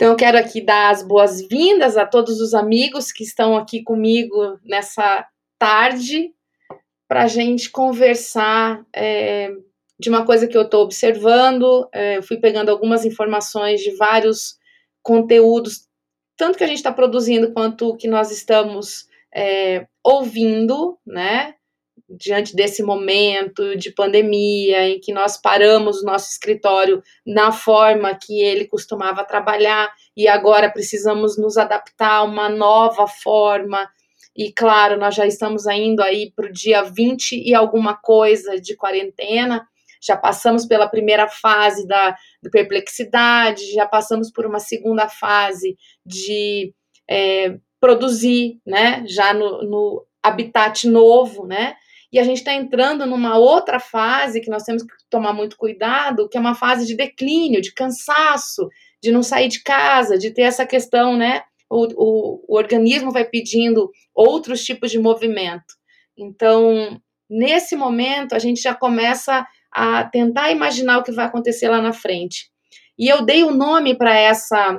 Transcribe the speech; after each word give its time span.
Então, 0.00 0.12
eu 0.12 0.16
quero 0.16 0.38
aqui 0.38 0.62
dar 0.62 0.88
as 0.88 1.02
boas-vindas 1.02 1.98
a 1.98 2.06
todos 2.06 2.40
os 2.40 2.54
amigos 2.54 3.12
que 3.12 3.22
estão 3.22 3.54
aqui 3.54 3.82
comigo 3.82 4.58
nessa 4.64 5.26
tarde 5.58 6.32
para 7.06 7.24
a 7.24 7.26
gente 7.26 7.68
conversar 7.68 8.82
é, 8.96 9.50
de 9.98 10.08
uma 10.08 10.24
coisa 10.24 10.48
que 10.48 10.56
eu 10.56 10.62
estou 10.62 10.84
observando. 10.84 11.86
É, 11.92 12.16
eu 12.16 12.22
fui 12.22 12.38
pegando 12.38 12.70
algumas 12.70 13.04
informações 13.04 13.82
de 13.82 13.94
vários 13.94 14.56
conteúdos, 15.02 15.86
tanto 16.34 16.56
que 16.56 16.64
a 16.64 16.66
gente 16.66 16.78
está 16.78 16.90
produzindo 16.90 17.52
quanto 17.52 17.94
que 17.94 18.08
nós 18.08 18.30
estamos 18.30 19.06
é, 19.34 19.86
ouvindo, 20.02 20.98
né? 21.06 21.56
Diante 22.10 22.56
desse 22.56 22.82
momento 22.82 23.76
de 23.76 23.92
pandemia 23.92 24.88
em 24.88 24.98
que 24.98 25.12
nós 25.12 25.40
paramos 25.40 26.02
o 26.02 26.04
nosso 26.04 26.30
escritório 26.30 27.02
na 27.24 27.52
forma 27.52 28.18
que 28.20 28.42
ele 28.42 28.66
costumava 28.66 29.24
trabalhar 29.24 29.92
e 30.16 30.26
agora 30.26 30.70
precisamos 30.70 31.38
nos 31.38 31.56
adaptar 31.56 32.16
a 32.16 32.22
uma 32.24 32.48
nova 32.48 33.06
forma. 33.06 33.88
E 34.36 34.52
claro, 34.52 34.98
nós 34.98 35.14
já 35.14 35.26
estamos 35.26 35.66
indo 35.66 36.02
aí 36.02 36.32
para 36.34 36.46
o 36.46 36.52
dia 36.52 36.82
20 36.82 37.42
e 37.46 37.54
alguma 37.54 37.94
coisa 37.94 38.60
de 38.60 38.76
quarentena, 38.76 39.66
já 40.02 40.16
passamos 40.16 40.64
pela 40.64 40.88
primeira 40.88 41.28
fase 41.28 41.86
da, 41.86 42.16
da 42.42 42.50
perplexidade, 42.50 43.72
já 43.72 43.86
passamos 43.86 44.30
por 44.32 44.46
uma 44.46 44.58
segunda 44.58 45.08
fase 45.08 45.76
de 46.04 46.72
é, 47.08 47.58
produzir, 47.78 48.60
né, 48.66 49.04
já 49.06 49.34
no, 49.34 49.62
no 49.62 50.06
habitat 50.22 50.88
novo, 50.88 51.46
né, 51.46 51.74
e 52.12 52.18
a 52.18 52.24
gente 52.24 52.38
está 52.38 52.52
entrando 52.52 53.06
numa 53.06 53.38
outra 53.38 53.78
fase 53.78 54.40
que 54.40 54.50
nós 54.50 54.64
temos 54.64 54.82
que 54.82 54.92
tomar 55.08 55.32
muito 55.32 55.56
cuidado, 55.56 56.28
que 56.28 56.36
é 56.36 56.40
uma 56.40 56.54
fase 56.54 56.86
de 56.86 56.96
declínio, 56.96 57.60
de 57.60 57.72
cansaço, 57.72 58.68
de 59.02 59.12
não 59.12 59.22
sair 59.22 59.48
de 59.48 59.62
casa, 59.62 60.18
de 60.18 60.30
ter 60.30 60.42
essa 60.42 60.66
questão, 60.66 61.16
né, 61.16 61.42
o, 61.70 61.86
o, 61.94 62.44
o 62.48 62.56
organismo 62.56 63.12
vai 63.12 63.24
pedindo 63.24 63.90
outros 64.14 64.64
tipos 64.64 64.90
de 64.90 64.98
movimento. 64.98 65.74
Então, 66.18 67.00
nesse 67.28 67.76
momento, 67.76 68.34
a 68.34 68.38
gente 68.40 68.60
já 68.60 68.74
começa 68.74 69.46
a 69.72 70.02
tentar 70.04 70.50
imaginar 70.50 70.98
o 70.98 71.04
que 71.04 71.12
vai 71.12 71.26
acontecer 71.26 71.68
lá 71.68 71.80
na 71.80 71.92
frente. 71.92 72.50
E 72.98 73.08
eu 73.08 73.24
dei 73.24 73.44
o 73.44 73.52
nome 73.52 73.96
para 73.96 74.18
essa 74.18 74.78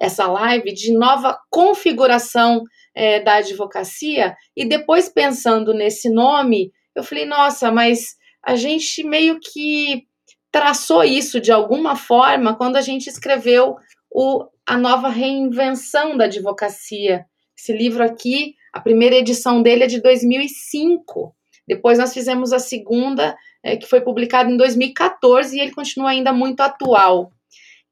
essa 0.00 0.26
live 0.26 0.72
de 0.72 0.92
nova 0.94 1.38
configuração 1.50 2.64
é, 2.94 3.20
da 3.20 3.34
advocacia 3.34 4.34
e 4.56 4.64
depois 4.64 5.08
pensando 5.08 5.74
nesse 5.74 6.08
nome, 6.10 6.72
eu 6.96 7.04
falei, 7.04 7.26
nossa, 7.26 7.70
mas 7.70 8.16
a 8.42 8.56
gente 8.56 9.04
meio 9.04 9.38
que 9.38 10.04
traçou 10.50 11.04
isso 11.04 11.38
de 11.38 11.52
alguma 11.52 11.94
forma 11.94 12.56
quando 12.56 12.76
a 12.76 12.80
gente 12.80 13.08
escreveu 13.08 13.76
o, 14.10 14.46
a 14.66 14.76
nova 14.76 15.08
reinvenção 15.08 16.16
da 16.16 16.24
advocacia. 16.24 17.26
Esse 17.56 17.72
livro 17.72 18.02
aqui, 18.02 18.54
a 18.72 18.80
primeira 18.80 19.16
edição 19.16 19.62
dele 19.62 19.84
é 19.84 19.86
de 19.86 20.00
2005. 20.00 21.34
Depois 21.68 21.98
nós 21.98 22.12
fizemos 22.12 22.52
a 22.52 22.58
segunda 22.58 23.36
é, 23.62 23.76
que 23.76 23.86
foi 23.86 24.00
publicado 24.00 24.50
em 24.50 24.56
2014 24.56 25.56
e 25.56 25.60
ele 25.60 25.72
continua 25.72 26.10
ainda 26.10 26.32
muito 26.32 26.60
atual. 26.60 27.30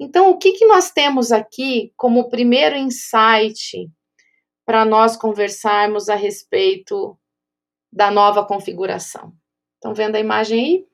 Então, 0.01 0.31
o 0.31 0.39
que, 0.39 0.53
que 0.53 0.67
nós 0.67 0.91
temos 0.93 1.33
aqui 1.33 1.93
como 1.97 2.29
primeiro 2.29 2.77
insight 2.77 3.91
para 4.65 4.85
nós 4.85 5.17
conversarmos 5.17 6.09
a 6.09 6.15
respeito 6.15 7.19
da 7.93 8.11
nova 8.11 8.47
configuração? 8.47 9.33
Estão 9.75 9.95
vendo 9.95 10.15
a 10.15 10.21
imagem 10.21 10.61
aí? 10.61 10.89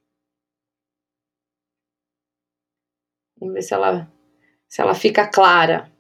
Vamos 3.38 3.54
ver 3.54 3.62
se 3.62 3.74
ela, 3.74 4.10
se 4.68 4.80
ela 4.80 4.94
fica 4.94 5.28
clara. 5.28 5.92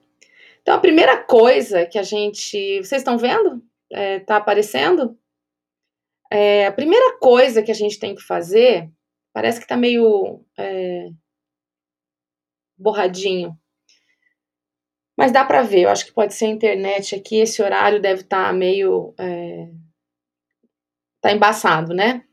Então, 0.62 0.74
a 0.74 0.80
primeira 0.80 1.22
coisa 1.22 1.84
que 1.84 1.98
a 1.98 2.02
gente. 2.02 2.78
Vocês 2.78 3.02
estão 3.02 3.18
vendo? 3.18 3.62
Está 3.90 4.00
é, 4.00 4.20
tá 4.20 4.36
aparecendo? 4.36 5.18
É, 6.30 6.66
a 6.66 6.72
primeira 6.72 7.18
coisa 7.18 7.62
que 7.62 7.70
a 7.70 7.74
gente 7.74 7.98
tem 7.98 8.14
que 8.14 8.22
fazer, 8.22 8.90
parece 9.32 9.58
que 9.58 9.66
está 9.66 9.76
meio 9.76 10.42
é, 10.58 11.10
borradinho, 12.84 13.58
mas 15.16 15.32
dá 15.32 15.44
para 15.44 15.62
ver. 15.62 15.82
Eu 15.82 15.90
acho 15.90 16.04
que 16.04 16.12
pode 16.12 16.34
ser 16.34 16.46
a 16.46 16.50
internet 16.50 17.14
aqui. 17.14 17.36
Esse 17.36 17.62
horário 17.62 18.00
deve 18.00 18.22
estar 18.22 18.46
tá 18.46 18.52
meio. 18.52 19.14
É, 19.18 19.68
tá 21.20 21.32
embaçado, 21.32 21.94
né? 21.94 22.24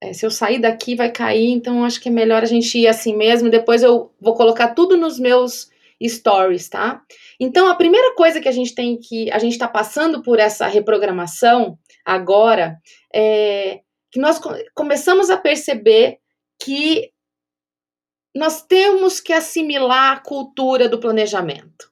É, 0.00 0.12
se 0.12 0.24
eu 0.24 0.30
sair 0.30 0.60
daqui 0.60 0.94
vai 0.94 1.10
cair, 1.10 1.50
então 1.50 1.84
acho 1.84 2.00
que 2.00 2.08
é 2.08 2.12
melhor 2.12 2.42
a 2.42 2.46
gente 2.46 2.78
ir 2.78 2.86
assim 2.86 3.16
mesmo. 3.16 3.50
Depois 3.50 3.82
eu 3.82 4.12
vou 4.20 4.34
colocar 4.34 4.74
tudo 4.74 4.96
nos 4.96 5.18
meus 5.18 5.70
stories, 6.02 6.68
tá? 6.68 7.02
Então, 7.40 7.68
a 7.68 7.74
primeira 7.74 8.14
coisa 8.14 8.40
que 8.40 8.48
a 8.48 8.52
gente 8.52 8.74
tem 8.74 8.98
que. 8.98 9.30
A 9.32 9.38
gente 9.38 9.52
está 9.52 9.68
passando 9.68 10.22
por 10.22 10.38
essa 10.38 10.66
reprogramação 10.66 11.78
agora 12.04 12.78
é 13.12 13.80
que 14.10 14.20
nós 14.20 14.40
começamos 14.74 15.30
a 15.30 15.36
perceber 15.36 16.18
que 16.60 17.10
nós 18.34 18.62
temos 18.62 19.20
que 19.20 19.32
assimilar 19.32 20.12
a 20.12 20.20
cultura 20.20 20.88
do 20.88 21.00
planejamento. 21.00 21.90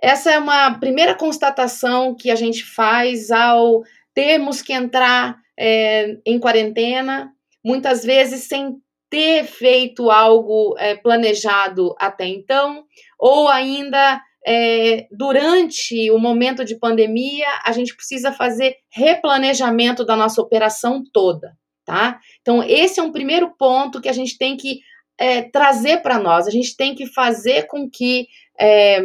Essa 0.00 0.32
é 0.32 0.38
uma 0.38 0.78
primeira 0.78 1.14
constatação 1.14 2.14
que 2.14 2.30
a 2.30 2.34
gente 2.34 2.64
faz 2.64 3.30
ao 3.30 3.82
termos 4.14 4.62
que 4.62 4.72
entrar 4.72 5.38
é, 5.58 6.16
em 6.24 6.38
quarentena, 6.38 7.32
muitas 7.62 8.02
vezes 8.02 8.44
sem 8.44 8.76
ter 9.10 9.44
feito 9.44 10.10
algo 10.10 10.74
é, 10.78 10.94
planejado 10.94 11.94
até 11.98 12.26
então, 12.26 12.84
ou 13.18 13.48
ainda 13.48 14.22
é, 14.46 15.06
durante 15.10 16.10
o 16.10 16.18
momento 16.18 16.64
de 16.64 16.78
pandemia, 16.78 17.46
a 17.64 17.72
gente 17.72 17.94
precisa 17.94 18.32
fazer 18.32 18.76
replanejamento 18.90 20.04
da 20.04 20.16
nossa 20.16 20.40
operação 20.40 21.02
toda, 21.12 21.52
tá? 21.84 22.18
Então, 22.40 22.62
esse 22.62 23.00
é 23.00 23.02
um 23.02 23.12
primeiro 23.12 23.54
ponto 23.58 24.00
que 24.00 24.08
a 24.08 24.12
gente 24.12 24.38
tem 24.38 24.56
que 24.56 24.80
é, 25.20 25.42
trazer 25.42 25.98
para 25.98 26.18
nós, 26.18 26.48
a 26.48 26.50
gente 26.50 26.74
tem 26.74 26.94
que 26.94 27.06
fazer 27.06 27.66
com 27.66 27.88
que. 27.88 28.26
É, 28.58 29.00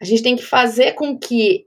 a 0.00 0.04
gente 0.04 0.22
tem 0.22 0.34
que 0.34 0.42
fazer 0.42 0.92
com 0.92 1.18
que 1.18 1.66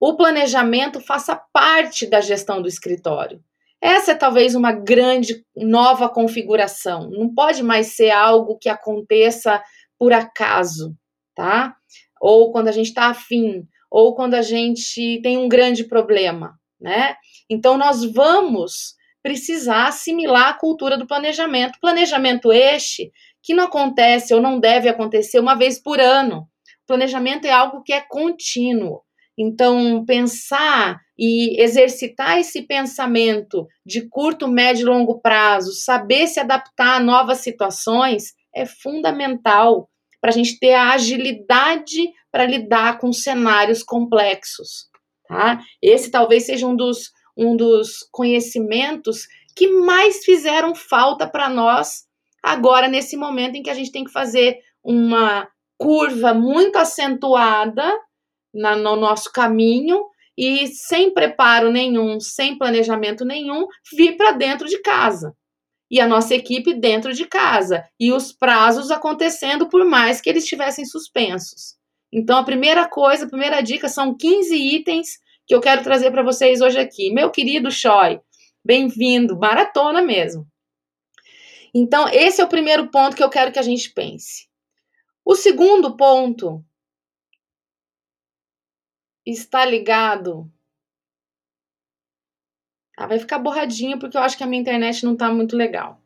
o 0.00 0.16
planejamento 0.16 1.00
faça 1.00 1.36
parte 1.52 2.06
da 2.06 2.22
gestão 2.22 2.62
do 2.62 2.68
escritório. 2.68 3.44
Essa 3.78 4.12
é 4.12 4.14
talvez 4.14 4.54
uma 4.54 4.72
grande 4.72 5.44
nova 5.54 6.08
configuração. 6.08 7.10
Não 7.10 7.32
pode 7.32 7.62
mais 7.62 7.88
ser 7.88 8.10
algo 8.10 8.56
que 8.58 8.70
aconteça 8.70 9.62
por 9.98 10.14
acaso, 10.14 10.96
tá? 11.34 11.76
Ou 12.20 12.50
quando 12.50 12.68
a 12.68 12.72
gente 12.72 12.86
está 12.86 13.10
afim, 13.10 13.68
ou 13.90 14.14
quando 14.14 14.34
a 14.34 14.42
gente 14.42 15.20
tem 15.22 15.36
um 15.36 15.48
grande 15.48 15.84
problema, 15.84 16.58
né? 16.80 17.14
Então 17.50 17.76
nós 17.76 18.02
vamos 18.04 18.94
precisar 19.28 19.88
assimilar 19.88 20.48
a 20.48 20.54
cultura 20.54 20.96
do 20.96 21.06
planejamento. 21.06 21.78
Planejamento 21.82 22.50
este 22.50 23.12
que 23.42 23.52
não 23.52 23.64
acontece 23.64 24.32
ou 24.32 24.40
não 24.40 24.58
deve 24.58 24.88
acontecer 24.88 25.38
uma 25.38 25.54
vez 25.54 25.78
por 25.78 26.00
ano. 26.00 26.48
Planejamento 26.86 27.44
é 27.44 27.50
algo 27.50 27.82
que 27.82 27.92
é 27.92 28.00
contínuo. 28.00 29.02
Então, 29.36 30.02
pensar 30.06 30.98
e 31.18 31.62
exercitar 31.62 32.38
esse 32.38 32.62
pensamento 32.62 33.66
de 33.84 34.08
curto, 34.08 34.48
médio 34.48 34.84
e 34.84 34.90
longo 34.90 35.20
prazo, 35.20 35.74
saber 35.74 36.26
se 36.26 36.40
adaptar 36.40 36.96
a 36.96 37.00
novas 37.00 37.38
situações, 37.38 38.32
é 38.54 38.64
fundamental 38.64 39.90
para 40.22 40.30
a 40.30 40.32
gente 40.32 40.58
ter 40.58 40.72
a 40.72 40.92
agilidade 40.92 42.10
para 42.32 42.46
lidar 42.46 42.96
com 42.98 43.12
cenários 43.12 43.82
complexos. 43.82 44.88
Tá? 45.28 45.60
Esse 45.82 46.10
talvez 46.10 46.46
seja 46.46 46.66
um 46.66 46.74
dos, 46.74 47.10
um 47.38 47.56
dos 47.56 48.06
conhecimentos 48.10 49.28
que 49.54 49.68
mais 49.68 50.24
fizeram 50.24 50.74
falta 50.74 51.26
para 51.26 51.48
nós 51.48 52.04
agora, 52.42 52.88
nesse 52.88 53.16
momento 53.16 53.54
em 53.54 53.62
que 53.62 53.70
a 53.70 53.74
gente 53.74 53.92
tem 53.92 54.04
que 54.04 54.12
fazer 54.12 54.58
uma 54.82 55.48
curva 55.76 56.34
muito 56.34 56.76
acentuada 56.76 57.96
na, 58.52 58.74
no 58.74 58.96
nosso 58.96 59.30
caminho 59.32 60.04
e 60.36 60.66
sem 60.68 61.12
preparo 61.12 61.70
nenhum, 61.70 62.18
sem 62.20 62.58
planejamento 62.58 63.24
nenhum, 63.24 63.66
vir 63.96 64.16
para 64.16 64.32
dentro 64.32 64.66
de 64.68 64.80
casa. 64.80 65.32
E 65.90 66.00
a 66.00 66.06
nossa 66.06 66.34
equipe 66.34 66.74
dentro 66.74 67.12
de 67.14 67.26
casa. 67.26 67.84
E 67.98 68.12
os 68.12 68.32
prazos 68.32 68.90
acontecendo 68.90 69.68
por 69.68 69.84
mais 69.84 70.20
que 70.20 70.28
eles 70.28 70.44
estivessem 70.44 70.84
suspensos. 70.84 71.76
Então, 72.12 72.38
a 72.38 72.44
primeira 72.44 72.88
coisa, 72.88 73.24
a 73.24 73.28
primeira 73.28 73.60
dica 73.60 73.88
são 73.88 74.16
15 74.16 74.54
itens 74.54 75.18
que 75.48 75.54
eu 75.54 75.60
quero 75.62 75.82
trazer 75.82 76.10
para 76.10 76.22
vocês 76.22 76.60
hoje 76.60 76.78
aqui. 76.78 77.10
Meu 77.10 77.30
querido 77.30 77.70
Choi, 77.70 78.20
bem-vindo, 78.62 79.38
maratona 79.38 80.02
mesmo. 80.02 80.46
Então, 81.74 82.06
esse 82.10 82.42
é 82.42 82.44
o 82.44 82.48
primeiro 82.48 82.90
ponto 82.90 83.16
que 83.16 83.22
eu 83.22 83.30
quero 83.30 83.50
que 83.50 83.58
a 83.58 83.62
gente 83.62 83.90
pense. 83.90 84.46
O 85.24 85.34
segundo 85.34 85.96
ponto 85.96 86.62
está 89.24 89.64
ligado. 89.64 90.52
Ah, 92.94 93.06
vai 93.06 93.18
ficar 93.18 93.38
borradinho 93.38 93.98
porque 93.98 94.18
eu 94.18 94.20
acho 94.20 94.36
que 94.36 94.44
a 94.44 94.46
minha 94.46 94.60
internet 94.60 95.02
não 95.02 95.14
está 95.14 95.32
muito 95.32 95.56
legal. 95.56 96.02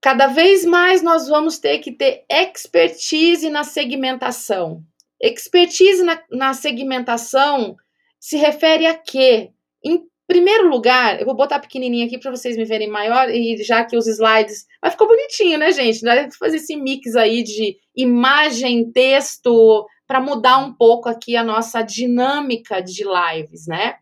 Cada 0.00 0.28
vez 0.28 0.64
mais 0.64 1.02
nós 1.02 1.26
vamos 1.26 1.58
ter 1.58 1.78
que 1.80 1.90
ter 1.90 2.24
expertise 2.30 3.50
na 3.50 3.64
segmentação. 3.64 4.84
Expertise 5.20 6.04
na, 6.04 6.22
na 6.30 6.54
segmentação 6.54 7.76
se 8.24 8.38
refere 8.38 8.86
a 8.86 8.94
quê? 8.94 9.50
Em 9.84 10.00
primeiro 10.26 10.70
lugar, 10.70 11.20
eu 11.20 11.26
vou 11.26 11.36
botar 11.36 11.58
pequenininho 11.58 12.06
aqui 12.06 12.18
para 12.18 12.30
vocês 12.30 12.56
me 12.56 12.64
verem 12.64 12.88
maior 12.88 13.28
e 13.28 13.62
já 13.62 13.84
que 13.84 13.98
os 13.98 14.06
slides, 14.06 14.64
mas 14.82 14.92
ficou 14.92 15.06
bonitinho, 15.06 15.58
né, 15.58 15.70
gente? 15.72 16.00
Dá 16.00 16.26
fazer 16.38 16.56
esse 16.56 16.74
mix 16.74 17.14
aí 17.16 17.42
de 17.42 17.76
imagem, 17.94 18.90
texto, 18.90 19.86
para 20.06 20.22
mudar 20.22 20.56
um 20.56 20.72
pouco 20.72 21.06
aqui 21.06 21.36
a 21.36 21.44
nossa 21.44 21.82
dinâmica 21.82 22.80
de 22.80 23.04
lives, 23.04 23.66
né? 23.66 23.96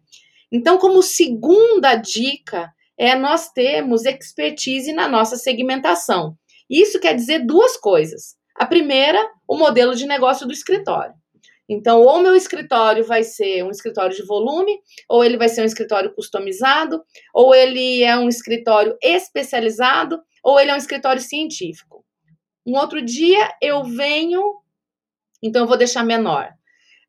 Então, 0.53 0.79
como 0.79 1.03
segunda 1.03 1.97
dica, 1.97 2.73
é 2.97 3.17
nós 3.17 3.51
termos 3.51 4.05
expertise 4.05 4.93
na 4.93 5.09
nossa 5.09 5.35
segmentação. 5.35 6.37
Isso 6.71 7.01
quer 7.01 7.17
dizer 7.17 7.41
duas 7.41 7.77
coisas. 7.77 8.37
A 8.55 8.67
primeira, 8.67 9.21
o 9.49 9.59
modelo 9.59 9.97
de 9.97 10.07
negócio 10.07 10.47
do 10.47 10.53
escritório. 10.53 11.13
Então, 11.69 12.03
ou 12.03 12.21
meu 12.21 12.35
escritório 12.35 13.05
vai 13.05 13.23
ser 13.23 13.65
um 13.65 13.71
escritório 13.71 14.15
de 14.15 14.27
volume, 14.27 14.79
ou 15.09 15.25
ele 15.25 15.37
vai 15.37 15.49
ser 15.49 15.63
um 15.63 15.67
escritório 15.67 16.15
customizado, 16.15 17.03
ou 17.33 17.55
ele 17.55 18.03
é 18.03 18.17
um 18.17 18.29
escritório 18.29 18.97
especializado, 19.03 20.21
ou 20.43 20.59
ele 20.59 20.71
é 20.71 20.75
um 20.75 20.79
escritório 20.79 21.23
científico. 21.23 22.05
Um 22.67 22.77
outro 22.77 23.01
dia 23.03 23.53
eu 23.61 23.85
venho, 23.85 24.43
então 25.43 25.63
eu 25.63 25.69
vou 25.69 25.77
deixar 25.77 26.05
menor. 26.05 26.53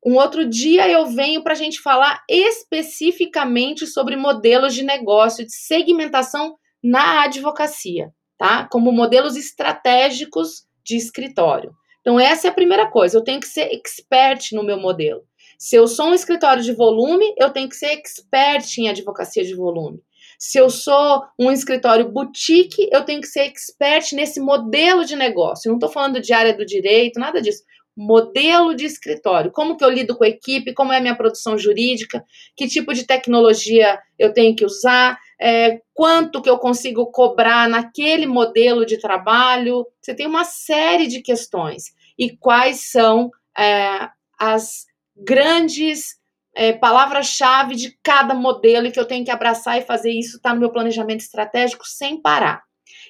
Um 0.05 0.15
outro 0.15 0.47
dia 0.47 0.89
eu 0.89 1.05
venho 1.05 1.41
para 1.43 1.53
a 1.53 1.55
gente 1.55 1.81
falar 1.81 2.21
especificamente 2.29 3.87
sobre 3.87 4.15
modelos 4.15 4.73
de 4.73 4.83
negócio, 4.83 5.45
de 5.45 5.55
segmentação 5.55 6.57
na 6.83 7.23
advocacia, 7.23 8.11
tá? 8.37 8.67
Como 8.69 8.91
modelos 8.91 9.37
estratégicos 9.37 10.67
de 10.83 10.97
escritório. 10.97 11.73
Então, 12.03 12.19
essa 12.19 12.47
é 12.47 12.49
a 12.49 12.53
primeira 12.53 12.85
coisa. 12.85 13.17
Eu 13.17 13.23
tenho 13.23 13.39
que 13.39 13.47
ser 13.47 13.71
expert 13.71 14.51
no 14.51 14.61
meu 14.61 14.77
modelo. 14.77 15.23
Se 15.57 15.77
eu 15.77 15.87
sou 15.87 16.07
um 16.07 16.13
escritório 16.13 16.61
de 16.61 16.73
volume, 16.73 17.33
eu 17.37 17.49
tenho 17.49 17.69
que 17.69 17.77
ser 17.77 17.93
expert 17.93 18.77
em 18.77 18.89
advocacia 18.89 19.45
de 19.45 19.55
volume. 19.55 20.01
Se 20.37 20.57
eu 20.57 20.69
sou 20.69 21.23
um 21.39 21.49
escritório 21.49 22.11
boutique, 22.11 22.89
eu 22.91 23.05
tenho 23.05 23.21
que 23.21 23.27
ser 23.27 23.43
expert 23.43 24.11
nesse 24.11 24.41
modelo 24.41 25.05
de 25.05 25.15
negócio. 25.15 25.69
Não 25.69 25.77
estou 25.77 25.89
falando 25.89 26.19
de 26.19 26.33
área 26.33 26.53
do 26.53 26.65
direito, 26.65 27.17
nada 27.17 27.41
disso. 27.41 27.63
Modelo 27.95 28.75
de 28.75 28.83
escritório. 28.83 29.53
Como 29.53 29.77
que 29.77 29.85
eu 29.85 29.89
lido 29.89 30.17
com 30.17 30.25
a 30.25 30.27
equipe, 30.27 30.73
como 30.73 30.91
é 30.91 30.97
a 30.97 31.01
minha 31.01 31.15
produção 31.15 31.57
jurídica, 31.57 32.21
que 32.57 32.67
tipo 32.67 32.93
de 32.93 33.07
tecnologia 33.07 33.97
eu 34.19 34.33
tenho 34.33 34.53
que 34.53 34.65
usar, 34.65 35.17
é, 35.45 35.81
quanto 35.93 36.41
que 36.41 36.49
eu 36.49 36.57
consigo 36.57 37.11
cobrar 37.11 37.67
naquele 37.67 38.25
modelo 38.25 38.85
de 38.85 38.97
trabalho. 38.97 39.85
Você 40.01 40.15
tem 40.15 40.25
uma 40.25 40.45
série 40.45 41.05
de 41.05 41.21
questões. 41.21 41.93
E 42.17 42.37
quais 42.37 42.89
são 42.89 43.29
é, 43.57 44.07
as 44.39 44.85
grandes 45.17 46.17
é, 46.55 46.71
palavras-chave 46.71 47.75
de 47.75 47.97
cada 48.01 48.33
modelo 48.33 48.87
e 48.87 48.91
que 48.91 48.99
eu 48.99 49.05
tenho 49.05 49.25
que 49.25 49.31
abraçar 49.31 49.77
e 49.77 49.85
fazer 49.85 50.11
isso 50.11 50.37
está 50.37 50.53
no 50.53 50.61
meu 50.61 50.71
planejamento 50.71 51.19
estratégico 51.19 51.85
sem 51.85 52.21
parar. 52.21 52.61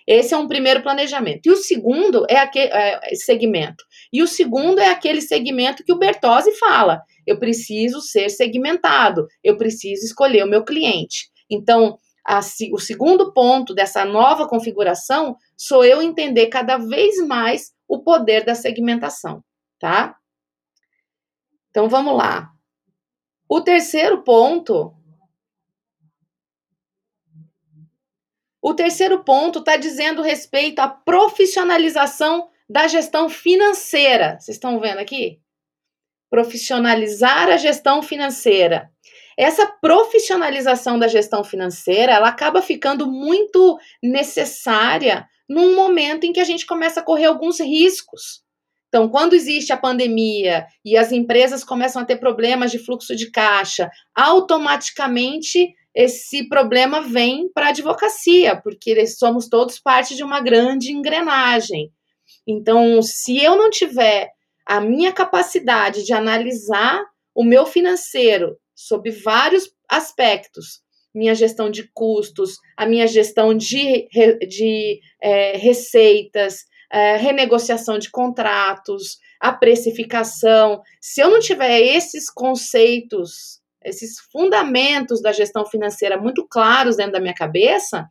Esse 0.08 0.34
é 0.34 0.38
um 0.38 0.48
primeiro 0.48 0.82
planejamento. 0.82 1.46
E 1.46 1.52
o 1.52 1.58
segundo 1.58 2.26
é 2.28 2.38
aquele 2.38 2.72
é, 2.74 3.14
segmento. 3.14 3.84
E 4.12 4.24
o 4.24 4.28
segundo 4.28 4.80
é 4.80 4.90
aquele 4.90 5.22
segmento 5.22 5.84
que 5.84 5.94
o 5.94 6.00
Bertozzi 6.00 6.52
fala. 6.54 7.00
Eu 7.28 7.38
preciso 7.38 8.02
ser 8.02 8.30
segmentado, 8.30 9.28
eu 9.44 9.56
preciso 9.56 10.04
escolher 10.04 10.44
o 10.44 10.50
meu 10.50 10.64
cliente. 10.64 11.32
Então, 11.48 12.00
a, 12.26 12.40
o 12.72 12.80
segundo 12.80 13.34
ponto 13.34 13.74
dessa 13.74 14.06
nova 14.06 14.48
configuração 14.48 15.38
sou 15.58 15.84
eu 15.84 16.02
entender 16.02 16.48
cada 16.48 16.78
vez 16.78 17.18
mais 17.26 17.74
o 17.88 18.00
poder 18.00 18.46
da 18.46 18.56
segmentação, 18.56 19.44
tá? 19.80 20.16
Então 21.70 21.90
vamos 21.90 22.16
lá. 22.16 22.50
O 23.50 23.62
terceiro 23.62 24.24
ponto. 24.24 24.96
O 28.62 28.74
terceiro 28.74 29.24
ponto 29.24 29.60
está 29.60 29.76
dizendo 29.76 30.22
respeito 30.22 30.80
à 30.80 30.88
profissionalização 30.88 32.50
da 32.70 32.88
gestão 32.88 33.28
financeira. 33.28 34.40
Vocês 34.40 34.56
estão 34.56 34.80
vendo 34.80 35.00
aqui? 35.00 35.42
Profissionalizar 36.30 37.50
a 37.50 37.58
gestão 37.58 38.02
financeira. 38.02 38.90
Essa 39.38 39.66
profissionalização 39.66 40.98
da 41.00 41.08
gestão 41.08 41.44
financeira, 41.44 42.14
ela 42.14 42.30
acaba 42.30 42.62
ficando 42.62 43.08
muito 43.08 43.78
necessária 44.02 45.28
num 45.50 45.76
momento 45.76 46.26
em 46.26 46.34
que 46.34 46.40
a 46.40 46.46
gente 46.46 46.66
começa 46.66 47.00
a 47.00 47.04
correr 47.04 47.26
alguns 47.26 47.60
riscos. 47.60 48.44
Então, 48.88 49.10
quando 49.10 49.34
existe 49.34 49.74
a 49.74 49.78
pandemia 49.78 50.68
e 50.86 50.96
as 50.96 51.12
empresas 51.12 51.64
começam 51.64 52.02
a 52.02 52.06
ter 52.06 52.18
problemas 52.18 52.72
de 52.72 52.78
fluxo 52.78 53.16
de 53.16 53.32
caixa, 53.32 53.90
automaticamente 54.14 55.74
esse 55.96 56.48
problema 56.48 57.02
vem 57.02 57.50
para 57.52 57.68
a 57.68 57.70
advocacia, 57.70 58.56
porque 58.56 59.06
somos 59.08 59.48
todos 59.48 59.80
parte 59.80 60.16
de 60.16 60.24
uma 60.24 60.42
grande 60.42 60.92
engrenagem. 60.92 61.92
Então, 62.48 63.02
se 63.02 63.38
eu 63.44 63.56
não 63.56 63.70
tiver 63.70 64.30
a 64.66 64.80
minha 64.80 65.12
capacidade 65.12 66.04
de 66.04 66.14
analisar 66.14 67.04
o 67.34 67.44
meu 67.44 67.66
financeiro 67.66 68.58
sob 68.88 69.10
vários 69.12 69.70
aspectos. 69.90 70.82
Minha 71.14 71.36
gestão 71.36 71.70
de 71.70 71.90
custos, 71.94 72.58
a 72.76 72.86
minha 72.86 73.08
gestão 73.08 73.54
de, 73.56 74.08
de 74.48 75.00
é, 75.22 75.58
receitas, 75.58 76.66
é, 76.92 77.18
renegociação 77.18 78.00
de 78.00 78.10
contratos, 78.10 79.18
a 79.40 79.54
precificação. 79.54 80.82
Se 81.00 81.22
eu 81.22 81.30
não 81.30 81.40
tiver 81.40 81.80
esses 81.80 82.30
conceitos, 82.30 83.62
esses 83.84 84.20
fundamentos 84.32 85.22
da 85.22 85.32
gestão 85.32 85.66
financeira 85.66 86.18
muito 86.18 86.48
claros 86.48 86.98
dentro 86.98 87.14
da 87.14 87.20
minha 87.20 87.34
cabeça, 87.34 88.08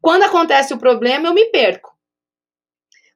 quando 0.00 0.22
acontece 0.22 0.72
o 0.72 0.78
problema, 0.78 1.28
eu 1.28 1.34
me 1.34 1.46
perco. 1.46 1.90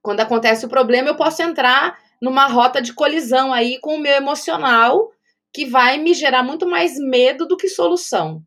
Quando 0.03 0.21
acontece 0.21 0.67
o 0.67 0.69
problema, 0.69 1.09
eu 1.09 1.17
posso 1.17 1.43
entrar 1.43 1.99
numa 2.21 2.47
rota 2.47 2.83
de 2.83 2.93
colisão 2.93 3.55
aí 3.55 3.79
com 3.81 3.95
o 3.95 4.01
meu 4.01 4.13
emocional 4.13 5.14
que 5.55 5.65
vai 5.65 5.99
me 5.99 6.13
gerar 6.13 6.43
muito 6.43 6.69
mais 6.69 6.99
medo 6.99 7.47
do 7.47 7.57
que 7.57 7.69
solução. 7.69 8.43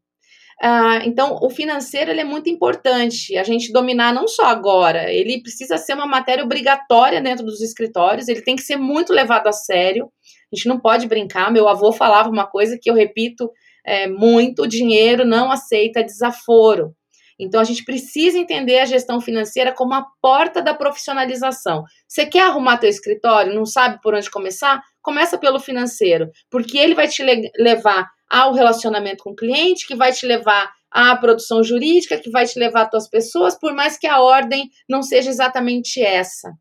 Uh, 0.61 1.05
então, 1.05 1.37
o 1.41 1.49
financeiro 1.49 2.11
é 2.11 2.23
muito 2.23 2.49
importante 2.49 3.37
a 3.37 3.43
gente 3.43 3.71
dominar 3.71 4.11
não 4.11 4.27
só 4.27 4.45
agora, 4.45 5.13
ele 5.13 5.41
precisa 5.41 5.77
ser 5.77 5.93
uma 5.93 6.07
matéria 6.07 6.43
obrigatória 6.43 7.21
dentro 7.21 7.45
dos 7.45 7.61
escritórios, 7.61 8.27
ele 8.27 8.41
tem 8.41 8.55
que 8.55 8.63
ser 8.63 8.75
muito 8.75 9.13
levado 9.13 9.47
a 9.47 9.51
sério. 9.51 10.11
A 10.51 10.55
gente 10.55 10.67
não 10.67 10.79
pode 10.79 11.07
brincar. 11.07 11.51
Meu 11.51 11.67
avô 11.67 11.91
falava 11.91 12.29
uma 12.29 12.47
coisa 12.47 12.77
que 12.81 12.89
eu 12.89 12.95
repito 12.95 13.49
é, 13.85 14.07
muito: 14.07 14.63
o 14.63 14.67
dinheiro 14.67 15.25
não 15.25 15.51
aceita 15.51 16.03
desaforo. 16.03 16.95
Então, 17.39 17.61
a 17.61 17.63
gente 17.63 17.85
precisa 17.85 18.37
entender 18.39 18.79
a 18.79 18.85
gestão 18.85 19.21
financeira 19.21 19.71
como 19.71 19.93
a 19.93 20.07
porta 20.19 20.59
da 20.59 20.73
profissionalização. 20.73 21.83
Você 22.07 22.25
quer 22.25 22.41
arrumar 22.41 22.77
teu 22.77 22.89
escritório, 22.89 23.53
não 23.53 23.65
sabe 23.65 24.01
por 24.01 24.15
onde 24.15 24.31
começar? 24.31 24.81
Começa 25.07 25.37
pelo 25.37 25.57
financeiro, 25.57 26.29
porque 26.51 26.77
ele 26.77 26.93
vai 26.93 27.07
te 27.07 27.23
le 27.23 27.49
levar 27.57 28.09
ao 28.29 28.51
relacionamento 28.51 29.23
com 29.23 29.29
o 29.29 29.35
cliente, 29.37 29.87
que 29.87 29.95
vai 29.95 30.11
te 30.11 30.25
levar 30.25 30.69
à 30.91 31.15
produção 31.15 31.63
jurídica, 31.63 32.17
que 32.17 32.29
vai 32.29 32.45
te 32.45 32.59
levar 32.59 32.81
às 32.81 32.89
tuas 32.89 33.09
pessoas, 33.09 33.57
por 33.57 33.73
mais 33.73 33.97
que 33.97 34.05
a 34.05 34.19
ordem 34.19 34.69
não 34.89 35.01
seja 35.01 35.29
exatamente 35.29 36.01
essa. 36.01 36.51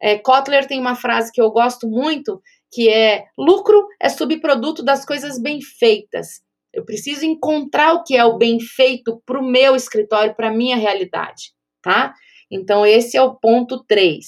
É, 0.00 0.16
Kotler 0.16 0.68
tem 0.68 0.78
uma 0.78 0.94
frase 0.94 1.32
que 1.32 1.42
eu 1.42 1.50
gosto 1.50 1.88
muito, 1.88 2.40
que 2.70 2.88
é: 2.88 3.24
lucro 3.36 3.84
é 4.00 4.08
subproduto 4.08 4.84
das 4.84 5.04
coisas 5.04 5.36
bem 5.42 5.60
feitas. 5.60 6.40
Eu 6.72 6.84
preciso 6.84 7.26
encontrar 7.26 7.92
o 7.92 8.04
que 8.04 8.16
é 8.16 8.24
o 8.24 8.38
bem 8.38 8.60
feito 8.60 9.20
para 9.26 9.40
o 9.40 9.44
meu 9.44 9.74
escritório, 9.74 10.32
para 10.36 10.46
a 10.46 10.54
minha 10.54 10.76
realidade, 10.76 11.50
tá? 11.82 12.14
Então, 12.48 12.86
esse 12.86 13.16
é 13.16 13.22
o 13.22 13.34
ponto 13.34 13.84
3. 13.88 14.24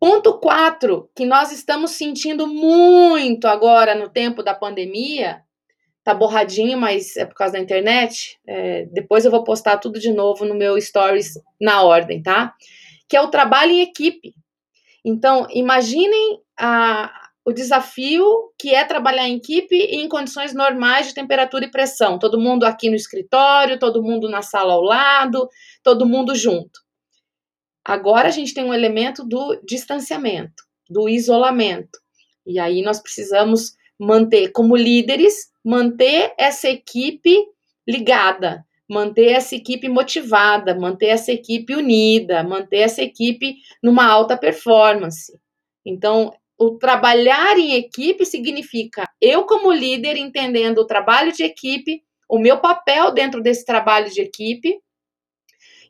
Ponto 0.00 0.38
4, 0.40 1.10
que 1.14 1.26
nós 1.26 1.52
estamos 1.52 1.90
sentindo 1.90 2.46
muito 2.46 3.46
agora 3.46 3.94
no 3.94 4.08
tempo 4.08 4.42
da 4.42 4.54
pandemia, 4.54 5.42
tá 6.02 6.14
borradinho, 6.14 6.78
mas 6.78 7.18
é 7.18 7.26
por 7.26 7.34
causa 7.34 7.52
da 7.52 7.60
internet. 7.60 8.40
É, 8.46 8.86
depois 8.86 9.26
eu 9.26 9.30
vou 9.30 9.44
postar 9.44 9.76
tudo 9.76 10.00
de 10.00 10.10
novo 10.10 10.46
no 10.46 10.54
meu 10.54 10.80
stories 10.80 11.34
na 11.60 11.82
ordem, 11.82 12.22
tá? 12.22 12.54
Que 13.06 13.14
é 13.14 13.20
o 13.20 13.28
trabalho 13.28 13.72
em 13.72 13.82
equipe. 13.82 14.34
Então, 15.04 15.46
imaginem 15.50 16.40
a, 16.58 17.12
o 17.44 17.52
desafio 17.52 18.24
que 18.58 18.74
é 18.74 18.86
trabalhar 18.86 19.28
em 19.28 19.36
equipe 19.36 19.76
em 19.76 20.08
condições 20.08 20.54
normais 20.54 21.08
de 21.08 21.14
temperatura 21.14 21.66
e 21.66 21.70
pressão. 21.70 22.18
Todo 22.18 22.40
mundo 22.40 22.64
aqui 22.64 22.88
no 22.88 22.96
escritório, 22.96 23.78
todo 23.78 24.02
mundo 24.02 24.30
na 24.30 24.40
sala 24.40 24.72
ao 24.72 24.82
lado, 24.82 25.46
todo 25.82 26.06
mundo 26.06 26.34
junto. 26.34 26.80
Agora 27.84 28.28
a 28.28 28.30
gente 28.30 28.54
tem 28.54 28.64
um 28.64 28.74
elemento 28.74 29.24
do 29.24 29.60
distanciamento, 29.64 30.62
do 30.88 31.08
isolamento. 31.08 31.98
E 32.46 32.58
aí 32.58 32.82
nós 32.82 33.00
precisamos 33.00 33.74
manter, 33.98 34.50
como 34.52 34.76
líderes, 34.76 35.50
manter 35.64 36.32
essa 36.38 36.68
equipe 36.68 37.36
ligada, 37.86 38.64
manter 38.88 39.32
essa 39.32 39.54
equipe 39.54 39.88
motivada, 39.88 40.74
manter 40.74 41.06
essa 41.06 41.32
equipe 41.32 41.74
unida, 41.74 42.42
manter 42.42 42.78
essa 42.78 43.02
equipe 43.02 43.56
numa 43.82 44.06
alta 44.06 44.36
performance. 44.36 45.32
Então, 45.84 46.32
o 46.58 46.76
trabalhar 46.76 47.58
em 47.58 47.74
equipe 47.74 48.26
significa 48.26 49.08
eu, 49.20 49.44
como 49.44 49.72
líder, 49.72 50.16
entendendo 50.16 50.78
o 50.78 50.86
trabalho 50.86 51.32
de 51.32 51.42
equipe, 51.42 52.02
o 52.28 52.38
meu 52.38 52.58
papel 52.58 53.12
dentro 53.12 53.40
desse 53.40 53.64
trabalho 53.64 54.10
de 54.10 54.20
equipe 54.20 54.78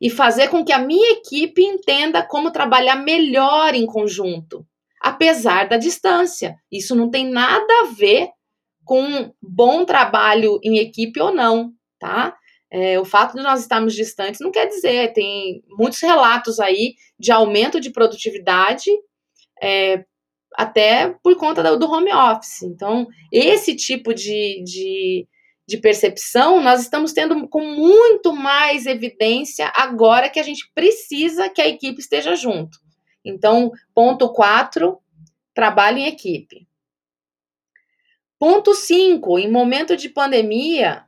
e 0.01 0.09
fazer 0.09 0.49
com 0.49 0.65
que 0.65 0.73
a 0.73 0.79
minha 0.79 1.13
equipe 1.13 1.63
entenda 1.63 2.23
como 2.23 2.51
trabalhar 2.51 2.97
melhor 2.97 3.75
em 3.75 3.85
conjunto, 3.85 4.67
apesar 5.01 5.69
da 5.69 5.77
distância. 5.77 6.57
Isso 6.73 6.95
não 6.97 7.11
tem 7.11 7.29
nada 7.29 7.73
a 7.83 7.93
ver 7.95 8.29
com 8.85 9.33
bom 9.41 9.85
trabalho 9.85 10.59
em 10.63 10.79
equipe 10.79 11.21
ou 11.21 11.33
não, 11.33 11.73
tá? 11.99 12.35
É, 12.73 12.99
o 13.01 13.05
fato 13.05 13.37
de 13.37 13.43
nós 13.43 13.61
estarmos 13.61 13.95
distantes 13.95 14.41
não 14.41 14.51
quer 14.51 14.67
dizer, 14.67 15.13
tem 15.13 15.63
muitos 15.69 16.01
relatos 16.01 16.61
aí 16.61 16.95
de 17.19 17.33
aumento 17.33 17.81
de 17.81 17.91
produtividade, 17.91 18.91
é, 19.61 20.05
até 20.55 21.15
por 21.23 21.37
conta 21.37 21.63
do, 21.63 21.79
do 21.79 21.91
home 21.91 22.13
office. 22.13 22.63
Então, 22.63 23.07
esse 23.33 23.75
tipo 23.75 24.15
de, 24.15 24.63
de 24.65 25.27
de 25.71 25.79
percepção, 25.79 26.61
nós 26.61 26.83
estamos 26.83 27.13
tendo 27.13 27.49
com 27.49 27.65
muito 27.65 28.35
mais 28.35 28.87
evidência 28.87 29.71
agora 29.73 30.29
que 30.29 30.41
a 30.41 30.43
gente 30.43 30.69
precisa 30.75 31.49
que 31.49 31.63
a 31.63 31.69
equipe 31.69 32.01
esteja 32.01 32.35
junto. 32.35 32.79
Então, 33.25 33.71
ponto 33.95 34.33
4, 34.33 35.01
trabalho 35.55 35.99
em 35.99 36.07
equipe. 36.07 36.67
Ponto 38.37 38.75
5, 38.75 39.39
em 39.39 39.49
momento 39.49 39.97
de 39.97 40.09
pandemia, 40.09 41.05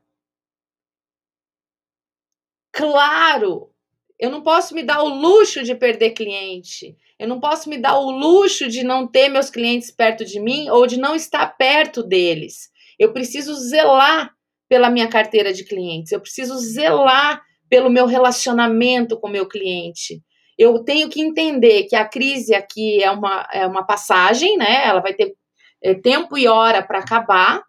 claro, 2.70 3.72
eu 4.16 4.30
não 4.30 4.42
posso 4.42 4.76
me 4.76 4.84
dar 4.84 5.02
o 5.02 5.08
luxo 5.08 5.64
de 5.64 5.74
perder 5.74 6.10
cliente. 6.10 6.96
Eu 7.18 7.26
não 7.26 7.40
posso 7.40 7.68
me 7.68 7.78
dar 7.78 7.98
o 7.98 8.12
luxo 8.12 8.68
de 8.68 8.84
não 8.84 9.08
ter 9.08 9.28
meus 9.28 9.50
clientes 9.50 9.90
perto 9.90 10.24
de 10.24 10.38
mim 10.38 10.70
ou 10.70 10.86
de 10.86 10.98
não 10.98 11.16
estar 11.16 11.46
perto 11.56 12.00
deles. 12.00 12.70
Eu 12.96 13.12
preciso 13.12 13.54
zelar 13.56 14.32
pela 14.72 14.88
minha 14.88 15.06
carteira 15.06 15.52
de 15.52 15.64
clientes, 15.64 16.12
eu 16.12 16.18
preciso 16.18 16.56
zelar 16.56 17.42
pelo 17.68 17.90
meu 17.90 18.06
relacionamento 18.06 19.20
com 19.20 19.28
o 19.28 19.30
meu 19.30 19.46
cliente. 19.46 20.22
Eu 20.56 20.82
tenho 20.82 21.10
que 21.10 21.20
entender 21.20 21.82
que 21.82 21.94
a 21.94 22.08
crise 22.08 22.54
aqui 22.54 23.02
é 23.02 23.10
uma, 23.10 23.46
é 23.52 23.66
uma 23.66 23.84
passagem, 23.84 24.56
né? 24.56 24.86
Ela 24.86 25.00
vai 25.02 25.12
ter 25.12 25.34
é, 25.82 25.92
tempo 25.92 26.38
e 26.38 26.48
hora 26.48 26.82
para 26.82 27.00
acabar. 27.00 27.62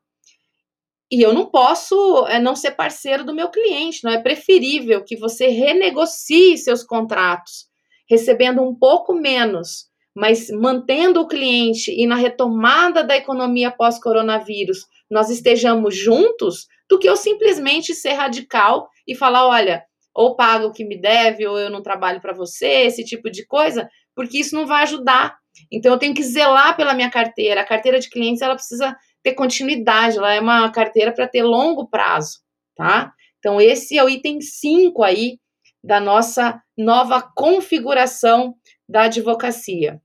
E 1.12 1.22
eu 1.22 1.34
não 1.34 1.48
posso 1.48 2.26
é, 2.28 2.40
não 2.40 2.56
ser 2.56 2.72
parceiro 2.72 3.26
do 3.26 3.36
meu 3.36 3.50
cliente, 3.50 4.00
não 4.02 4.12
é 4.14 4.22
preferível 4.22 5.04
que 5.04 5.18
você 5.18 5.50
renegocie 5.50 6.58
seus 6.58 6.86
contratos, 6.86 7.66
recebendo 8.10 8.62
um 8.62 8.74
pouco 8.74 9.14
menos, 9.14 9.90
mas 10.16 10.50
mantendo 10.50 11.20
o 11.20 11.28
cliente 11.28 11.92
e 11.92 12.08
na 12.08 12.16
retomada 12.16 13.04
da 13.04 13.18
economia 13.18 13.72
pós-coronavírus, 13.72 14.88
nós 15.14 15.30
estejamos 15.30 15.96
juntos, 15.96 16.68
do 16.90 17.00
que 17.00 17.08
eu 17.08 17.16
simplesmente 17.16 17.94
ser 17.94 18.14
radical 18.14 18.90
e 19.08 19.16
falar, 19.16 19.48
olha, 19.48 19.84
ou 20.14 20.36
paga 20.36 20.66
o 20.66 20.72
que 20.72 20.84
me 20.84 21.00
deve, 21.00 21.46
ou 21.48 21.58
eu 21.58 21.70
não 21.70 21.82
trabalho 21.82 22.20
para 22.20 22.34
você, 22.34 22.84
esse 22.86 23.04
tipo 23.04 23.30
de 23.30 23.46
coisa, 23.46 23.88
porque 24.16 24.40
isso 24.40 24.56
não 24.56 24.66
vai 24.66 24.84
ajudar. 24.84 25.38
Então 25.72 25.94
eu 25.94 26.00
tenho 26.00 26.14
que 26.14 26.24
zelar 26.24 26.76
pela 26.76 26.94
minha 26.94 27.10
carteira. 27.10 27.62
A 27.62 27.66
carteira 27.66 28.00
de 28.00 28.10
clientes 28.10 28.42
ela 28.42 28.56
precisa 28.56 28.96
ter 29.24 29.34
continuidade, 29.34 30.18
ela 30.18 30.34
é 30.34 30.40
uma 30.40 30.70
carteira 30.72 31.12
para 31.12 31.28
ter 31.28 31.44
longo 31.44 31.88
prazo, 31.88 32.40
tá? 32.76 33.14
Então 33.40 33.62
esse 33.62 33.98
é 33.98 34.04
o 34.04 34.10
item 34.10 34.42
5 34.42 35.04
aí 35.04 35.38
da 35.84 36.00
nossa 36.00 36.62
nova 36.78 37.22
configuração 37.22 38.56
da 38.88 39.04
advocacia. 39.04 40.02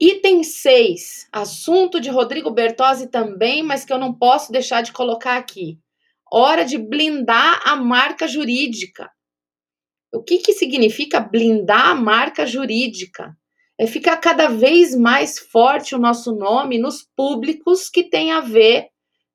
Item 0.00 0.42
6, 0.42 1.28
assunto 1.32 1.98
de 1.98 2.10
Rodrigo 2.10 2.50
Bertozzi 2.50 3.08
também, 3.08 3.62
mas 3.62 3.84
que 3.84 3.92
eu 3.92 3.98
não 3.98 4.12
posso 4.12 4.52
deixar 4.52 4.82
de 4.82 4.92
colocar 4.92 5.36
aqui. 5.36 5.78
Hora 6.30 6.64
de 6.64 6.76
blindar 6.76 7.62
a 7.64 7.76
marca 7.76 8.28
jurídica. 8.28 9.10
O 10.12 10.22
que, 10.22 10.38
que 10.38 10.52
significa 10.52 11.18
blindar 11.20 11.88
a 11.90 11.94
marca 11.94 12.46
jurídica? 12.46 13.36
É 13.78 13.86
ficar 13.86 14.16
cada 14.18 14.48
vez 14.48 14.94
mais 14.94 15.38
forte 15.38 15.94
o 15.94 15.98
nosso 15.98 16.34
nome 16.34 16.78
nos 16.78 17.02
públicos 17.16 17.88
que 17.88 18.04
tem 18.04 18.32
a 18.32 18.40
ver 18.40 18.88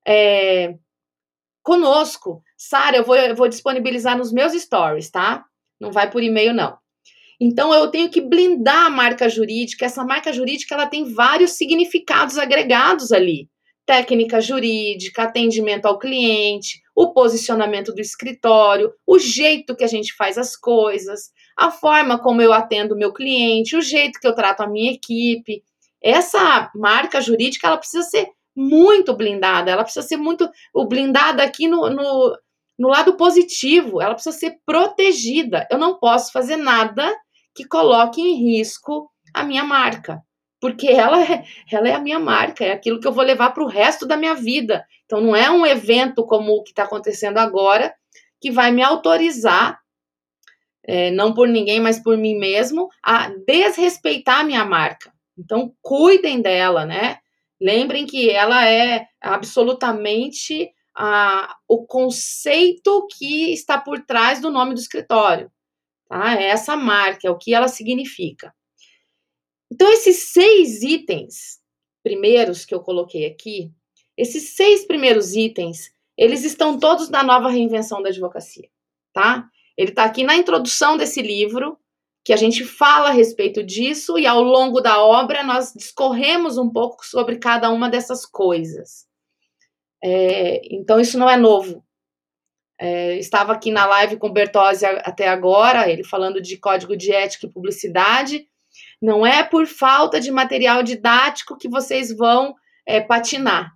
é, 0.05 0.75
conosco. 1.63 2.43
Sara, 2.57 2.97
eu 2.97 3.03
vou, 3.03 3.15
eu 3.15 3.35
vou 3.35 3.47
disponibilizar 3.47 4.17
nos 4.17 4.31
meus 4.31 4.53
stories, 4.53 5.09
tá? 5.09 5.45
Não 5.79 5.91
vai 5.91 6.09
por 6.09 6.21
e-mail, 6.21 6.53
não. 6.53 6.80
Então 7.43 7.73
eu 7.73 7.87
tenho 7.87 8.07
que 8.07 8.21
blindar 8.21 8.85
a 8.85 8.89
marca 8.91 9.27
jurídica. 9.27 9.83
Essa 9.83 10.03
marca 10.03 10.31
jurídica 10.31 10.75
ela 10.75 10.85
tem 10.85 11.11
vários 11.11 11.53
significados 11.53 12.37
agregados 12.37 13.11
ali. 13.11 13.49
Técnica 13.83 14.39
jurídica, 14.39 15.23
atendimento 15.23 15.87
ao 15.87 15.97
cliente, 15.97 16.79
o 16.95 17.11
posicionamento 17.11 17.91
do 17.95 17.99
escritório, 17.99 18.93
o 19.07 19.17
jeito 19.17 19.75
que 19.75 19.83
a 19.83 19.87
gente 19.87 20.13
faz 20.13 20.37
as 20.37 20.55
coisas, 20.55 21.31
a 21.57 21.71
forma 21.71 22.19
como 22.19 22.43
eu 22.43 22.53
atendo 22.53 22.93
o 22.93 22.97
meu 22.97 23.11
cliente, 23.11 23.75
o 23.75 23.81
jeito 23.81 24.19
que 24.19 24.27
eu 24.27 24.35
trato 24.35 24.61
a 24.61 24.67
minha 24.67 24.91
equipe. 24.91 25.63
Essa 25.99 26.69
marca 26.75 27.19
jurídica 27.19 27.65
ela 27.65 27.77
precisa 27.77 28.03
ser 28.03 28.27
muito 28.55 29.15
blindada, 29.15 29.71
ela 29.71 29.83
precisa 29.83 30.07
ser 30.07 30.17
muito 30.17 30.47
blindada 30.87 31.41
aqui 31.41 31.67
no, 31.67 31.89
no, 31.89 32.37
no 32.77 32.87
lado 32.87 33.17
positivo, 33.17 33.99
ela 33.99 34.13
precisa 34.13 34.37
ser 34.37 34.57
protegida. 34.63 35.67
Eu 35.71 35.79
não 35.79 35.97
posso 35.97 36.31
fazer 36.31 36.55
nada 36.55 37.11
que 37.53 37.65
coloque 37.65 38.21
em 38.21 38.35
risco 38.35 39.09
a 39.33 39.43
minha 39.43 39.63
marca, 39.63 40.21
porque 40.59 40.87
ela 40.87 41.23
é, 41.23 41.43
ela 41.71 41.89
é 41.89 41.93
a 41.93 41.99
minha 41.99 42.19
marca, 42.19 42.63
é 42.63 42.71
aquilo 42.71 42.99
que 42.99 43.07
eu 43.07 43.11
vou 43.11 43.23
levar 43.23 43.51
para 43.51 43.63
o 43.63 43.67
resto 43.67 44.05
da 44.05 44.17
minha 44.17 44.35
vida. 44.35 44.85
Então, 45.05 45.19
não 45.19 45.35
é 45.35 45.49
um 45.49 45.65
evento 45.65 46.25
como 46.25 46.53
o 46.53 46.63
que 46.63 46.69
está 46.71 46.83
acontecendo 46.83 47.37
agora 47.37 47.93
que 48.39 48.49
vai 48.49 48.71
me 48.71 48.81
autorizar, 48.81 49.79
é, 50.83 51.11
não 51.11 51.33
por 51.33 51.47
ninguém, 51.47 51.79
mas 51.79 52.01
por 52.01 52.17
mim 52.17 52.35
mesmo, 52.35 52.89
a 53.03 53.29
desrespeitar 53.45 54.39
a 54.39 54.43
minha 54.43 54.65
marca. 54.65 55.13
Então, 55.37 55.73
cuidem 55.81 56.41
dela, 56.41 56.85
né? 56.85 57.19
Lembrem 57.59 58.07
que 58.07 58.31
ela 58.31 58.67
é 58.67 59.05
absolutamente 59.21 60.71
a, 60.95 61.55
o 61.67 61.85
conceito 61.85 63.07
que 63.15 63.53
está 63.53 63.77
por 63.77 63.99
trás 64.01 64.41
do 64.41 64.49
nome 64.49 64.73
do 64.73 64.79
escritório. 64.79 65.51
Tá? 66.11 66.37
É 66.37 66.47
essa 66.47 66.75
marca, 66.75 67.25
é 67.25 67.31
o 67.31 67.37
que 67.37 67.53
ela 67.53 67.69
significa. 67.69 68.53
Então, 69.71 69.89
esses 69.93 70.33
seis 70.33 70.83
itens 70.83 71.61
primeiros 72.03 72.65
que 72.65 72.75
eu 72.75 72.81
coloquei 72.81 73.25
aqui, 73.25 73.71
esses 74.17 74.53
seis 74.53 74.85
primeiros 74.85 75.35
itens, 75.37 75.93
eles 76.17 76.43
estão 76.43 76.77
todos 76.77 77.09
na 77.09 77.23
nova 77.23 77.49
reinvenção 77.49 78.03
da 78.03 78.09
advocacia, 78.09 78.67
tá? 79.13 79.47
Ele 79.77 79.91
está 79.91 80.03
aqui 80.03 80.25
na 80.25 80.35
introdução 80.35 80.97
desse 80.97 81.21
livro, 81.21 81.77
que 82.25 82.33
a 82.33 82.37
gente 82.37 82.65
fala 82.65 83.07
a 83.07 83.13
respeito 83.13 83.63
disso, 83.63 84.19
e 84.19 84.27
ao 84.27 84.41
longo 84.41 84.81
da 84.81 85.01
obra 85.01 85.43
nós 85.43 85.71
discorremos 85.73 86.57
um 86.57 86.69
pouco 86.69 87.05
sobre 87.05 87.37
cada 87.37 87.69
uma 87.69 87.89
dessas 87.89 88.25
coisas. 88.25 89.07
É, 90.03 90.61
então, 90.75 90.99
isso 90.99 91.17
não 91.17 91.29
é 91.29 91.37
novo, 91.37 91.81
é, 92.81 93.15
estava 93.19 93.53
aqui 93.53 93.69
na 93.69 93.85
live 93.85 94.17
com 94.17 94.25
o 94.25 94.33
Bertozzi 94.33 94.87
até 94.87 95.27
agora, 95.27 95.87
ele 95.87 96.03
falando 96.03 96.41
de 96.41 96.57
código 96.57 96.97
de 96.97 97.13
ética 97.13 97.45
e 97.45 97.51
publicidade. 97.51 98.47
Não 98.99 99.23
é 99.23 99.43
por 99.43 99.67
falta 99.67 100.19
de 100.19 100.31
material 100.31 100.81
didático 100.81 101.55
que 101.59 101.69
vocês 101.69 102.11
vão 102.11 102.55
é, 102.83 102.99
patinar. 102.99 103.71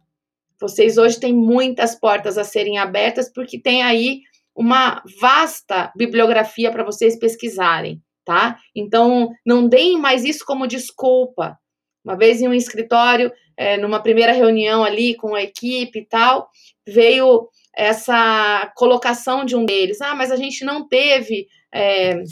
Vocês 0.60 0.98
hoje 0.98 1.20
têm 1.20 1.36
muitas 1.36 1.94
portas 1.94 2.36
a 2.36 2.44
serem 2.44 2.80
abertas, 2.80 3.32
porque 3.32 3.62
tem 3.62 3.84
aí 3.84 4.22
uma 4.56 5.04
vasta 5.22 5.92
bibliografia 5.96 6.72
para 6.72 6.84
vocês 6.84 7.20
pesquisarem, 7.20 8.02
tá? 8.26 8.58
Então, 8.76 9.30
não 9.46 9.68
deem 9.68 10.00
mais 10.00 10.24
isso 10.24 10.44
como 10.44 10.66
desculpa. 10.66 11.60
Uma 12.04 12.18
vez 12.18 12.42
em 12.42 12.48
um 12.48 12.54
escritório, 12.54 13.32
é, 13.56 13.78
numa 13.78 14.02
primeira 14.02 14.32
reunião 14.32 14.84
ali 14.84 15.16
com 15.16 15.36
a 15.36 15.44
equipe 15.44 16.00
e 16.00 16.06
tal, 16.06 16.50
veio 16.88 17.50
essa 17.76 18.72
colocação 18.76 19.44
de 19.46 19.56
um 19.56 19.66
deles. 19.66 20.02
Ah, 20.02 20.16
mas 20.16 20.32
a 20.32 20.36
gente 20.36 20.64
não 20.64 20.88
teve. 20.88 21.48
É, 21.74 22.24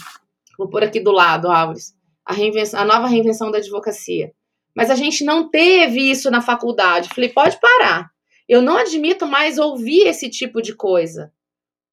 vou 0.58 0.70
pôr 0.70 0.84
aqui 0.84 1.00
do 1.00 1.12
lado, 1.12 1.50
Álvares, 1.52 1.94
a, 2.26 2.34
a 2.34 2.86
nova 2.86 3.08
reinvenção 3.08 3.52
da 3.52 3.58
advocacia. 3.58 4.32
Mas 4.76 4.90
a 4.90 4.96
gente 4.96 5.24
não 5.24 5.50
teve 5.50 6.10
isso 6.10 6.32
na 6.32 6.42
faculdade. 6.42 7.10
Falei, 7.10 7.30
pode 7.30 7.60
parar. 7.60 8.10
Eu 8.48 8.62
não 8.62 8.78
admito 8.78 9.28
mais 9.28 9.58
ouvir 9.58 10.08
esse 10.08 10.30
tipo 10.30 10.62
de 10.62 10.76
coisa. 10.76 11.32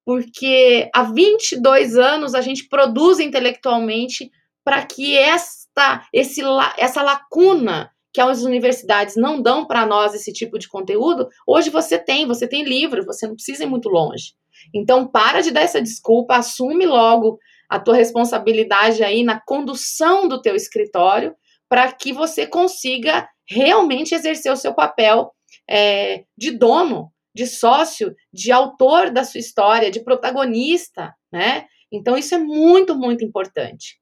Porque 0.05 0.89
há 0.95 1.03
22 1.03 1.97
anos 1.97 2.35
a 2.35 2.41
gente 2.41 2.69
produz 2.69 3.21
intelectualmente 3.21 4.31
para 4.65 4.85
que 4.85 5.17
esta, 5.17 6.07
esse, 6.13 6.43
essa 6.79 7.03
lacuna 7.03 7.91
que 8.13 8.21
as 8.21 8.43
universidades 8.43 9.17
não 9.17 9.41
dão 9.41 9.67
para 9.67 9.87
nós 9.87 10.15
esse 10.15 10.33
tipo 10.33 10.59
de 10.59 10.69
conteúdo, 10.69 11.29
hoje 11.47 11.71
você 11.71 11.99
tem, 11.99 12.27
você 12.27 12.47
tem 12.47 12.65
livro, 12.65 13.05
você 13.05 13.27
não 13.27 13.35
precisa 13.35 13.65
ir 13.65 13.69
muito 13.69 13.89
longe. 13.89 14.35
Então, 14.75 15.07
para 15.07 15.41
de 15.41 15.51
dar 15.51 15.63
essa 15.63 15.81
desculpa, 15.81 16.37
assume 16.37 16.87
logo 16.87 17.39
a 17.69 17.79
tua 17.79 17.95
responsabilidade 17.95 19.03
aí 19.03 19.23
na 19.23 19.41
condução 19.41 20.27
do 20.27 20.43
teu 20.43 20.57
escritório, 20.57 21.35
para 21.69 21.93
que 21.93 22.13
você 22.13 22.47
consiga 22.47 23.29
realmente 23.49 24.15
exercer 24.15 24.53
o 24.53 24.57
seu 24.57 24.75
papel 24.75 25.33
é, 25.69 26.25
de 26.37 26.51
dono, 26.51 27.13
de 27.33 27.47
sócio, 27.47 28.15
de 28.33 28.51
autor 28.51 29.11
da 29.11 29.23
sua 29.23 29.39
história, 29.39 29.91
de 29.91 30.03
protagonista, 30.03 31.15
né? 31.33 31.67
Então, 31.93 32.17
isso 32.17 32.35
é 32.35 32.39
muito, 32.39 32.97
muito 32.97 33.25
importante. 33.25 34.01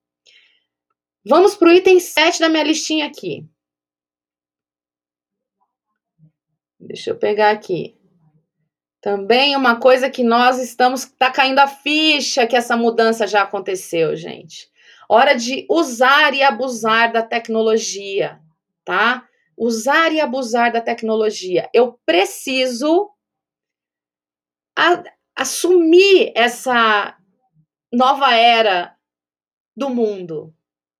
Vamos 1.27 1.55
para 1.55 1.69
o 1.69 1.73
item 1.73 2.01
7 2.01 2.41
da 2.41 2.49
minha 2.49 2.65
listinha 2.65 3.07
aqui. 3.07 3.47
Deixa 6.89 7.11
eu 7.11 7.19
pegar 7.19 7.51
aqui. 7.51 7.95
Também 9.03 9.55
uma 9.55 9.79
coisa 9.79 10.09
que 10.09 10.25
nós 10.25 10.59
estamos. 10.59 11.03
Está 11.03 11.31
caindo 11.31 11.59
a 11.59 11.69
ficha 11.69 12.47
que 12.47 12.57
essa 12.57 12.79
mudança 12.79 13.27
já 13.27 13.43
aconteceu, 13.43 14.17
gente. 14.17 14.71
Hora 15.07 15.35
de 15.35 15.67
usar 15.71 16.33
e 16.33 16.43
abusar 16.43 17.13
da 17.13 17.23
tecnologia, 17.23 18.41
tá? 18.87 19.29
Usar 19.55 20.13
e 20.13 20.21
abusar 20.21 20.73
da 20.73 20.81
tecnologia. 20.81 21.69
Eu 21.75 22.01
preciso 22.07 23.11
a, 24.77 25.03
assumir 25.37 26.33
essa 26.35 27.15
nova 27.93 28.35
era 28.35 28.97
do 29.77 29.91
mundo. 29.91 30.55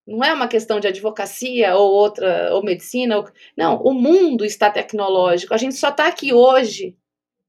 Não 0.09 0.25
é 0.25 0.33
uma 0.33 0.49
questão 0.49 0.81
de 0.81 0.89
advocacia 0.89 1.77
ou 1.77 1.93
outra, 1.93 2.55
ou 2.55 2.65
medicina. 2.65 3.19
Ou, 3.19 3.29
não, 3.55 3.77
o 3.83 3.93
mundo 3.93 4.43
está 4.43 4.71
tecnológico. 4.71 5.53
A 5.53 5.59
gente 5.59 5.75
só 5.75 5.91
está 5.91 6.07
aqui 6.07 6.33
hoje, 6.33 6.97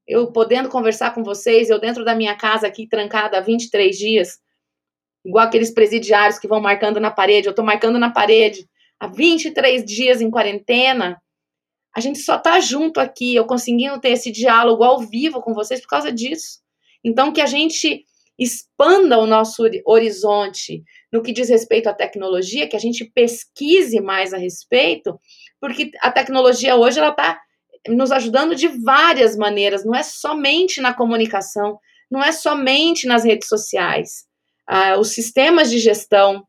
eu 0.06 0.30
podendo 0.30 0.68
conversar 0.68 1.14
com 1.14 1.24
vocês, 1.24 1.70
eu 1.70 1.80
dentro 1.80 2.04
da 2.04 2.14
minha 2.14 2.36
casa 2.36 2.66
aqui, 2.66 2.86
trancada 2.86 3.38
há 3.38 3.40
23 3.40 3.96
dias, 3.96 4.38
igual 5.24 5.46
aqueles 5.46 5.70
presidiários 5.70 6.38
que 6.38 6.46
vão 6.46 6.60
marcando 6.60 7.00
na 7.00 7.10
parede. 7.10 7.46
Eu 7.46 7.52
estou 7.52 7.64
marcando 7.64 7.98
na 7.98 8.10
parede 8.10 8.68
há 9.00 9.06
23 9.06 9.82
dias 9.82 10.20
em 10.20 10.30
quarentena. 10.30 11.18
A 11.96 12.00
gente 12.00 12.18
só 12.18 12.36
está 12.36 12.60
junto 12.60 13.00
aqui, 13.00 13.34
eu 13.34 13.46
conseguindo 13.46 13.98
ter 13.98 14.10
esse 14.10 14.30
diálogo 14.30 14.84
ao 14.84 14.98
vivo 15.00 15.40
com 15.40 15.54
vocês 15.54 15.80
por 15.80 15.88
causa 15.88 16.12
disso. 16.12 16.60
Então, 17.02 17.32
que 17.32 17.40
a 17.40 17.46
gente 17.46 18.04
expanda 18.40 19.18
o 19.18 19.26
nosso 19.26 19.62
horizonte 19.84 20.82
no 21.12 21.22
que 21.22 21.32
diz 21.32 21.50
respeito 21.50 21.88
à 21.88 21.92
tecnologia, 21.92 22.66
que 22.66 22.76
a 22.76 22.80
gente 22.80 23.04
pesquise 23.04 24.00
mais 24.00 24.32
a 24.32 24.38
respeito, 24.38 25.20
porque 25.60 25.90
a 26.00 26.10
tecnologia 26.10 26.74
hoje 26.74 26.98
ela 26.98 27.10
está 27.10 27.38
nos 27.86 28.10
ajudando 28.10 28.54
de 28.54 28.68
várias 28.68 29.36
maneiras, 29.36 29.84
não 29.84 29.94
é 29.94 30.02
somente 30.02 30.80
na 30.80 30.94
comunicação, 30.94 31.78
não 32.10 32.22
é 32.22 32.32
somente 32.32 33.06
nas 33.06 33.24
redes 33.24 33.46
sociais. 33.46 34.24
Ah, 34.66 34.98
os 34.98 35.08
sistemas 35.08 35.70
de 35.70 35.78
gestão, 35.78 36.46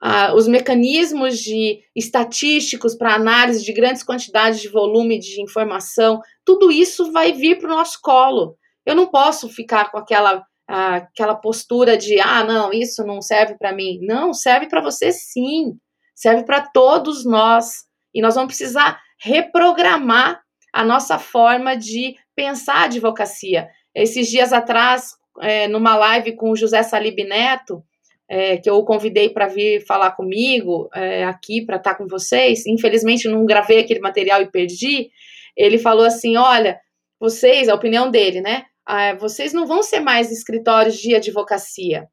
ah, 0.00 0.34
os 0.34 0.46
mecanismos 0.46 1.38
de 1.38 1.80
estatísticos 1.96 2.94
para 2.94 3.14
análise 3.14 3.64
de 3.64 3.72
grandes 3.72 4.02
quantidades 4.02 4.60
de 4.60 4.68
volume 4.68 5.18
de 5.18 5.40
informação, 5.40 6.20
tudo 6.44 6.70
isso 6.70 7.10
vai 7.10 7.32
vir 7.32 7.58
para 7.58 7.72
o 7.72 7.76
nosso 7.76 7.98
colo. 8.02 8.56
Eu 8.84 8.94
não 8.94 9.06
posso 9.06 9.48
ficar 9.48 9.90
com 9.90 9.98
aquela 9.98 10.44
aquela 10.70 11.34
postura 11.34 11.96
de 11.96 12.20
ah, 12.20 12.44
não, 12.44 12.72
isso 12.72 13.04
não 13.04 13.20
serve 13.20 13.56
para 13.58 13.72
mim. 13.72 13.98
Não, 14.02 14.32
serve 14.32 14.68
para 14.68 14.80
você 14.80 15.10
sim. 15.10 15.76
Serve 16.14 16.44
para 16.44 16.60
todos 16.60 17.24
nós. 17.24 17.84
E 18.14 18.22
nós 18.22 18.36
vamos 18.36 18.56
precisar 18.56 19.00
reprogramar 19.20 20.40
a 20.72 20.84
nossa 20.84 21.18
forma 21.18 21.76
de 21.76 22.14
pensar 22.36 22.76
a 22.76 22.84
advocacia. 22.84 23.68
Esses 23.94 24.28
dias 24.28 24.52
atrás, 24.52 25.10
é, 25.40 25.66
numa 25.66 25.96
live 25.96 26.36
com 26.36 26.50
o 26.50 26.56
José 26.56 26.82
Salib 26.84 27.18
Neto, 27.24 27.82
é, 28.28 28.56
que 28.56 28.70
eu 28.70 28.76
o 28.76 28.84
convidei 28.84 29.28
para 29.28 29.48
vir 29.48 29.84
falar 29.84 30.12
comigo 30.12 30.88
é, 30.94 31.24
aqui 31.24 31.66
para 31.66 31.76
estar 31.76 31.94
tá 31.94 31.96
com 31.96 32.06
vocês. 32.06 32.64
Infelizmente, 32.64 33.26
não 33.26 33.44
gravei 33.44 33.80
aquele 33.80 33.98
material 33.98 34.40
e 34.40 34.50
perdi. 34.50 35.10
Ele 35.56 35.78
falou 35.78 36.04
assim: 36.04 36.36
olha, 36.36 36.78
vocês, 37.18 37.68
a 37.68 37.74
opinião 37.74 38.08
dele, 38.08 38.40
né? 38.40 38.66
Ah, 38.86 39.14
vocês 39.14 39.52
não 39.52 39.66
vão 39.66 39.82
ser 39.82 40.00
mais 40.00 40.30
escritórios 40.30 40.96
de 40.96 41.14
advocacia. 41.14 42.08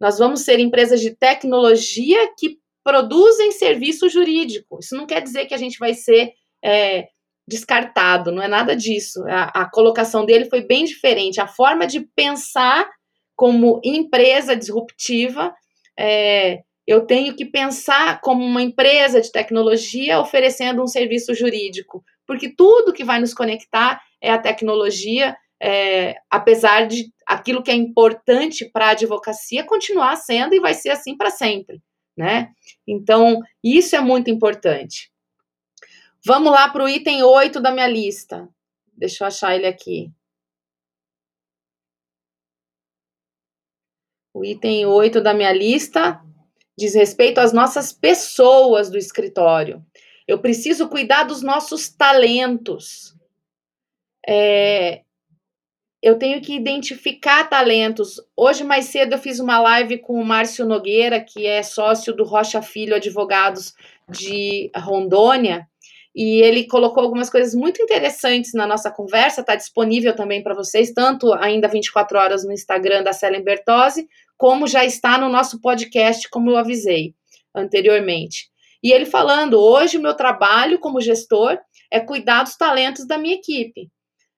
Nós 0.00 0.18
vamos 0.18 0.40
ser 0.40 0.58
empresas 0.58 1.00
de 1.00 1.14
tecnologia 1.14 2.18
que 2.38 2.58
produzem 2.82 3.52
serviço 3.52 4.08
jurídico. 4.08 4.78
Isso 4.80 4.96
não 4.96 5.06
quer 5.06 5.22
dizer 5.22 5.46
que 5.46 5.54
a 5.54 5.58
gente 5.58 5.78
vai 5.78 5.92
ser 5.94 6.32
é, 6.64 7.08
descartado, 7.46 8.32
não 8.32 8.42
é 8.42 8.48
nada 8.48 8.74
disso. 8.74 9.22
A, 9.28 9.62
a 9.62 9.70
colocação 9.70 10.24
dele 10.24 10.46
foi 10.46 10.62
bem 10.62 10.84
diferente. 10.84 11.40
A 11.40 11.46
forma 11.46 11.86
de 11.86 12.00
pensar 12.14 12.88
como 13.36 13.80
empresa 13.84 14.56
disruptiva, 14.56 15.54
é, 15.98 16.60
eu 16.86 17.06
tenho 17.06 17.34
que 17.34 17.44
pensar 17.44 18.20
como 18.20 18.44
uma 18.44 18.62
empresa 18.62 19.20
de 19.20 19.30
tecnologia 19.30 20.20
oferecendo 20.20 20.82
um 20.82 20.86
serviço 20.86 21.34
jurídico, 21.34 22.02
porque 22.26 22.54
tudo 22.54 22.92
que 22.92 23.04
vai 23.04 23.20
nos 23.20 23.34
conectar 23.34 24.00
é 24.20 24.30
a 24.30 24.38
tecnologia 24.38 25.36
é, 25.60 26.16
apesar 26.30 26.86
de 26.86 27.12
aquilo 27.26 27.62
que 27.62 27.70
é 27.70 27.74
importante 27.74 28.64
para 28.64 28.86
a 28.86 28.90
advocacia 28.90 29.64
continuar 29.64 30.16
sendo 30.16 30.54
e 30.54 30.60
vai 30.60 30.72
ser 30.72 30.90
assim 30.90 31.16
para 31.16 31.30
sempre, 31.30 31.82
né? 32.16 32.52
Então, 32.86 33.40
isso 33.62 33.94
é 33.94 34.00
muito 34.00 34.30
importante. 34.30 35.12
Vamos 36.24 36.52
lá 36.52 36.68
para 36.68 36.84
o 36.84 36.88
item 36.88 37.22
8 37.22 37.60
da 37.60 37.70
minha 37.70 37.86
lista. 37.86 38.48
Deixa 38.92 39.24
eu 39.24 39.28
achar 39.28 39.54
ele 39.54 39.66
aqui. 39.66 40.10
O 44.32 44.44
item 44.44 44.86
8 44.86 45.20
da 45.20 45.34
minha 45.34 45.52
lista 45.52 46.22
diz 46.76 46.94
respeito 46.94 47.38
às 47.38 47.52
nossas 47.52 47.92
pessoas 47.92 48.90
do 48.90 48.96
escritório. 48.96 49.84
Eu 50.26 50.40
preciso 50.40 50.88
cuidar 50.88 51.24
dos 51.24 51.42
nossos 51.42 51.88
talentos. 51.88 53.16
É, 54.26 55.02
eu 56.02 56.18
tenho 56.18 56.40
que 56.40 56.54
identificar 56.54 57.48
talentos. 57.48 58.20
Hoje, 58.36 58.64
mais 58.64 58.86
cedo, 58.86 59.14
eu 59.14 59.18
fiz 59.18 59.38
uma 59.38 59.60
live 59.60 59.98
com 59.98 60.14
o 60.14 60.24
Márcio 60.24 60.66
Nogueira, 60.66 61.20
que 61.20 61.46
é 61.46 61.62
sócio 61.62 62.14
do 62.14 62.24
Rocha 62.24 62.62
Filho 62.62 62.94
Advogados 62.94 63.74
de 64.08 64.70
Rondônia, 64.74 65.68
e 66.14 66.42
ele 66.42 66.66
colocou 66.66 67.02
algumas 67.02 67.30
coisas 67.30 67.54
muito 67.54 67.80
interessantes 67.80 68.52
na 68.52 68.66
nossa 68.66 68.90
conversa, 68.90 69.42
está 69.42 69.54
disponível 69.54 70.14
também 70.14 70.42
para 70.42 70.54
vocês, 70.54 70.92
tanto 70.92 71.32
ainda 71.34 71.68
24 71.68 72.18
horas 72.18 72.44
no 72.44 72.52
Instagram 72.52 73.02
da 73.04 73.12
Celen 73.12 73.44
Bertozzi, 73.44 74.08
como 74.36 74.66
já 74.66 74.84
está 74.84 75.18
no 75.18 75.28
nosso 75.28 75.60
podcast, 75.60 76.28
como 76.28 76.50
eu 76.50 76.56
avisei 76.56 77.14
anteriormente. 77.54 78.48
E 78.82 78.90
ele 78.92 79.04
falando, 79.04 79.60
hoje 79.60 79.98
o 79.98 80.02
meu 80.02 80.14
trabalho 80.14 80.78
como 80.78 81.00
gestor 81.00 81.58
é 81.92 82.00
cuidar 82.00 82.42
dos 82.42 82.56
talentos 82.56 83.06
da 83.06 83.18
minha 83.18 83.34
equipe. 83.34 83.90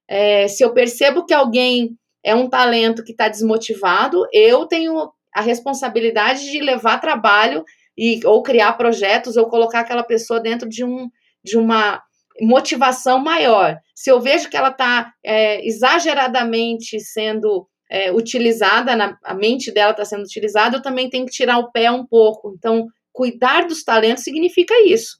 É, 0.08 0.48
se 0.48 0.64
eu 0.64 0.72
percebo 0.72 1.24
que 1.24 1.34
alguém 1.34 1.96
é 2.24 2.34
um 2.34 2.48
talento 2.48 3.02
que 3.02 3.12
está 3.12 3.28
desmotivado, 3.28 4.26
eu 4.32 4.66
tenho 4.66 5.10
a 5.34 5.40
responsabilidade 5.40 6.50
de 6.50 6.60
levar 6.60 7.00
trabalho 7.00 7.64
e 7.96 8.20
ou 8.24 8.42
criar 8.42 8.74
projetos 8.74 9.36
ou 9.36 9.48
colocar 9.48 9.80
aquela 9.80 10.02
pessoa 10.02 10.40
dentro 10.40 10.68
de 10.68 10.84
um 10.84 11.08
de 11.44 11.58
uma 11.58 12.00
motivação 12.40 13.18
maior. 13.18 13.78
Se 13.94 14.10
eu 14.10 14.20
vejo 14.20 14.48
que 14.48 14.56
ela 14.56 14.70
está 14.70 15.12
é, 15.24 15.66
exageradamente 15.66 16.98
sendo 17.00 17.66
é, 17.90 18.12
utilizada, 18.12 18.96
na, 18.96 19.18
a 19.24 19.34
mente 19.34 19.72
dela 19.72 19.90
está 19.90 20.04
sendo 20.04 20.22
utilizada, 20.22 20.76
eu 20.76 20.82
também 20.82 21.10
tenho 21.10 21.26
que 21.26 21.32
tirar 21.32 21.58
o 21.58 21.70
pé 21.70 21.90
um 21.90 22.06
pouco. 22.06 22.54
Então, 22.56 22.86
cuidar 23.12 23.66
dos 23.66 23.84
talentos 23.84 24.24
significa 24.24 24.74
isso. 24.86 25.18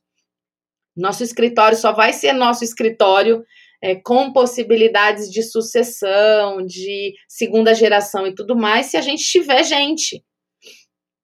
Nosso 0.97 1.23
escritório 1.23 1.77
só 1.77 1.93
vai 1.93 2.13
ser 2.13 2.33
nosso 2.33 2.65
escritório 2.65 3.45
é, 3.83 3.97
com 3.97 4.33
possibilidades 4.33 5.29
de 5.29 5.43
sucessão, 5.43 6.65
de 6.65 7.15
segunda 7.29 7.75
geração 7.75 8.25
e 8.25 8.35
tudo 8.35 8.55
mais, 8.55 8.87
se 8.87 8.97
a 8.97 9.01
gente 9.01 9.25
tiver 9.25 9.65
gente. 9.65 10.25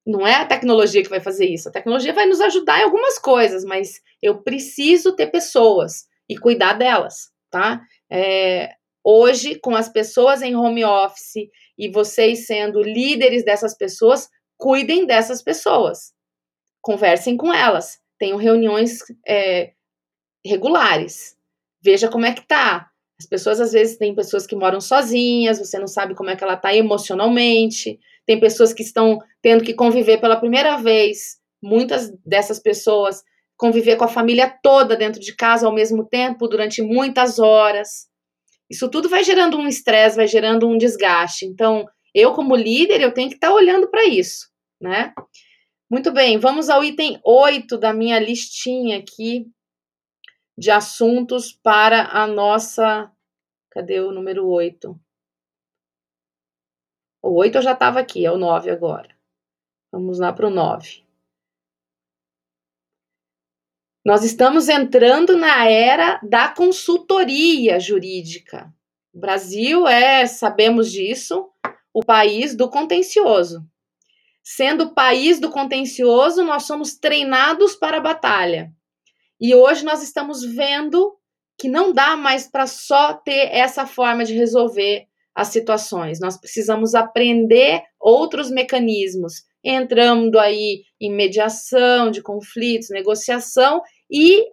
Não 0.05 0.27
é 0.27 0.35
a 0.35 0.47
tecnologia 0.47 1.03
que 1.03 1.09
vai 1.09 1.21
fazer 1.21 1.47
isso. 1.47 1.68
A 1.68 1.73
tecnologia 1.73 2.12
vai 2.12 2.27
nos 2.27 2.40
ajudar 2.40 2.81
em 2.81 2.85
algumas 2.85 3.18
coisas, 3.18 3.64
mas 3.64 4.01
eu 4.21 4.42
preciso 4.42 5.14
ter 5.14 5.29
pessoas 5.29 6.07
e 6.29 6.37
cuidar 6.37 6.73
delas, 6.73 7.31
tá? 7.49 7.81
É, 8.11 8.71
hoje, 9.05 9.61
com 9.61 9.77
as 9.77 9.88
pessoas 9.88 10.42
em 10.42 10.57
home 10.57 10.85
office 10.85 11.49
e 11.79 11.88
vocês 11.88 12.47
sendo 12.47 12.83
líderes 12.83 13.44
dessas 13.44 13.77
pessoas, 13.77 14.29
cuidem 14.57 15.07
dessas 15.07 15.42
pessoas. 15.42 16.12
Conversem 16.81 17.37
com 17.37 17.55
elas. 17.55 17.99
Tenham 18.18 18.37
reuniões 18.37 18.99
é, 19.27 19.73
regulares 20.44 21.38
veja 21.88 22.09
como 22.09 22.27
é 22.27 22.33
que 22.35 22.46
tá. 22.46 22.87
As 23.18 23.27
pessoas, 23.27 23.61
às 23.61 23.72
vezes, 23.72 23.96
tem 23.96 24.14
pessoas 24.14 24.46
que 24.46 24.55
moram 24.55 24.79
sozinhas, 24.79 25.59
você 25.59 25.79
não 25.79 25.87
sabe 25.87 26.14
como 26.14 26.29
é 26.29 26.37
que 26.37 26.44
ela 26.44 26.57
tá 26.57 26.74
emocionalmente. 26.74 27.98
Tem 28.27 28.38
pessoas 28.38 28.74
que 28.74 28.83
estão 28.83 29.18
tendo 29.40 29.64
que 29.64 29.72
conviver 29.72 30.18
pela 30.18 30.37
primeira 30.37 30.77
vez. 30.77 31.38
Muitas 31.62 32.12
dessas 32.24 32.61
pessoas 32.61 33.22
conviver 33.57 33.96
com 33.96 34.05
a 34.05 34.09
família 34.09 34.55
toda 34.62 34.94
dentro 34.94 35.20
de 35.20 35.35
casa 35.35 35.66
ao 35.66 35.74
mesmo 35.74 36.05
tempo, 36.05 36.46
durante 36.46 36.83
muitas 36.83 37.38
horas. 37.38 38.07
Isso 38.70 38.88
tudo 38.88 39.09
vai 39.09 39.24
gerando 39.24 39.57
um 39.57 39.66
estresse, 39.66 40.16
vai 40.16 40.29
gerando 40.29 40.68
um 40.68 40.77
desgaste. 40.77 41.46
Então, 41.46 41.87
eu 42.14 42.35
como 42.35 42.55
líder, 42.55 43.01
eu 43.01 43.12
tenho 43.12 43.31
que 43.31 43.37
estar 43.37 43.48
tá 43.48 43.55
olhando 43.55 43.90
para 43.90 44.05
isso, 44.05 44.46
né? 44.81 45.12
Muito 45.90 46.12
bem, 46.12 46.38
vamos 46.38 46.68
ao 46.68 46.85
item 46.85 47.18
8 47.24 47.79
da 47.79 47.94
minha 47.94 48.20
listinha 48.20 48.98
aqui 48.98 49.46
de 50.59 50.73
assuntos 50.73 51.53
para 51.53 52.09
a 52.09 52.27
nossa. 52.27 53.09
Cadê 53.71 54.01
o 54.01 54.11
número 54.11 54.49
8? 54.49 55.01
O 57.23 57.35
8 57.38 57.59
eu 57.59 57.62
já 57.62 57.73
estava 57.75 58.01
aqui, 58.01 58.27
é 58.27 58.33
o 58.33 58.37
9 58.37 58.68
agora. 58.68 59.16
Vamos 59.92 60.18
lá 60.18 60.33
para 60.33 60.49
o 60.49 60.51
9. 60.51 61.05
Nós 64.05 64.25
estamos 64.25 64.68
entrando 64.68 65.37
na 65.37 65.68
era 65.68 66.18
da 66.25 66.49
consultoria 66.49 67.79
jurídica. 67.79 68.73
O 69.14 69.21
Brasil 69.21 69.87
é, 69.87 70.27
sabemos 70.27 70.90
disso, 70.90 71.49
o 71.92 72.05
país 72.05 72.57
do 72.57 72.68
contencioso. 72.68 73.64
Sendo 74.42 74.85
o 74.85 74.94
país 74.94 75.38
do 75.38 75.51
contencioso, 75.51 76.42
nós 76.42 76.64
somos 76.64 76.97
treinados 76.97 77.77
para 77.77 77.99
a 77.99 78.01
batalha. 78.01 78.73
E 79.40 79.55
hoje 79.55 79.85
nós 79.85 80.03
estamos 80.03 80.44
vendo 80.44 81.16
que 81.59 81.68
não 81.68 81.92
dá 81.92 82.16
mais 82.16 82.48
para 82.48 82.66
só 82.66 83.14
ter 83.14 83.48
essa 83.53 83.87
forma 83.87 84.24
de 84.24 84.35
resolver 84.35 85.07
as 85.35 85.48
situações. 85.48 86.20
Nós 86.20 86.37
precisamos 86.37 86.94
aprender 86.94 87.83
outros 88.01 88.51
mecanismos, 88.51 89.44
entrando 89.62 90.38
aí 90.38 90.83
em 91.01 91.12
mediação 91.12 92.11
de 92.11 92.22
conflitos, 92.22 92.90
negociação 92.90 93.83
e 94.11 94.44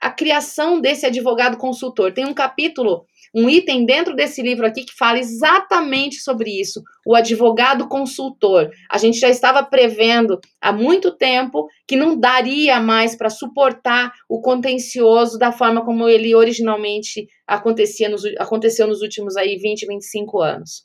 a 0.00 0.10
criação 0.10 0.80
desse 0.80 1.06
advogado 1.06 1.56
consultor. 1.56 2.12
Tem 2.12 2.26
um 2.26 2.34
capítulo, 2.34 3.06
um 3.34 3.48
item 3.48 3.86
dentro 3.86 4.14
desse 4.14 4.42
livro 4.42 4.66
aqui 4.66 4.84
que 4.84 4.94
fala 4.94 5.18
exatamente 5.18 6.16
sobre 6.16 6.50
isso, 6.50 6.82
o 7.06 7.14
advogado 7.14 7.88
consultor. 7.88 8.70
A 8.90 8.98
gente 8.98 9.18
já 9.18 9.28
estava 9.28 9.62
prevendo 9.62 10.38
há 10.60 10.72
muito 10.72 11.16
tempo 11.16 11.66
que 11.86 11.96
não 11.96 12.18
daria 12.18 12.80
mais 12.80 13.16
para 13.16 13.30
suportar 13.30 14.12
o 14.28 14.40
contencioso 14.40 15.38
da 15.38 15.50
forma 15.50 15.84
como 15.84 16.08
ele 16.08 16.34
originalmente 16.34 17.26
acontecia 17.46 18.08
nos, 18.08 18.24
aconteceu 18.38 18.86
nos 18.86 19.00
últimos 19.00 19.36
aí 19.36 19.56
20, 19.56 19.86
25 19.86 20.40
anos. 20.40 20.84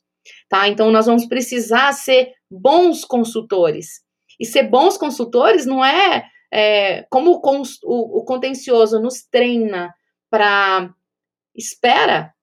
Tá? 0.49 0.67
Então 0.67 0.91
nós 0.91 1.05
vamos 1.05 1.25
precisar 1.25 1.91
ser 1.93 2.31
bons 2.49 3.03
consultores. 3.03 4.01
E 4.39 4.45
ser 4.45 4.63
bons 4.63 4.97
consultores 4.97 5.65
não 5.65 5.83
é 5.83 6.23
é, 6.51 7.03
como 7.09 7.31
o, 7.31 7.61
o, 7.83 8.19
o 8.19 8.25
contencioso 8.25 8.99
nos 8.99 9.23
treina 9.23 9.93
para 10.29 10.93
espera, 11.55 12.33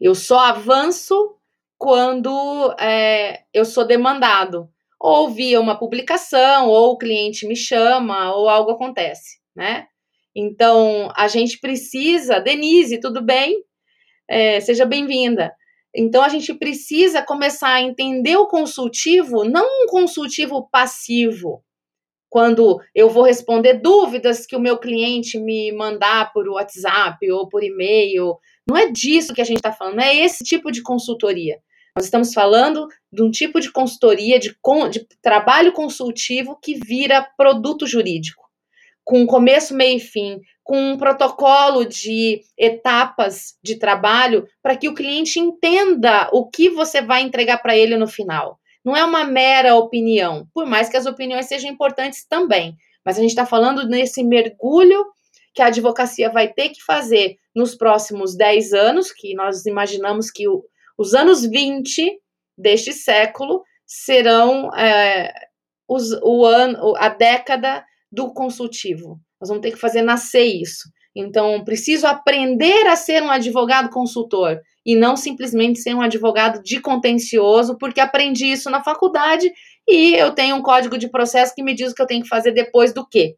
eu 0.00 0.14
só 0.14 0.38
avanço 0.38 1.36
quando 1.78 2.74
é, 2.78 3.42
eu 3.52 3.64
sou 3.64 3.86
demandado, 3.86 4.68
ou 4.98 5.28
via 5.28 5.60
uma 5.60 5.78
publicação, 5.78 6.68
ou 6.68 6.92
o 6.92 6.98
cliente 6.98 7.46
me 7.46 7.56
chama, 7.56 8.34
ou 8.34 8.48
algo 8.48 8.70
acontece, 8.70 9.38
né? 9.54 9.86
Então, 10.34 11.12
a 11.14 11.28
gente 11.28 11.60
precisa, 11.60 12.40
Denise, 12.40 12.98
tudo 12.98 13.22
bem? 13.22 13.62
É, 14.28 14.60
seja 14.60 14.84
bem-vinda. 14.84 15.54
Então, 15.94 16.22
a 16.22 16.28
gente 16.28 16.52
precisa 16.54 17.22
começar 17.22 17.74
a 17.74 17.82
entender 17.82 18.36
o 18.36 18.48
consultivo, 18.48 19.44
não 19.44 19.84
um 19.84 19.86
consultivo 19.86 20.68
passivo, 20.72 21.62
quando 22.34 22.80
eu 22.92 23.08
vou 23.08 23.22
responder 23.22 23.74
dúvidas 23.74 24.44
que 24.44 24.56
o 24.56 24.60
meu 24.60 24.76
cliente 24.76 25.38
me 25.38 25.70
mandar 25.70 26.32
por 26.32 26.48
WhatsApp 26.48 27.30
ou 27.30 27.48
por 27.48 27.62
e-mail. 27.62 28.36
Não 28.68 28.76
é 28.76 28.90
disso 28.90 29.32
que 29.32 29.40
a 29.40 29.44
gente 29.44 29.58
está 29.58 29.70
falando, 29.70 30.00
é 30.00 30.16
esse 30.16 30.42
tipo 30.42 30.72
de 30.72 30.82
consultoria. 30.82 31.60
Nós 31.94 32.06
estamos 32.06 32.34
falando 32.34 32.88
de 33.12 33.22
um 33.22 33.30
tipo 33.30 33.60
de 33.60 33.70
consultoria, 33.70 34.40
de, 34.40 34.48
de 34.90 35.06
trabalho 35.22 35.72
consultivo 35.72 36.58
que 36.60 36.74
vira 36.74 37.24
produto 37.36 37.86
jurídico, 37.86 38.42
com 39.04 39.24
começo, 39.26 39.72
meio 39.72 39.98
e 39.98 40.00
fim, 40.00 40.40
com 40.64 40.76
um 40.76 40.96
protocolo 40.96 41.84
de 41.84 42.40
etapas 42.58 43.54
de 43.62 43.78
trabalho 43.78 44.44
para 44.60 44.76
que 44.76 44.88
o 44.88 44.94
cliente 44.94 45.38
entenda 45.38 46.28
o 46.32 46.50
que 46.50 46.68
você 46.68 47.00
vai 47.00 47.22
entregar 47.22 47.58
para 47.58 47.76
ele 47.76 47.96
no 47.96 48.08
final 48.08 48.58
não 48.84 48.96
é 48.96 49.04
uma 49.04 49.24
mera 49.24 49.74
opinião, 49.76 50.46
por 50.52 50.66
mais 50.66 50.88
que 50.88 50.96
as 50.96 51.06
opiniões 51.06 51.46
sejam 51.46 51.70
importantes 51.70 52.26
também. 52.26 52.76
Mas 53.04 53.16
a 53.16 53.20
gente 53.20 53.30
está 53.30 53.46
falando 53.46 53.86
nesse 53.86 54.22
mergulho 54.22 55.04
que 55.54 55.62
a 55.62 55.66
advocacia 55.66 56.28
vai 56.30 56.52
ter 56.52 56.70
que 56.70 56.82
fazer 56.82 57.36
nos 57.54 57.74
próximos 57.74 58.36
10 58.36 58.72
anos, 58.72 59.12
que 59.12 59.34
nós 59.34 59.64
imaginamos 59.66 60.30
que 60.30 60.48
o, 60.48 60.64
os 60.98 61.14
anos 61.14 61.44
20 61.44 62.20
deste 62.58 62.92
século 62.92 63.62
serão 63.86 64.74
é, 64.74 65.32
os, 65.88 66.12
o 66.22 66.44
ano, 66.44 66.94
a 66.96 67.08
década 67.08 67.84
do 68.10 68.32
consultivo. 68.32 69.20
Nós 69.40 69.48
vamos 69.48 69.62
ter 69.62 69.72
que 69.72 69.78
fazer 69.78 70.02
nascer 70.02 70.44
isso. 70.44 70.88
Então, 71.16 71.62
preciso 71.64 72.06
aprender 72.06 72.86
a 72.86 72.96
ser 72.96 73.22
um 73.22 73.30
advogado 73.30 73.88
consultor 73.88 74.60
e 74.84 74.96
não 74.96 75.16
simplesmente 75.16 75.78
ser 75.78 75.94
um 75.94 76.02
advogado 76.02 76.62
de 76.62 76.80
contencioso, 76.80 77.78
porque 77.78 78.00
aprendi 78.00 78.46
isso 78.46 78.68
na 78.68 78.82
faculdade 78.82 79.50
e 79.88 80.14
eu 80.14 80.34
tenho 80.34 80.56
um 80.56 80.62
código 80.62 80.98
de 80.98 81.08
processo 81.08 81.54
que 81.54 81.62
me 81.62 81.74
diz 81.74 81.92
o 81.92 81.94
que 81.94 82.02
eu 82.02 82.06
tenho 82.06 82.22
que 82.22 82.28
fazer 82.28 82.52
depois 82.52 82.92
do 82.92 83.06
quê. 83.06 83.36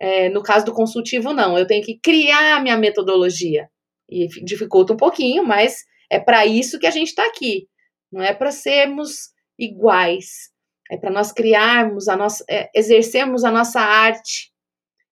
É, 0.00 0.28
no 0.28 0.42
caso 0.42 0.64
do 0.64 0.72
consultivo, 0.72 1.32
não. 1.32 1.58
Eu 1.58 1.66
tenho 1.66 1.84
que 1.84 1.98
criar 1.98 2.62
minha 2.62 2.76
metodologia. 2.76 3.68
E 4.08 4.26
dificulta 4.44 4.92
um 4.92 4.96
pouquinho, 4.96 5.44
mas 5.44 5.84
é 6.10 6.18
para 6.18 6.44
isso 6.44 6.78
que 6.78 6.86
a 6.86 6.90
gente 6.90 7.08
está 7.08 7.26
aqui. 7.26 7.68
Não 8.12 8.22
é 8.22 8.34
para 8.34 8.50
sermos 8.50 9.30
iguais. 9.58 10.50
É 10.90 10.96
para 10.96 11.10
nós 11.10 11.32
criarmos 11.32 12.08
a 12.08 12.16
nossa, 12.16 12.44
é, 12.50 12.68
exercermos 12.74 13.44
a 13.44 13.50
nossa 13.50 13.80
arte 13.80 14.52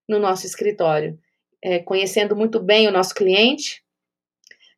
no 0.08 0.18
nosso 0.18 0.44
escritório, 0.44 1.16
é, 1.62 1.78
conhecendo 1.78 2.34
muito 2.34 2.60
bem 2.60 2.88
o 2.88 2.92
nosso 2.92 3.14
cliente, 3.14 3.82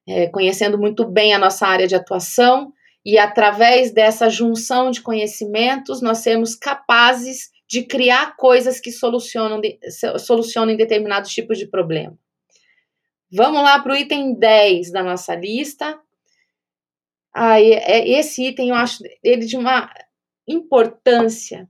é, 0.07 0.27
conhecendo 0.29 0.79
muito 0.79 1.05
bem 1.05 1.33
a 1.33 1.39
nossa 1.39 1.67
área 1.67 1.87
de 1.87 1.95
atuação, 1.95 2.73
e 3.05 3.19
através 3.19 3.93
dessa 3.93 4.29
junção 4.29 4.91
de 4.91 5.01
conhecimentos, 5.01 6.01
nós 6.01 6.19
sermos 6.19 6.55
capazes 6.55 7.51
de 7.69 7.83
criar 7.85 8.37
coisas 8.37 8.79
que 8.79 8.93
solucionam, 8.93 9.61
de, 9.61 9.79
solucionem 10.19 10.77
determinados 10.77 11.33
tipos 11.33 11.59
de 11.59 11.67
problema. 11.67 12.17
Vamos 13.33 13.63
lá 13.63 13.81
para 13.81 13.93
o 13.93 13.97
item 13.97 14.35
10 14.35 14.93
da 14.93 15.03
nossa 15.03 15.35
lista. 15.35 15.99
Ah, 17.35 17.59
esse 17.59 18.47
item 18.47 18.69
eu 18.69 18.75
acho 18.75 19.03
ele 19.23 19.47
de 19.47 19.57
uma 19.57 19.91
importância 20.47 21.67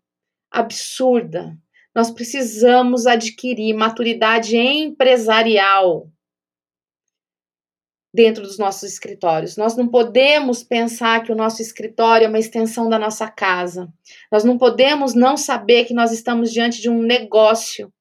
absurda. 0.51 1.57
Nós 1.95 2.11
precisamos 2.11 3.07
adquirir 3.07 3.75
maturidade 3.75 4.57
empresarial 4.57 6.09
dentro 8.15 8.43
dos 8.43 8.59
nossos 8.59 8.85
escritórios. 8.85 9.57
Nós 9.57 9.77
não 9.77 9.89
podemos 9.89 10.63
pensar 10.63 11.23
que 11.23 11.33
o 11.33 11.35
nosso 11.35 11.63
escritório 11.63 12.27
é 12.27 12.29
uma 12.29 12.39
extensão 12.39 12.89
da 12.89 12.99
nossa 12.99 13.31
casa. 13.31 13.89
Nós 14.31 14.45
não 14.45 14.59
podemos 14.59 15.15
não 15.15 15.37
saber 15.37 15.85
que 15.85 15.95
nós 15.95 16.13
estamos 16.13 16.53
diante 16.53 16.81
de 16.81 16.91
um 16.91 17.03
negócio. 17.03 17.93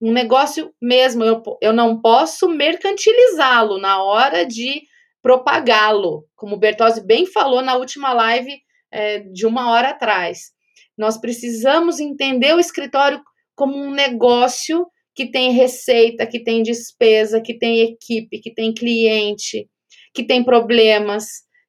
Um 0.00 0.12
negócio 0.12 0.74
mesmo. 0.80 1.24
Eu, 1.24 1.42
eu 1.60 1.72
não 1.72 2.00
posso 2.00 2.48
mercantilizá-lo 2.48 3.78
na 3.78 4.02
hora 4.02 4.44
de 4.44 4.82
propagá-lo, 5.22 6.26
como 6.34 6.56
o 6.56 6.58
Bertozzi 6.58 7.04
bem 7.04 7.26
falou 7.26 7.60
na 7.60 7.76
última 7.76 8.12
live 8.12 8.62
é, 8.90 9.20
de 9.20 9.46
uma 9.46 9.70
hora 9.70 9.90
atrás. 9.90 10.52
Nós 11.00 11.16
precisamos 11.16 11.98
entender 11.98 12.54
o 12.54 12.60
escritório 12.60 13.22
como 13.56 13.74
um 13.74 13.90
negócio 13.90 14.86
que 15.14 15.30
tem 15.30 15.50
receita, 15.50 16.26
que 16.26 16.44
tem 16.44 16.62
despesa, 16.62 17.40
que 17.40 17.58
tem 17.58 17.80
equipe, 17.80 18.38
que 18.38 18.52
tem 18.52 18.74
cliente, 18.74 19.66
que 20.12 20.22
tem 20.22 20.44
problemas, 20.44 21.24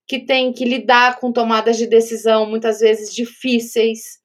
que 0.05 0.19
tem 0.19 0.51
que 0.51 0.65
lidar 0.65 1.17
com 1.17 1.31
tomadas 1.31 1.77
de 1.77 1.87
decisão 1.87 2.45
muitas 2.45 2.81
vezes 2.81 3.15
difíceis 3.15 4.19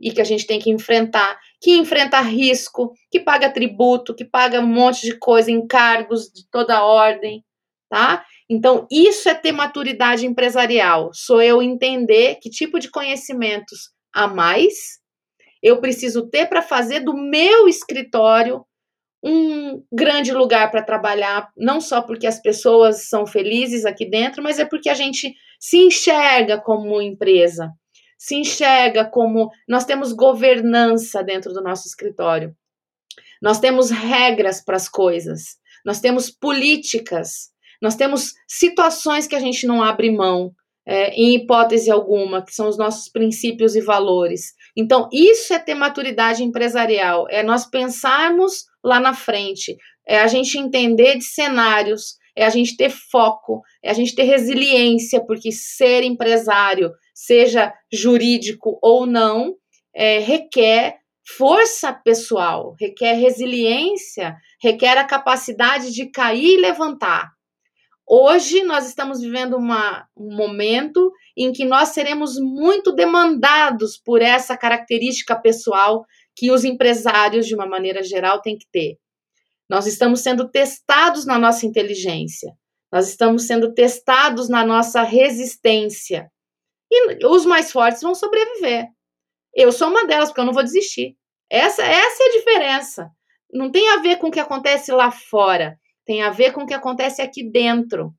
e 0.00 0.12
que 0.12 0.20
a 0.20 0.24
gente 0.24 0.46
tem 0.46 0.60
que 0.60 0.70
enfrentar, 0.70 1.36
que 1.60 1.72
enfrenta 1.72 2.20
risco, 2.20 2.92
que 3.10 3.18
paga 3.18 3.50
tributo, 3.50 4.14
que 4.14 4.24
paga 4.24 4.60
um 4.60 4.66
monte 4.68 5.02
de 5.02 5.18
coisa, 5.18 5.50
encargos 5.50 6.30
de 6.32 6.48
toda 6.52 6.84
ordem, 6.84 7.42
tá? 7.90 8.24
Então, 8.48 8.86
isso 8.92 9.28
é 9.28 9.34
ter 9.34 9.50
maturidade 9.50 10.24
empresarial. 10.24 11.10
Sou 11.12 11.42
eu 11.42 11.60
entender 11.60 12.36
que 12.40 12.48
tipo 12.48 12.78
de 12.78 12.88
conhecimentos 12.88 13.95
a 14.16 14.26
mais 14.26 14.98
eu 15.62 15.80
preciso 15.80 16.28
ter 16.28 16.46
para 16.46 16.62
fazer 16.62 17.00
do 17.00 17.14
meu 17.14 17.68
escritório 17.68 18.64
um 19.22 19.82
grande 19.92 20.32
lugar 20.32 20.70
para 20.70 20.82
trabalhar, 20.82 21.50
não 21.56 21.80
só 21.80 22.00
porque 22.00 22.26
as 22.26 22.40
pessoas 22.40 23.08
são 23.08 23.26
felizes 23.26 23.84
aqui 23.84 24.08
dentro, 24.08 24.42
mas 24.42 24.58
é 24.58 24.64
porque 24.64 24.88
a 24.88 24.94
gente 24.94 25.34
se 25.58 25.76
enxerga 25.78 26.60
como 26.60 27.02
empresa, 27.02 27.70
se 28.16 28.36
enxerga 28.36 29.04
como 29.04 29.50
nós 29.68 29.84
temos 29.84 30.12
governança 30.12 31.22
dentro 31.22 31.52
do 31.52 31.62
nosso 31.62 31.86
escritório. 31.86 32.56
Nós 33.42 33.58
temos 33.58 33.90
regras 33.90 34.64
para 34.64 34.76
as 34.76 34.88
coisas, 34.88 35.56
nós 35.84 36.00
temos 36.00 36.30
políticas, 36.30 37.50
Nós 37.80 37.94
temos 37.94 38.32
situações 38.48 39.26
que 39.26 39.36
a 39.36 39.40
gente 39.40 39.66
não 39.66 39.82
abre 39.82 40.10
mão, 40.10 40.52
é, 40.86 41.10
em 41.14 41.34
hipótese 41.34 41.90
alguma, 41.90 42.44
que 42.44 42.54
são 42.54 42.68
os 42.68 42.78
nossos 42.78 43.08
princípios 43.08 43.74
e 43.74 43.80
valores. 43.80 44.54
Então, 44.76 45.08
isso 45.12 45.52
é 45.52 45.58
ter 45.58 45.74
maturidade 45.74 46.44
empresarial, 46.44 47.26
é 47.28 47.42
nós 47.42 47.66
pensarmos 47.68 48.64
lá 48.84 49.00
na 49.00 49.12
frente, 49.12 49.76
é 50.06 50.20
a 50.20 50.28
gente 50.28 50.56
entender 50.56 51.16
de 51.16 51.24
cenários, 51.24 52.16
é 52.36 52.44
a 52.44 52.50
gente 52.50 52.76
ter 52.76 52.90
foco, 52.90 53.62
é 53.82 53.90
a 53.90 53.94
gente 53.94 54.14
ter 54.14 54.24
resiliência, 54.24 55.24
porque 55.24 55.50
ser 55.50 56.04
empresário, 56.04 56.92
seja 57.14 57.72
jurídico 57.92 58.78
ou 58.80 59.06
não, 59.06 59.54
é, 59.94 60.18
requer 60.18 60.98
força 61.36 61.92
pessoal, 61.92 62.76
requer 62.78 63.14
resiliência, 63.14 64.36
requer 64.62 64.96
a 64.96 65.04
capacidade 65.04 65.92
de 65.92 66.10
cair 66.10 66.58
e 66.58 66.60
levantar. 66.60 67.35
Hoje 68.08 68.62
nós 68.62 68.86
estamos 68.86 69.20
vivendo 69.20 69.56
uma, 69.56 70.06
um 70.16 70.36
momento 70.36 71.10
em 71.36 71.52
que 71.52 71.64
nós 71.64 71.88
seremos 71.88 72.38
muito 72.38 72.92
demandados 72.92 73.98
por 73.98 74.22
essa 74.22 74.56
característica 74.56 75.34
pessoal 75.34 76.04
que 76.36 76.52
os 76.52 76.64
empresários, 76.64 77.46
de 77.46 77.54
uma 77.56 77.66
maneira 77.66 78.04
geral, 78.04 78.40
têm 78.40 78.56
que 78.56 78.66
ter. 78.70 78.96
Nós 79.68 79.88
estamos 79.88 80.20
sendo 80.20 80.48
testados 80.48 81.26
na 81.26 81.36
nossa 81.36 81.66
inteligência, 81.66 82.52
nós 82.92 83.08
estamos 83.08 83.44
sendo 83.44 83.74
testados 83.74 84.48
na 84.48 84.64
nossa 84.64 85.02
resistência. 85.02 86.30
E 86.88 87.26
os 87.26 87.44
mais 87.44 87.72
fortes 87.72 88.02
vão 88.02 88.14
sobreviver. 88.14 88.86
Eu 89.52 89.72
sou 89.72 89.88
uma 89.88 90.06
delas, 90.06 90.28
porque 90.28 90.40
eu 90.40 90.44
não 90.44 90.52
vou 90.52 90.62
desistir. 90.62 91.16
Essa, 91.50 91.82
essa 91.82 92.22
é 92.22 92.26
a 92.26 92.32
diferença. 92.32 93.10
Não 93.52 93.70
tem 93.70 93.88
a 93.90 93.96
ver 93.96 94.18
com 94.18 94.28
o 94.28 94.30
que 94.30 94.38
acontece 94.38 94.92
lá 94.92 95.10
fora, 95.10 95.76
tem 96.06 96.22
a 96.22 96.30
ver 96.30 96.52
com 96.52 96.62
o 96.62 96.66
que 96.66 96.72
acontece 96.72 97.20
aqui 97.20 97.42
dentro. 97.42 98.14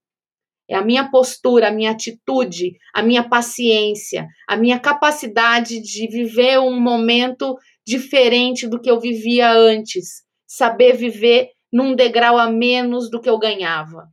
É 0.69 0.75
a 0.75 0.83
minha 0.83 1.09
postura, 1.09 1.69
a 1.69 1.71
minha 1.71 1.91
atitude, 1.91 2.77
a 2.93 3.01
minha 3.01 3.27
paciência, 3.27 4.27
a 4.47 4.57
minha 4.57 4.77
capacidade 4.77 5.81
de 5.81 6.07
viver 6.07 6.59
um 6.59 6.77
momento 6.77 7.55
diferente 7.85 8.67
do 8.67 8.79
que 8.81 8.91
eu 8.91 8.99
vivia 8.99 9.49
antes, 9.49 10.23
saber 10.45 10.97
viver 10.97 11.51
num 11.71 11.95
degrau 11.95 12.37
a 12.37 12.51
menos 12.51 13.09
do 13.09 13.21
que 13.21 13.29
eu 13.29 13.39
ganhava. 13.39 14.09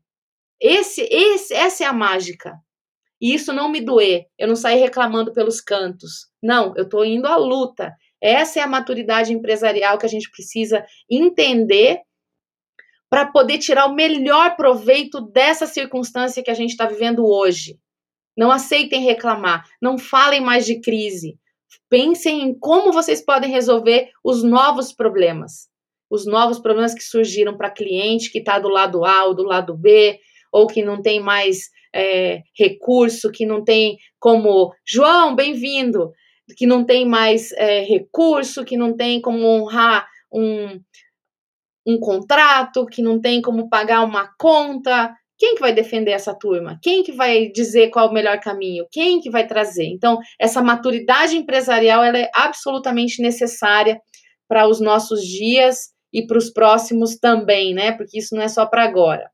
Esse, 0.60 1.02
esse, 1.10 1.52
essa 1.52 1.84
é 1.84 1.86
a 1.86 1.92
mágica. 1.92 2.54
E 3.20 3.34
isso 3.34 3.52
não 3.52 3.68
me 3.68 3.80
doer. 3.80 4.26
Eu 4.38 4.46
não 4.46 4.56
sair 4.56 4.78
reclamando 4.78 5.32
pelos 5.32 5.60
cantos. 5.60 6.28
Não, 6.42 6.72
eu 6.76 6.84
estou 6.84 7.04
indo 7.04 7.26
à 7.26 7.36
luta. 7.36 7.92
Essa 8.20 8.60
é 8.60 8.62
a 8.62 8.68
maturidade 8.68 9.32
empresarial 9.32 9.98
que 9.98 10.06
a 10.06 10.08
gente 10.08 10.30
precisa 10.30 10.84
entender 11.10 12.00
para 13.14 13.26
poder 13.26 13.58
tirar 13.58 13.86
o 13.86 13.94
melhor 13.94 14.56
proveito 14.56 15.20
dessa 15.20 15.68
circunstância 15.68 16.42
que 16.42 16.50
a 16.50 16.54
gente 16.54 16.70
está 16.70 16.84
vivendo 16.84 17.24
hoje. 17.24 17.78
Não 18.36 18.50
aceitem 18.50 19.04
reclamar, 19.04 19.64
não 19.80 19.96
falem 19.96 20.40
mais 20.40 20.66
de 20.66 20.80
crise. 20.80 21.38
Pensem 21.88 22.42
em 22.42 22.58
como 22.58 22.92
vocês 22.92 23.24
podem 23.24 23.48
resolver 23.48 24.10
os 24.24 24.42
novos 24.42 24.92
problemas. 24.92 25.68
Os 26.10 26.26
novos 26.26 26.58
problemas 26.58 26.92
que 26.92 27.04
surgiram 27.04 27.56
para 27.56 27.70
cliente 27.70 28.32
que 28.32 28.40
está 28.40 28.58
do 28.58 28.68
lado 28.68 29.04
A 29.04 29.26
ou 29.26 29.32
do 29.32 29.44
lado 29.44 29.76
B, 29.76 30.18
ou 30.52 30.66
que 30.66 30.82
não 30.82 31.00
tem 31.00 31.20
mais 31.20 31.70
é, 31.94 32.42
recurso, 32.58 33.30
que 33.30 33.46
não 33.46 33.62
tem 33.62 33.96
como. 34.18 34.74
João, 34.84 35.36
bem-vindo! 35.36 36.10
Que 36.56 36.66
não 36.66 36.84
tem 36.84 37.06
mais 37.06 37.52
é, 37.52 37.84
recurso, 37.84 38.64
que 38.64 38.76
não 38.76 38.96
tem 38.96 39.20
como 39.20 39.46
honrar 39.46 40.04
um, 40.32 40.80
um 41.86 41.98
contrato, 41.98 42.86
que 42.86 43.02
não 43.02 43.20
tem 43.20 43.42
como 43.42 43.68
pagar 43.68 44.02
uma 44.02 44.30
conta. 44.38 45.14
Quem 45.36 45.54
que 45.54 45.60
vai 45.60 45.72
defender 45.72 46.12
essa 46.12 46.34
turma? 46.34 46.78
Quem 46.82 47.02
que 47.02 47.12
vai 47.12 47.50
dizer 47.50 47.90
qual 47.90 48.06
é 48.06 48.10
o 48.10 48.14
melhor 48.14 48.38
caminho? 48.40 48.86
Quem 48.90 49.20
que 49.20 49.30
vai 49.30 49.46
trazer? 49.46 49.84
Então, 49.86 50.18
essa 50.38 50.62
maturidade 50.62 51.36
empresarial 51.36 52.02
ela 52.04 52.18
é 52.18 52.30
absolutamente 52.34 53.20
necessária 53.20 54.00
para 54.48 54.66
os 54.68 54.80
nossos 54.80 55.22
dias 55.22 55.90
e 56.12 56.26
para 56.26 56.38
os 56.38 56.50
próximos 56.50 57.16
também, 57.16 57.74
né? 57.74 57.92
Porque 57.92 58.18
isso 58.18 58.34
não 58.34 58.42
é 58.42 58.48
só 58.48 58.64
para 58.64 58.84
agora. 58.84 59.28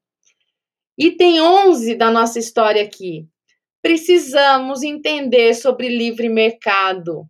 Item 0.98 1.40
11 1.40 1.94
da 1.94 2.10
nossa 2.10 2.38
história 2.38 2.82
aqui. 2.82 3.26
Precisamos 3.82 4.82
entender 4.82 5.54
sobre 5.54 5.88
livre 5.88 6.28
mercado. 6.28 7.26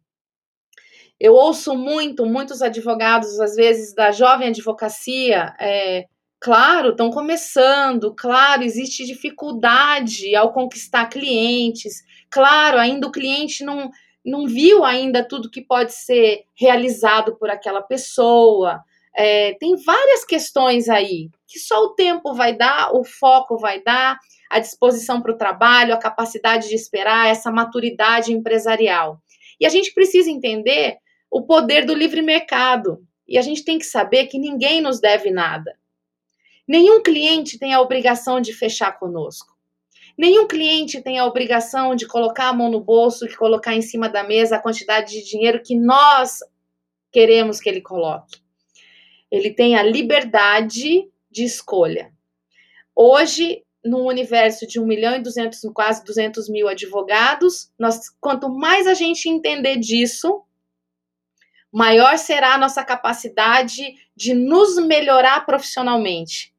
Eu 1.20 1.35
ouço 1.35 1.76
muito, 1.76 2.24
muitos 2.24 2.62
advogados, 2.62 3.38
às 3.38 3.54
vezes, 3.54 3.94
da 3.94 4.11
jovem 4.11 4.48
advocacia, 4.48 5.54
é, 5.61 6.06
claro, 6.40 6.90
estão 6.90 7.11
começando, 7.11 8.14
claro, 8.14 8.62
existe 8.62 9.04
dificuldade 9.04 10.35
ao 10.35 10.50
conquistar 10.50 11.06
clientes, 11.09 12.02
claro, 12.30 12.78
ainda 12.78 13.06
o 13.06 13.12
cliente 13.12 13.62
não, 13.62 13.90
não 14.24 14.46
viu 14.46 14.83
ainda 14.83 15.22
tudo 15.22 15.50
que 15.50 15.61
pode 15.61 15.92
ser 15.92 16.44
realizado 16.59 17.37
por 17.37 17.50
aquela 17.50 17.83
pessoa. 17.83 18.80
É, 19.14 19.54
tem 19.61 19.76
várias 19.76 20.24
questões 20.24 20.88
aí 20.88 21.28
que 21.46 21.59
só 21.59 21.83
o 21.83 21.94
tempo 21.94 22.33
vai 22.33 22.56
dar, 22.56 22.94
o 22.94 23.04
foco 23.04 23.59
vai 23.59 23.83
dar, 23.83 24.16
a 24.50 24.59
disposição 24.59 25.20
para 25.20 25.33
o 25.33 25.37
trabalho, 25.37 25.92
a 25.92 25.98
capacidade 25.98 26.68
de 26.68 26.74
esperar, 26.74 27.28
essa 27.28 27.50
maturidade 27.50 28.33
empresarial. 28.33 29.20
E 29.61 29.66
a 29.66 29.68
gente 29.68 29.92
precisa 29.92 30.30
entender 30.30 30.96
o 31.31 31.43
poder 31.43 31.87
do 31.87 31.95
livre 31.95 32.21
mercado. 32.21 33.07
E 33.27 33.38
a 33.38 33.43
gente 33.43 33.64
tem 33.64 33.79
que 33.79 33.87
saber 33.87 34.27
que 34.27 34.38
ninguém 34.38 34.81
nos 34.81 35.01
deve 35.01 35.31
nada. 35.31 35.79
Nenhum 36.66 37.03
cliente 37.03 37.59
tem 37.59 37.73
a 37.73 37.81
obrigação 37.81 38.40
de 38.40 38.53
fechar 38.53 38.99
conosco. 38.99 39.57
Nenhum 40.19 40.47
cliente 40.47 41.01
tem 41.01 41.19
a 41.19 41.27
obrigação 41.27 41.95
de 41.95 42.07
colocar 42.07 42.49
a 42.49 42.53
mão 42.53 42.71
no 42.71 42.81
bolso 42.81 43.25
e 43.25 43.37
colocar 43.37 43.75
em 43.75 43.83
cima 43.83 44.09
da 44.09 44.23
mesa 44.23 44.57
a 44.57 44.61
quantidade 44.61 45.12
de 45.12 45.25
dinheiro 45.25 45.62
que 45.62 45.77
nós 45.77 46.40
queremos 47.11 47.61
que 47.61 47.69
ele 47.69 47.81
coloque. 47.81 48.38
Ele 49.31 49.51
tem 49.51 49.77
a 49.77 49.83
liberdade 49.83 51.09
de 51.31 51.45
escolha. 51.45 52.12
Hoje, 52.95 53.64
no 53.85 54.07
universo 54.07 54.66
de 54.66 54.79
1 54.79 54.87
milhão 54.87 55.16
e 55.16 55.23
200, 55.23 55.61
quase 55.73 56.05
200 56.05 56.49
mil 56.49 56.69
advogados, 56.69 57.73
nós, 57.79 58.11
quanto 58.21 58.49
mais 58.49 58.87
a 58.87 58.95
gente 58.95 59.29
entender 59.29 59.77
disso, 59.77 60.43
maior 61.72 62.18
será 62.18 62.54
a 62.54 62.59
nossa 62.59 62.85
capacidade 62.85 63.94
de 64.16 64.35
nos 64.35 64.76
melhorar 64.76 65.44
profissionalmente. 65.46 66.52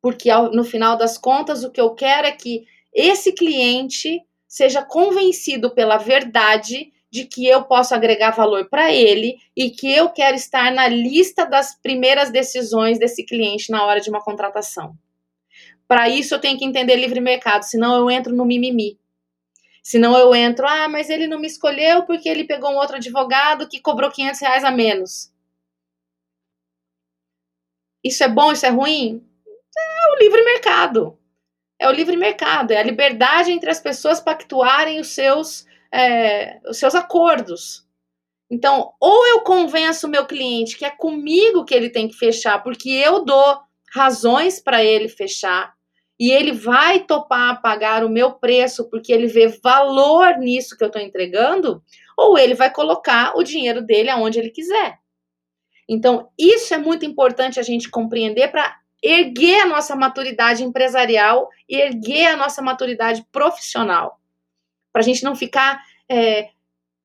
Porque 0.00 0.30
no 0.52 0.64
final 0.64 0.96
das 0.96 1.18
contas, 1.18 1.64
o 1.64 1.70
que 1.70 1.80
eu 1.80 1.94
quero 1.94 2.26
é 2.26 2.32
que 2.32 2.64
esse 2.94 3.32
cliente 3.32 4.20
seja 4.48 4.82
convencido 4.82 5.74
pela 5.74 5.96
verdade 5.96 6.92
de 7.10 7.24
que 7.24 7.46
eu 7.46 7.64
posso 7.64 7.94
agregar 7.94 8.30
valor 8.30 8.68
para 8.68 8.92
ele 8.92 9.36
e 9.56 9.70
que 9.70 9.90
eu 9.90 10.10
quero 10.10 10.36
estar 10.36 10.72
na 10.72 10.88
lista 10.88 11.44
das 11.44 11.74
primeiras 11.80 12.30
decisões 12.30 12.98
desse 12.98 13.24
cliente 13.24 13.70
na 13.70 13.84
hora 13.84 14.00
de 14.00 14.10
uma 14.10 14.22
contratação. 14.22 14.94
Para 15.88 16.08
isso 16.08 16.34
eu 16.34 16.40
tenho 16.40 16.58
que 16.58 16.64
entender 16.64 16.96
livre 16.96 17.20
mercado, 17.20 17.62
senão 17.62 17.96
eu 17.96 18.10
entro 18.10 18.34
no 18.34 18.44
mimimi. 18.44 18.98
Senão 19.86 20.18
eu 20.18 20.34
entro, 20.34 20.66
ah, 20.66 20.88
mas 20.88 21.08
ele 21.08 21.28
não 21.28 21.38
me 21.38 21.46
escolheu 21.46 22.04
porque 22.06 22.28
ele 22.28 22.42
pegou 22.42 22.72
um 22.72 22.76
outro 22.76 22.96
advogado 22.96 23.68
que 23.68 23.80
cobrou 23.80 24.10
500 24.10 24.40
reais 24.40 24.64
a 24.64 24.70
menos. 24.72 25.32
Isso 28.02 28.24
é 28.24 28.28
bom, 28.28 28.50
isso 28.50 28.66
é 28.66 28.68
ruim? 28.68 29.24
É 29.78 30.12
o 30.12 30.18
livre 30.18 30.42
mercado. 30.42 31.16
É 31.78 31.88
o 31.88 31.92
livre 31.92 32.16
mercado, 32.16 32.72
é 32.72 32.78
a 32.78 32.82
liberdade 32.82 33.52
entre 33.52 33.70
as 33.70 33.78
pessoas 33.78 34.18
pactuarem 34.18 34.98
os 34.98 35.14
seus, 35.14 35.64
é, 35.94 36.58
os 36.68 36.78
seus 36.78 36.96
acordos. 36.96 37.86
Então, 38.50 38.92
ou 39.00 39.24
eu 39.28 39.42
convenço 39.42 40.08
o 40.08 40.10
meu 40.10 40.26
cliente 40.26 40.76
que 40.76 40.84
é 40.84 40.90
comigo 40.90 41.64
que 41.64 41.74
ele 41.74 41.90
tem 41.90 42.08
que 42.08 42.16
fechar, 42.16 42.60
porque 42.60 42.90
eu 42.90 43.24
dou 43.24 43.60
razões 43.94 44.58
para 44.58 44.82
ele 44.82 45.08
fechar, 45.08 45.75
e 46.18 46.30
ele 46.30 46.52
vai 46.52 47.00
topar 47.00 47.60
pagar 47.60 48.04
o 48.04 48.08
meu 48.08 48.32
preço 48.32 48.88
porque 48.88 49.12
ele 49.12 49.26
vê 49.26 49.48
valor 49.48 50.38
nisso 50.38 50.76
que 50.76 50.82
eu 50.82 50.88
estou 50.88 51.00
entregando, 51.00 51.82
ou 52.16 52.38
ele 52.38 52.54
vai 52.54 52.70
colocar 52.70 53.36
o 53.36 53.42
dinheiro 53.42 53.82
dele 53.82 54.08
aonde 54.08 54.38
ele 54.38 54.50
quiser. 54.50 54.98
Então, 55.88 56.30
isso 56.38 56.74
é 56.74 56.78
muito 56.78 57.04
importante 57.04 57.60
a 57.60 57.62
gente 57.62 57.90
compreender 57.90 58.50
para 58.50 58.78
erguer 59.02 59.60
a 59.60 59.66
nossa 59.66 59.94
maturidade 59.94 60.64
empresarial 60.64 61.48
e 61.68 61.76
erguer 61.76 62.28
a 62.28 62.36
nossa 62.36 62.62
maturidade 62.62 63.24
profissional. 63.30 64.18
Para 64.90 65.02
a 65.02 65.04
gente 65.04 65.22
não 65.22 65.36
ficar 65.36 65.80
é, 66.08 66.48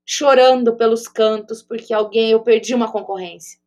chorando 0.05 0.75
pelos 0.77 1.07
cantos 1.07 1.61
porque 1.61 1.93
alguém, 1.93 2.31
eu 2.31 2.41
perdi 2.41 2.73
uma 2.73 2.91
concorrência. 2.91 3.59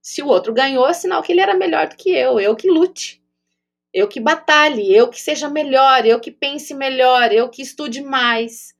Se 0.00 0.22
o 0.22 0.28
outro 0.28 0.54
ganhou, 0.54 0.86
é 0.86 0.92
sinal 0.92 1.20
que 1.20 1.32
ele 1.32 1.40
era 1.40 1.54
melhor 1.54 1.88
do 1.88 1.96
que 1.96 2.10
eu, 2.10 2.38
eu 2.38 2.54
que 2.54 2.70
lute 2.70 3.20
eu 3.96 4.06
que 4.06 4.20
batalhe, 4.20 4.94
eu 4.94 5.08
que 5.08 5.18
seja 5.18 5.48
melhor, 5.48 6.04
eu 6.04 6.20
que 6.20 6.30
pense 6.30 6.74
melhor, 6.74 7.32
eu 7.32 7.48
que 7.48 7.62
estude 7.62 8.02
mais, 8.02 8.74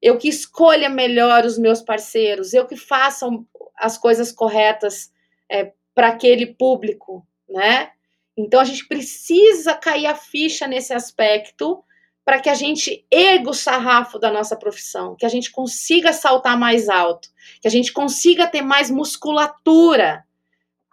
eu 0.00 0.16
que 0.16 0.30
escolha 0.30 0.88
melhor 0.88 1.44
os 1.44 1.58
meus 1.58 1.82
parceiros, 1.82 2.54
eu 2.54 2.66
que 2.66 2.74
faça 2.74 3.28
as 3.76 3.98
coisas 3.98 4.32
corretas 4.32 5.12
é, 5.46 5.74
para 5.94 6.08
aquele 6.08 6.46
público, 6.46 7.22
né? 7.46 7.90
Então 8.34 8.60
a 8.60 8.64
gente 8.64 8.88
precisa 8.88 9.74
cair 9.74 10.06
a 10.06 10.14
ficha 10.14 10.66
nesse 10.66 10.94
aspecto 10.94 11.84
para 12.24 12.40
que 12.40 12.48
a 12.48 12.54
gente 12.54 13.04
erga 13.10 13.50
o 13.50 13.54
sarrafo 13.54 14.18
da 14.18 14.32
nossa 14.32 14.56
profissão, 14.56 15.16
que 15.16 15.26
a 15.26 15.28
gente 15.28 15.50
consiga 15.50 16.14
saltar 16.14 16.58
mais 16.58 16.88
alto, 16.88 17.28
que 17.60 17.68
a 17.68 17.70
gente 17.70 17.92
consiga 17.92 18.46
ter 18.46 18.62
mais 18.62 18.90
musculatura 18.90 20.24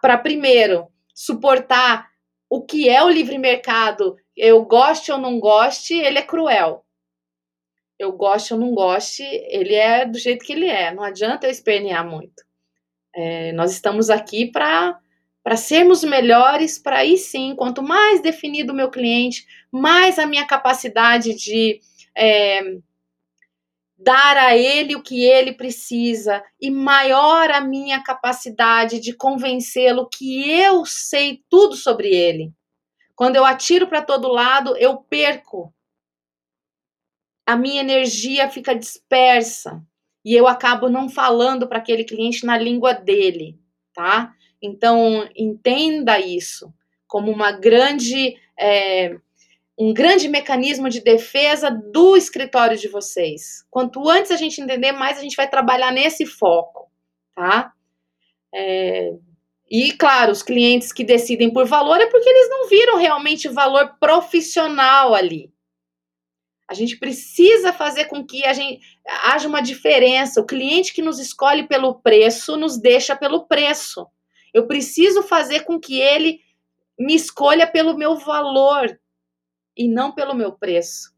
para 0.02 0.18
primeiro 0.18 0.88
suportar 1.14 2.07
o 2.50 2.62
que 2.62 2.88
é 2.88 3.02
o 3.02 3.08
livre 3.08 3.38
mercado. 3.38 4.16
Eu 4.36 4.64
goste 4.64 5.12
ou 5.12 5.18
não 5.18 5.38
goste, 5.38 5.94
ele 5.94 6.18
é 6.18 6.22
cruel. 6.22 6.84
Eu 7.98 8.12
goste 8.12 8.54
ou 8.54 8.60
não 8.60 8.74
goste, 8.74 9.22
ele 9.22 9.74
é 9.74 10.06
do 10.06 10.18
jeito 10.18 10.44
que 10.44 10.52
ele 10.52 10.66
é. 10.66 10.94
Não 10.94 11.02
adianta 11.02 11.46
eu 11.46 11.50
espernear 11.50 12.08
muito. 12.08 12.44
É, 13.14 13.52
nós 13.52 13.72
estamos 13.72 14.10
aqui 14.10 14.46
para 14.46 14.98
para 15.42 15.56
sermos 15.56 16.04
melhores, 16.04 16.78
para 16.78 16.98
aí 16.98 17.16
sim, 17.16 17.54
quanto 17.56 17.82
mais 17.82 18.20
definido 18.20 18.70
o 18.70 18.76
meu 18.76 18.90
cliente, 18.90 19.46
mais 19.72 20.18
a 20.18 20.26
minha 20.26 20.46
capacidade 20.46 21.34
de 21.34 21.80
é, 22.14 22.60
dar 23.98 24.36
a 24.36 24.56
ele 24.56 24.94
o 24.94 25.02
que 25.02 25.24
ele 25.24 25.52
precisa 25.52 26.42
e 26.60 26.70
maior 26.70 27.50
a 27.50 27.60
minha 27.60 28.02
capacidade 28.02 29.00
de 29.00 29.12
convencê-lo 29.12 30.08
que 30.08 30.48
eu 30.48 30.84
sei 30.86 31.42
tudo 31.50 31.74
sobre 31.74 32.08
ele. 32.08 32.52
Quando 33.16 33.34
eu 33.34 33.44
atiro 33.44 33.88
para 33.88 34.00
todo 34.00 34.28
lado, 34.28 34.76
eu 34.76 34.96
perco. 34.98 35.74
A 37.44 37.56
minha 37.56 37.80
energia 37.80 38.48
fica 38.48 38.74
dispersa 38.74 39.82
e 40.24 40.34
eu 40.34 40.46
acabo 40.46 40.88
não 40.88 41.08
falando 41.08 41.66
para 41.66 41.78
aquele 41.78 42.04
cliente 42.04 42.46
na 42.46 42.56
língua 42.56 42.92
dele, 42.92 43.58
tá? 43.92 44.32
Então, 44.62 45.28
entenda 45.34 46.20
isso 46.20 46.72
como 47.08 47.32
uma 47.32 47.50
grande, 47.50 48.36
é, 48.56 49.18
um 49.78 49.94
grande 49.94 50.28
mecanismo 50.28 50.88
de 50.88 51.00
defesa 51.00 51.70
do 51.70 52.16
escritório 52.16 52.76
de 52.76 52.88
vocês. 52.88 53.64
Quanto 53.70 54.08
antes 54.08 54.32
a 54.32 54.36
gente 54.36 54.60
entender, 54.60 54.90
mais 54.90 55.18
a 55.18 55.22
gente 55.22 55.36
vai 55.36 55.48
trabalhar 55.48 55.92
nesse 55.92 56.26
foco, 56.26 56.90
tá? 57.32 57.72
É, 58.52 59.12
e, 59.70 59.92
claro, 59.92 60.32
os 60.32 60.42
clientes 60.42 60.92
que 60.92 61.04
decidem 61.04 61.52
por 61.52 61.64
valor 61.64 62.00
é 62.00 62.06
porque 62.06 62.28
eles 62.28 62.50
não 62.50 62.68
viram 62.68 62.96
realmente 62.96 63.48
valor 63.48 63.96
profissional 64.00 65.14
ali. 65.14 65.52
A 66.66 66.74
gente 66.74 66.98
precisa 66.98 67.72
fazer 67.72 68.06
com 68.06 68.26
que 68.26 68.44
a 68.44 68.52
gente, 68.52 68.80
haja 69.24 69.46
uma 69.46 69.60
diferença. 69.62 70.40
O 70.40 70.46
cliente 70.46 70.92
que 70.92 71.02
nos 71.02 71.18
escolhe 71.18 71.68
pelo 71.68 71.94
preço 72.00 72.56
nos 72.56 72.78
deixa 72.78 73.14
pelo 73.14 73.46
preço. 73.46 74.06
Eu 74.52 74.66
preciso 74.66 75.22
fazer 75.22 75.60
com 75.60 75.78
que 75.78 76.00
ele 76.00 76.40
me 76.98 77.14
escolha 77.14 77.66
pelo 77.66 77.96
meu 77.96 78.16
valor 78.16 78.98
e 79.78 79.88
não 79.88 80.10
pelo 80.10 80.34
meu 80.34 80.52
preço, 80.52 81.14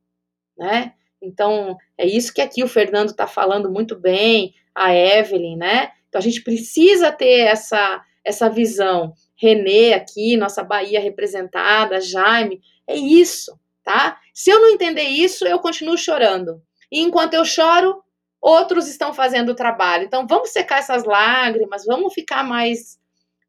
né? 0.57 0.93
Então, 1.23 1.77
é 1.97 2.07
isso 2.07 2.33
que 2.33 2.43
aqui 2.43 2.63
o 2.63 2.69
Fernando 2.69 3.11
está 3.11 3.27
falando 3.27 3.71
muito 3.71 3.99
bem, 3.99 4.55
a 4.75 4.95
Evelyn, 4.95 5.57
né? 5.57 5.93
Então, 6.09 6.19
a 6.19 6.23
gente 6.23 6.43
precisa 6.43 7.11
ter 7.11 7.41
essa, 7.41 8.03
essa 8.23 8.49
visão. 8.49 9.15
Renê 9.37 9.95
aqui, 9.95 10.37
nossa 10.37 10.63
Bahia 10.63 11.01
representada, 11.01 12.01
Jaime, 12.01 12.61
é 12.87 12.95
isso, 12.97 13.59
tá? 13.83 14.19
Se 14.35 14.51
eu 14.51 14.61
não 14.61 14.69
entender 14.69 15.05
isso, 15.05 15.47
eu 15.47 15.59
continuo 15.59 15.97
chorando. 15.97 16.63
E 16.93 17.01
enquanto 17.01 17.35
eu 17.35 17.45
choro, 17.45 18.03
outros 18.41 18.89
estão 18.89 19.15
fazendo 19.15 19.51
o 19.51 19.55
trabalho. 19.55 20.05
Então, 20.05 20.27
vamos 20.27 20.51
secar 20.51 20.79
essas 20.79 21.05
lágrimas, 21.05 21.85
vamos 21.87 22.13
ficar 22.13 22.43
mais 22.43 22.99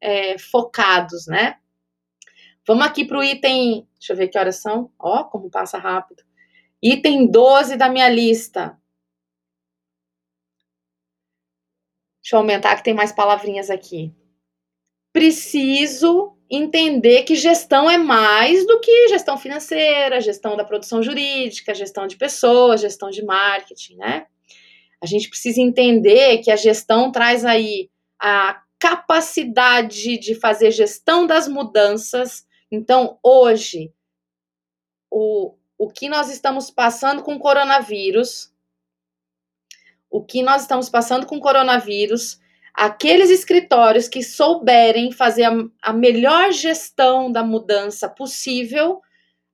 é, 0.00 0.38
focados, 0.38 1.26
né? 1.26 1.56
Vamos 2.66 2.86
aqui 2.86 3.04
para 3.04 3.18
o 3.18 3.24
item. 3.24 3.86
Deixa 3.98 4.12
eu 4.12 4.16
ver 4.16 4.28
que 4.28 4.38
horas 4.38 4.56
são. 4.56 4.90
Ó, 4.98 5.24
como 5.24 5.50
passa 5.50 5.78
rápido. 5.78 6.22
Item 6.82 7.26
12 7.26 7.76
da 7.76 7.88
minha 7.88 8.08
lista. 8.08 8.78
Deixa 12.22 12.36
eu 12.36 12.38
aumentar 12.38 12.76
que 12.76 12.84
tem 12.84 12.94
mais 12.94 13.12
palavrinhas 13.12 13.68
aqui. 13.68 14.14
Preciso 15.12 16.36
entender 16.48 17.22
que 17.22 17.34
gestão 17.34 17.90
é 17.90 17.98
mais 17.98 18.66
do 18.66 18.78
que 18.80 19.08
gestão 19.08 19.38
financeira, 19.38 20.20
gestão 20.20 20.56
da 20.56 20.64
produção 20.64 21.02
jurídica, 21.02 21.74
gestão 21.74 22.06
de 22.06 22.16
pessoas, 22.16 22.80
gestão 22.80 23.10
de 23.10 23.24
marketing, 23.24 23.96
né? 23.96 24.26
A 25.02 25.06
gente 25.06 25.28
precisa 25.28 25.60
entender 25.60 26.38
que 26.38 26.50
a 26.50 26.56
gestão 26.56 27.10
traz 27.10 27.44
aí 27.44 27.90
a 28.20 28.62
capacidade 28.78 30.18
de 30.18 30.34
fazer 30.34 30.70
gestão 30.70 31.26
das 31.26 31.48
mudanças. 31.48 32.46
Então, 32.72 33.18
hoje, 33.22 33.92
o, 35.10 35.54
o 35.76 35.90
que 35.90 36.08
nós 36.08 36.30
estamos 36.30 36.70
passando 36.70 37.22
com 37.22 37.34
o 37.34 37.38
coronavírus, 37.38 38.50
o 40.10 40.24
que 40.24 40.42
nós 40.42 40.62
estamos 40.62 40.88
passando 40.88 41.26
com 41.26 41.36
o 41.36 41.40
coronavírus, 41.40 42.40
aqueles 42.72 43.28
escritórios 43.28 44.08
que 44.08 44.22
souberem 44.22 45.12
fazer 45.12 45.44
a, 45.44 45.52
a 45.82 45.92
melhor 45.92 46.50
gestão 46.50 47.30
da 47.30 47.44
mudança 47.44 48.08
possível, 48.08 49.02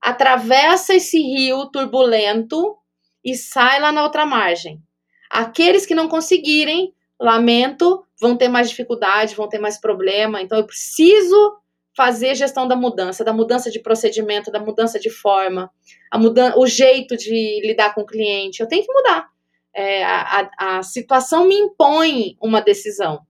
atravessa 0.00 0.94
esse 0.94 1.18
rio 1.20 1.66
turbulento 1.72 2.78
e 3.24 3.34
sai 3.34 3.80
lá 3.80 3.90
na 3.90 4.04
outra 4.04 4.24
margem. 4.24 4.80
Aqueles 5.28 5.84
que 5.84 5.94
não 5.94 6.06
conseguirem, 6.06 6.94
lamento, 7.18 8.06
vão 8.20 8.36
ter 8.36 8.46
mais 8.46 8.70
dificuldade, 8.70 9.34
vão 9.34 9.48
ter 9.48 9.58
mais 9.58 9.76
problema. 9.76 10.40
Então, 10.40 10.56
eu 10.56 10.64
preciso 10.64 11.58
fazer 11.98 12.36
gestão 12.36 12.68
da 12.68 12.76
mudança, 12.76 13.24
da 13.24 13.32
mudança 13.32 13.72
de 13.72 13.80
procedimento, 13.80 14.52
da 14.52 14.60
mudança 14.60 15.00
de 15.00 15.10
forma, 15.10 15.68
a 16.12 16.16
mudança, 16.16 16.56
o 16.56 16.64
jeito 16.64 17.16
de 17.16 17.60
lidar 17.66 17.92
com 17.92 18.02
o 18.02 18.06
cliente. 18.06 18.60
Eu 18.60 18.68
tenho 18.68 18.84
que 18.86 18.92
mudar. 18.92 19.28
É, 19.74 20.04
a, 20.04 20.48
a, 20.56 20.78
a 20.78 20.82
situação 20.84 21.48
me 21.48 21.56
impõe 21.56 22.36
uma 22.40 22.60
decisão. 22.60 23.26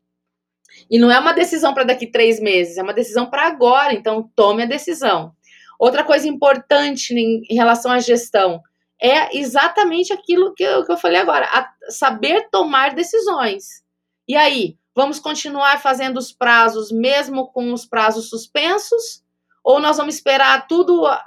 E 0.90 0.98
não 0.98 1.10
é 1.10 1.18
uma 1.18 1.32
decisão 1.32 1.72
para 1.72 1.84
daqui 1.84 2.06
três 2.06 2.38
meses, 2.38 2.76
é 2.76 2.82
uma 2.82 2.92
decisão 2.92 3.30
para 3.30 3.46
agora. 3.46 3.94
Então, 3.94 4.30
tome 4.36 4.64
a 4.64 4.66
decisão. 4.66 5.32
Outra 5.78 6.04
coisa 6.04 6.28
importante 6.28 7.14
em, 7.14 7.40
em 7.48 7.54
relação 7.54 7.90
à 7.90 7.98
gestão 7.98 8.60
é 9.00 9.34
exatamente 9.34 10.12
aquilo 10.12 10.52
que 10.52 10.62
eu, 10.62 10.84
que 10.84 10.92
eu 10.92 10.98
falei 10.98 11.22
agora, 11.22 11.48
saber 11.88 12.50
tomar 12.50 12.94
decisões. 12.94 13.64
E 14.28 14.36
aí, 14.36 14.76
vamos 14.98 15.20
continuar 15.20 15.80
fazendo 15.80 16.16
os 16.16 16.32
prazos 16.32 16.90
mesmo 16.90 17.46
com 17.52 17.72
os 17.72 17.86
prazos 17.86 18.28
suspensos? 18.28 19.24
Ou 19.62 19.78
nós 19.78 19.96
vamos 19.96 20.16
esperar 20.16 20.66
tudo 20.66 21.06
a, 21.06 21.24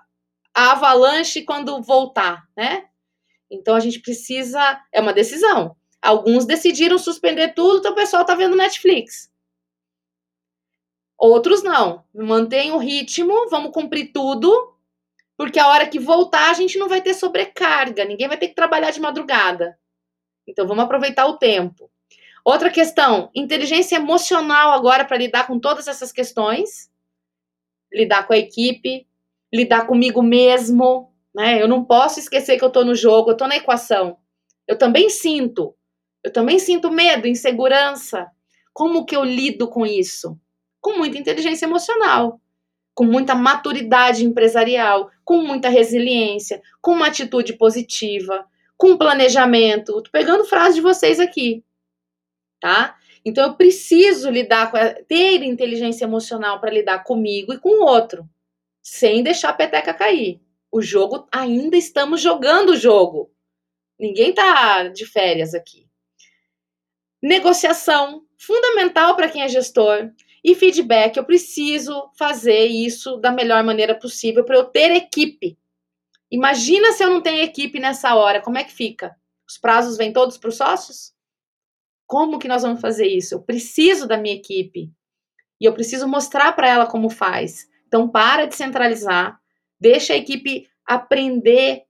avalanche 0.54 1.44
quando 1.44 1.82
voltar, 1.82 2.46
né? 2.54 2.90
Então 3.50 3.74
a 3.74 3.80
gente 3.80 4.02
precisa, 4.02 4.78
é 4.92 5.00
uma 5.00 5.14
decisão. 5.14 5.74
Alguns 6.02 6.46
decidiram 6.46 6.98
suspender 6.98 7.54
tudo, 7.54 7.78
então 7.78 7.94
o 7.94 7.96
pessoal 7.96 8.26
tá 8.26 8.36
vendo 8.36 8.58
Netflix. 8.58 9.32
Outros 11.18 11.64
não. 11.64 12.04
Mantém 12.14 12.74
o 12.74 12.78
ritmo, 12.78 13.48
vamos 13.50 13.72
cumprir 13.72 14.12
tudo, 14.12 14.76
porque 15.38 15.60
a 15.60 15.70
hora 15.70 15.88
que 15.88 15.98
voltar 15.98 16.52
a 16.52 16.56
gente 16.56 16.78
não 16.78 16.90
vai 16.90 17.02
ter 17.02 17.14
sobrecarga, 17.14 18.04
ninguém 18.04 18.28
vai 18.28 18.38
ter 18.38 18.50
que 18.50 18.56
trabalhar 18.56 18.92
de 18.92 19.00
madrugada. 19.00 19.80
Então 20.46 20.68
vamos 20.68 20.84
aproveitar 20.84 21.26
o 21.28 21.38
tempo. 21.38 21.90
Outra 22.44 22.72
questão, 22.72 23.30
inteligência 23.36 23.98
emocional 23.98 24.72
agora 24.72 25.06
para 25.06 25.18
lidar 25.18 25.46
com 25.46 25.60
todas 25.60 25.88
essas 25.88 26.12
questões, 26.12 26.90
lidar 27.94 28.26
com 28.26 28.34
a 28.34 28.38
equipe, 28.38 29.08
lidar 29.54 29.86
comigo 29.86 30.24
mesmo, 30.24 31.14
né? 31.36 31.62
Eu 31.62 31.68
não 31.68 31.86
posso 31.86 32.20
esquecer 32.20 32.58
que 32.58 32.64
eu 32.64 32.70
estou 32.70 32.84
no 32.84 32.96
jogo, 32.96 33.30
eu 33.30 33.34
estou 33.34 33.48
na 33.48 33.58
equação. 33.58 34.18
Eu 34.68 34.76
também 34.76 35.10
sinto, 35.10 35.76
eu 36.24 36.34
também 36.34 36.58
sinto 36.58 36.90
medo, 36.90 37.28
insegurança. 37.28 38.28
Como 38.74 39.06
que 39.06 39.16
eu 39.16 39.24
lido 39.24 39.68
com 39.68 39.86
isso? 39.86 40.36
Com 40.80 40.98
muita 40.98 41.20
inteligência 41.20 41.66
emocional, 41.68 42.42
com 42.96 43.04
muita 43.06 43.36
maturidade 43.36 44.26
empresarial, 44.26 45.12
com 45.24 45.44
muita 45.44 45.70
resiliência, 45.70 46.60
com 46.82 46.94
uma 46.94 47.08
atitude 47.08 47.54
positiva, 47.54 48.48
com 48.76 48.98
planejamento. 48.98 50.02
Tô 50.02 50.10
pegando 50.10 50.46
frase 50.46 50.76
de 50.76 50.82
vocês 50.82 51.20
aqui 51.20 51.64
tá? 52.62 52.96
Então 53.26 53.46
eu 53.46 53.56
preciso 53.56 54.30
lidar 54.30 54.72
com 54.72 54.78
ter 55.06 55.44
inteligência 55.44 56.06
emocional 56.06 56.62
para 56.62 56.72
lidar 56.72 57.04
comigo 57.04 57.54
e 57.54 57.60
com 57.60 57.82
o 57.82 57.86
outro, 57.86 58.28
sem 58.82 59.22
deixar 59.22 59.50
a 59.50 59.54
peteca 59.54 59.94
cair. 59.94 60.40
O 60.72 60.82
jogo 60.82 61.28
ainda 61.32 61.76
estamos 61.76 62.22
jogando 62.22 62.70
o 62.70 62.78
jogo. 62.78 63.30
Ninguém 64.00 64.34
tá 64.34 64.88
de 64.88 65.06
férias 65.06 65.54
aqui. 65.54 65.88
Negociação, 67.22 68.24
fundamental 68.38 69.16
para 69.16 69.30
quem 69.30 69.44
é 69.44 69.48
gestor. 69.48 70.12
E 70.44 70.56
feedback, 70.56 71.18
eu 71.18 71.24
preciso 71.24 72.10
fazer 72.18 72.66
isso 72.66 73.18
da 73.18 73.32
melhor 73.32 73.64
maneira 73.64 73.94
possível 73.94 74.44
para 74.44 74.56
eu 74.56 74.66
ter 74.66 74.92
equipe. 74.92 75.56
Imagina 76.32 76.94
se 76.94 77.04
eu 77.04 77.10
não 77.12 77.22
tenho 77.22 77.44
equipe 77.44 77.80
nessa 77.80 78.16
hora, 78.16 78.42
como 78.42 78.58
é 78.58 78.64
que 78.64 78.72
fica? 78.72 79.16
Os 79.48 79.58
prazos 79.58 79.98
vêm 79.98 80.12
todos 80.12 80.38
para 80.38 80.50
os 80.50 80.56
sócios? 80.56 81.14
Como 82.12 82.40
que 82.40 82.48
nós 82.50 82.62
vamos 82.62 82.82
fazer 82.82 83.08
isso? 83.08 83.36
Eu 83.36 83.42
preciso 83.42 84.06
da 84.06 84.18
minha 84.18 84.36
equipe. 84.36 84.92
E 85.62 85.64
eu 85.64 85.74
preciso 85.74 86.10
mostrar 86.10 86.52
para 86.52 86.68
ela 86.68 86.86
como 86.86 87.10
faz. 87.10 87.70
Então, 87.88 88.10
para 88.10 88.48
de 88.48 88.54
centralizar, 88.54 89.40
deixa 89.80 90.12
a 90.12 90.18
equipe 90.18 90.70
aprender 90.86 91.86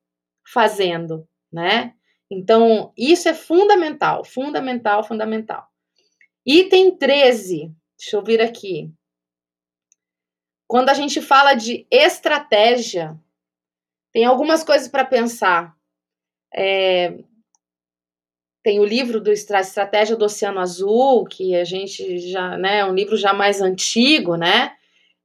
fazendo, 0.48 1.28
né? 1.52 1.96
Então, 2.30 2.94
isso 2.96 3.28
é 3.30 3.34
fundamental, 3.34 4.24
fundamental, 4.24 5.04
fundamental. 5.04 5.68
Item 6.46 6.96
13, 6.96 7.76
deixa 7.98 8.16
eu 8.16 8.24
vir 8.24 8.42
aqui. 8.42 8.94
Quando 10.68 10.90
a 10.90 10.94
gente 10.94 11.20
fala 11.20 11.56
de 11.56 11.88
estratégia, 11.90 13.20
tem 14.14 14.26
algumas 14.26 14.64
coisas 14.64 14.88
para 14.88 15.04
pensar. 15.04 15.76
É, 16.54 17.18
tem 18.64 18.80
o 18.80 18.86
livro 18.86 19.20
do 19.20 19.32
Estratégia 19.32 20.16
do 20.16 20.26
Oceano 20.26 20.60
Azul, 20.60 21.26
que 21.26 21.56
a 21.56 21.64
gente 21.64 22.20
já, 22.20 22.58
né, 22.58 22.80
é 22.80 22.86
um 22.86 22.94
livro 22.94 23.18
já 23.18 23.34
mais 23.34 23.62
antigo, 23.62 24.36
né? 24.36 24.72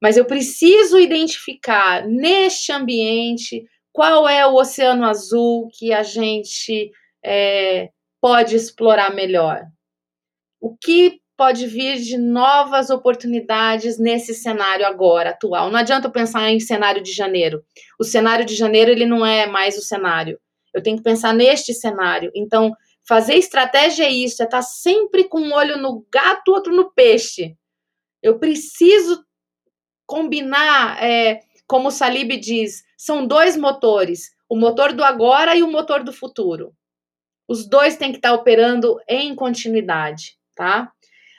Mas 0.01 0.17
eu 0.17 0.25
preciso 0.25 0.99
identificar 0.99 2.07
neste 2.07 2.73
ambiente 2.73 3.65
qual 3.93 4.29
é 4.29 4.47
o 4.47 4.55
oceano 4.55 5.07
azul 5.07 5.69
que 5.73 5.93
a 5.93 6.03
gente 6.03 6.91
é, 7.25 7.89
pode 8.21 8.55
explorar 8.55 9.15
melhor. 9.15 9.63
O 10.61 10.77
que 10.77 11.19
pode 11.37 11.67
vir 11.67 11.97
de 11.97 12.17
novas 12.17 12.89
oportunidades 12.89 13.99
nesse 13.99 14.35
cenário 14.35 14.87
agora 14.87 15.31
atual. 15.31 15.71
Não 15.71 15.79
adianta 15.79 16.09
eu 16.09 16.13
pensar 16.13 16.51
em 16.51 16.61
cenário 16.61 17.03
de 17.03 17.13
janeiro. 17.13 17.63
O 17.99 18.05
cenário 18.05 18.45
de 18.45 18.55
janeiro 18.55 18.91
ele 18.91 19.05
não 19.05 19.25
é 19.25 19.47
mais 19.47 19.77
o 19.77 19.83
cenário. 19.83 20.39
Eu 20.75 20.83
tenho 20.83 20.97
que 20.97 21.03
pensar 21.03 21.35
neste 21.35 21.75
cenário. 21.75 22.31
Então, 22.35 22.75
fazer 23.07 23.35
estratégia 23.35 24.05
é 24.05 24.11
isso, 24.11 24.43
é 24.43 24.45
estar 24.45 24.63
sempre 24.63 25.25
com 25.25 25.41
um 25.41 25.53
olho 25.53 25.79
no 25.79 26.05
gato, 26.13 26.53
outro 26.53 26.75
no 26.75 26.93
peixe. 26.93 27.57
Eu 28.23 28.39
preciso 28.39 29.25
combinar, 30.07 31.03
é, 31.03 31.41
como 31.67 31.89
o 31.89 31.93
Salib 31.93 32.37
diz, 32.37 32.83
são 32.97 33.27
dois 33.27 33.57
motores, 33.57 34.31
o 34.49 34.57
motor 34.57 34.93
do 34.93 35.05
agora 35.05 35.57
e 35.57 35.63
o 35.63 35.71
motor 35.71 36.03
do 36.03 36.13
futuro. 36.13 36.73
Os 37.49 37.69
dois 37.69 37.97
têm 37.97 38.11
que 38.11 38.19
estar 38.19 38.33
operando 38.33 38.97
em 39.09 39.35
continuidade, 39.35 40.37
tá? 40.55 40.91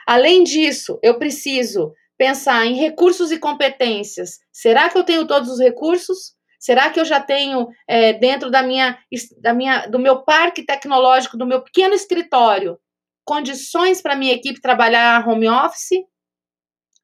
Além 0.05 0.43
disso, 0.43 0.97
eu 1.03 1.19
preciso 1.19 1.93
pensar 2.17 2.65
em 2.65 2.75
recursos 2.75 3.31
e 3.31 3.37
competências. 3.37 4.39
Será 4.51 4.89
que 4.89 4.97
eu 4.97 5.03
tenho 5.03 5.27
todos 5.27 5.49
os 5.49 5.59
recursos? 5.59 6.36
Será 6.59 6.89
que 6.89 6.99
eu 6.99 7.05
já 7.05 7.19
tenho 7.19 7.67
é, 7.87 8.13
dentro 8.13 8.49
da 8.49 8.63
minha, 8.63 8.97
da 9.41 9.53
minha, 9.53 9.87
do 9.87 9.99
meu 9.99 10.23
parque 10.23 10.63
tecnológico, 10.63 11.37
do 11.37 11.45
meu 11.45 11.61
pequeno 11.61 11.93
escritório, 11.93 12.79
condições 13.23 14.01
para 14.01 14.15
minha 14.15 14.33
equipe 14.33 14.61
trabalhar 14.61 15.27
home 15.27 15.47
office 15.47 16.03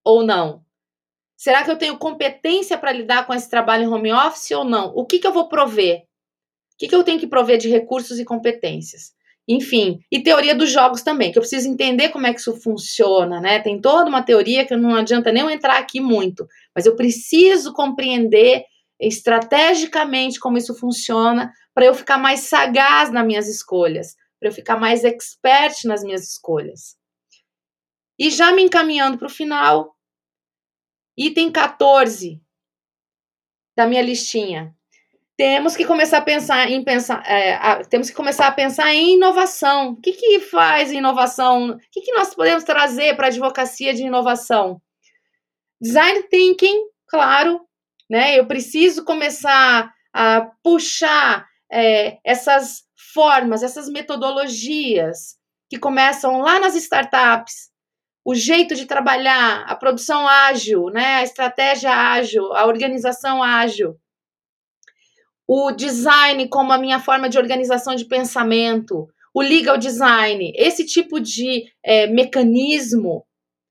ou 0.04 0.24
não? 0.24 0.64
Será 1.38 1.64
que 1.64 1.70
eu 1.70 1.78
tenho 1.78 1.98
competência 1.98 2.78
para 2.78 2.92
lidar 2.92 3.28
com 3.28 3.34
esse 3.34 3.50
trabalho 3.50 3.84
em 3.84 3.88
home 3.88 4.12
office 4.12 4.52
ou 4.52 4.64
não? 4.64 4.94
O 4.96 5.06
que, 5.06 5.20
que 5.20 5.28
eu 5.28 5.34
vou 5.34 5.50
prover? 5.50 6.00
O 6.00 6.78
que, 6.78 6.88
que 6.88 6.96
eu 6.96 7.04
tenho 7.04 7.20
que 7.20 7.28
prover 7.28 7.58
de 7.58 7.70
recursos 7.70 8.18
e 8.18 8.26
competências? 8.26 9.14
Enfim, 9.48 10.00
e 10.10 10.24
teoria 10.24 10.56
dos 10.56 10.72
jogos 10.72 11.02
também, 11.02 11.32
que 11.32 11.38
eu 11.38 11.42
preciso 11.42 11.68
entender 11.68 12.10
como 12.10 12.26
é 12.26 12.34
que 12.34 12.40
isso 12.40 12.56
funciona, 12.62 13.42
né? 13.42 13.60
Tem 13.60 13.80
toda 13.80 14.08
uma 14.08 14.24
teoria 14.24 14.66
que 14.66 14.76
não 14.76 14.96
adianta 14.96 15.34
nem 15.34 15.44
eu 15.44 15.50
entrar 15.50 15.78
aqui 15.78 16.00
muito, 16.00 16.48
mas 16.74 16.86
eu 16.86 16.96
preciso 16.96 17.74
compreender 17.74 18.64
estrategicamente 19.08 20.40
como 20.40 20.58
isso 20.58 20.74
funciona 20.76 21.52
para 21.74 21.86
eu 21.86 21.94
ficar 21.94 22.18
mais 22.18 22.42
sagaz 22.42 23.12
nas 23.12 23.26
minhas 23.26 23.48
escolhas, 23.48 24.16
para 24.40 24.50
eu 24.50 24.54
ficar 24.54 24.78
mais 24.78 25.04
expert 25.04 25.86
nas 25.86 26.04
minhas 26.04 26.28
escolhas. 26.28 26.98
E 28.18 28.30
já 28.30 28.52
me 28.52 28.64
encaminhando 28.64 29.18
para 29.18 29.28
o 29.28 29.30
final, 29.32 29.96
item 31.18 31.52
14 31.52 32.42
da 33.76 33.88
minha 33.88 34.02
listinha 34.02 34.76
temos 35.36 35.76
que 35.76 35.86
começar 35.86 36.20
a 36.20 36.22
pensar 36.22 36.70
em 36.70 36.84
pensar, 36.84 37.24
é, 37.26 37.56
a, 37.56 37.84
temos 37.84 38.10
que 38.10 38.16
começar 38.16 38.48
a 38.48 38.52
pensar 38.52 38.94
em 38.94 39.16
inovação. 39.16 39.92
O 39.92 39.96
que, 39.96 40.14
que 40.14 40.40
faz 40.40 40.92
inovação? 40.92 41.72
O 41.72 41.80
que, 41.92 42.02
que 42.02 42.14
nós 42.14 42.34
podemos 42.36 42.64
trazer 42.64 43.16
para 43.16 43.28
a 43.28 43.30
advocacia 43.30 43.94
de 43.94 44.04
inovação? 44.04 44.82
Design 45.82 46.24
thinking, 46.30 46.86
claro, 47.08 47.62
né? 48.10 48.38
Eu 48.38 48.46
preciso 48.46 49.04
começar 49.04 49.92
a 50.14 50.42
puxar 50.64 51.48
é, 51.72 52.18
essas 52.24 52.84
formas, 53.14 53.64
essas 53.64 53.90
metodologias 53.90 55.38
que 55.70 55.80
começam 55.80 56.40
lá 56.40 56.60
nas 56.60 56.76
startups, 56.76 57.72
o 58.26 58.36
jeito 58.36 58.76
de 58.76 58.86
trabalhar, 58.86 59.66
a 59.68 59.76
produção 59.76 60.28
ágil, 60.28 60.86
né? 60.90 61.16
A 61.16 61.24
estratégia 61.24 61.92
ágil, 61.92 62.54
a 62.54 62.66
organização 62.66 63.44
ágil 63.44 63.98
o 65.48 65.72
design 65.72 66.48
como 66.48 66.72
a 66.72 66.78
minha 66.78 67.00
forma 67.00 67.30
de 67.30 67.38
organização 67.38 67.96
de 67.96 68.06
pensamento, 68.06 69.08
o 69.34 69.42
legal 69.42 69.78
design, 69.78 70.54
esse 70.56 70.86
tipo 70.86 71.20
de 71.20 71.66
é, 71.84 72.08
mecanismo, 72.08 73.26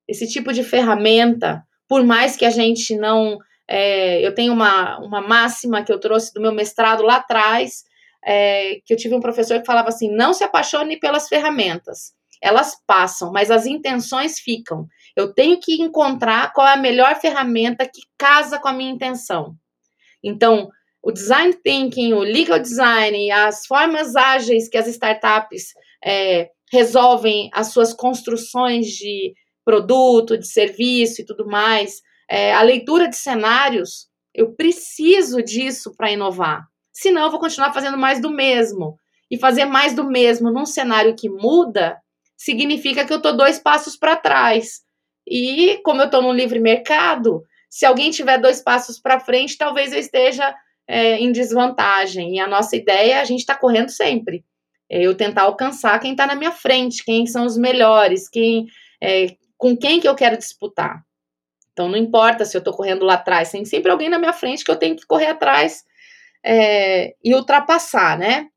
esse 0.06 0.28
tipo 0.28 0.52
de 0.52 0.62
ferramenta, 0.62 1.62
por 1.88 2.04
mais 2.04 2.36
que 2.36 2.44
a 2.44 2.50
gente 2.50 2.96
não. 2.96 3.38
É, 3.74 4.20
eu 4.20 4.34
tenho 4.34 4.52
uma, 4.52 4.98
uma 4.98 5.22
máxima 5.22 5.82
que 5.82 5.90
eu 5.90 5.98
trouxe 5.98 6.30
do 6.34 6.42
meu 6.42 6.52
mestrado 6.52 7.02
lá 7.02 7.16
atrás, 7.16 7.84
é, 8.22 8.80
que 8.84 8.92
eu 8.92 8.98
tive 8.98 9.14
um 9.14 9.20
professor 9.20 9.58
que 9.58 9.64
falava 9.64 9.88
assim: 9.88 10.14
não 10.14 10.34
se 10.34 10.44
apaixone 10.44 11.00
pelas 11.00 11.26
ferramentas. 11.26 12.12
Elas 12.42 12.76
passam, 12.86 13.32
mas 13.32 13.50
as 13.50 13.64
intenções 13.64 14.38
ficam. 14.38 14.86
Eu 15.16 15.32
tenho 15.32 15.58
que 15.58 15.80
encontrar 15.80 16.52
qual 16.52 16.66
é 16.66 16.74
a 16.74 16.76
melhor 16.76 17.18
ferramenta 17.18 17.86
que 17.86 18.02
casa 18.18 18.58
com 18.58 18.68
a 18.68 18.74
minha 18.74 18.92
intenção. 18.92 19.54
Então, 20.22 20.68
o 21.02 21.10
design 21.10 21.54
thinking, 21.64 22.12
o 22.12 22.20
legal 22.20 22.58
design, 22.58 23.30
as 23.30 23.64
formas 23.64 24.14
ágeis 24.14 24.68
que 24.68 24.76
as 24.76 24.86
startups 24.86 25.68
é, 26.04 26.50
resolvem 26.70 27.48
as 27.54 27.68
suas 27.68 27.94
construções 27.94 28.88
de 28.88 29.32
produto, 29.64 30.36
de 30.36 30.46
serviço 30.46 31.22
e 31.22 31.24
tudo 31.24 31.46
mais, 31.46 32.02
é, 32.32 32.50
a 32.54 32.62
leitura 32.62 33.08
de 33.08 33.16
cenários, 33.16 34.08
eu 34.34 34.54
preciso 34.54 35.42
disso 35.42 35.94
para 35.94 36.10
inovar. 36.10 36.64
Senão, 36.90 37.24
eu 37.24 37.30
vou 37.30 37.38
continuar 37.38 37.74
fazendo 37.74 37.98
mais 37.98 38.22
do 38.22 38.30
mesmo. 38.30 38.96
E 39.30 39.36
fazer 39.36 39.66
mais 39.66 39.92
do 39.92 40.04
mesmo 40.04 40.50
num 40.50 40.64
cenário 40.64 41.14
que 41.14 41.28
muda 41.28 41.98
significa 42.34 43.04
que 43.04 43.12
eu 43.12 43.18
estou 43.18 43.36
dois 43.36 43.58
passos 43.58 43.98
para 43.98 44.16
trás. 44.16 44.80
E 45.28 45.78
como 45.84 46.00
eu 46.00 46.06
estou 46.06 46.22
no 46.22 46.32
livre 46.32 46.58
mercado, 46.58 47.42
se 47.68 47.84
alguém 47.84 48.10
tiver 48.10 48.38
dois 48.38 48.62
passos 48.62 48.98
para 48.98 49.20
frente, 49.20 49.58
talvez 49.58 49.92
eu 49.92 49.98
esteja 49.98 50.54
é, 50.88 51.18
em 51.18 51.32
desvantagem. 51.32 52.36
E 52.36 52.40
a 52.40 52.46
nossa 52.46 52.74
ideia 52.74 53.16
é 53.16 53.20
a 53.20 53.24
gente 53.24 53.40
está 53.40 53.54
correndo 53.54 53.90
sempre. 53.90 54.42
É 54.90 55.02
eu 55.02 55.14
tentar 55.14 55.42
alcançar 55.42 56.00
quem 56.00 56.12
está 56.12 56.26
na 56.26 56.34
minha 56.34 56.52
frente, 56.52 57.04
quem 57.04 57.26
são 57.26 57.44
os 57.44 57.58
melhores, 57.58 58.26
quem 58.26 58.68
é, 59.02 59.36
com 59.58 59.76
quem 59.76 60.00
que 60.00 60.08
eu 60.08 60.14
quero 60.14 60.38
disputar. 60.38 61.04
Então 61.72 61.88
não 61.88 61.96
importa 61.96 62.44
se 62.44 62.56
eu 62.56 62.60
estou 62.60 62.74
correndo 62.74 63.04
lá 63.04 63.14
atrás, 63.14 63.50
tem 63.50 63.64
sempre 63.64 63.90
alguém 63.90 64.08
na 64.08 64.18
minha 64.18 64.32
frente 64.32 64.64
que 64.64 64.70
eu 64.70 64.76
tenho 64.76 64.96
que 64.96 65.06
correr 65.06 65.26
atrás 65.26 65.84
é, 66.44 67.14
e 67.22 67.34
ultrapassar, 67.34 68.18
né? 68.18 68.48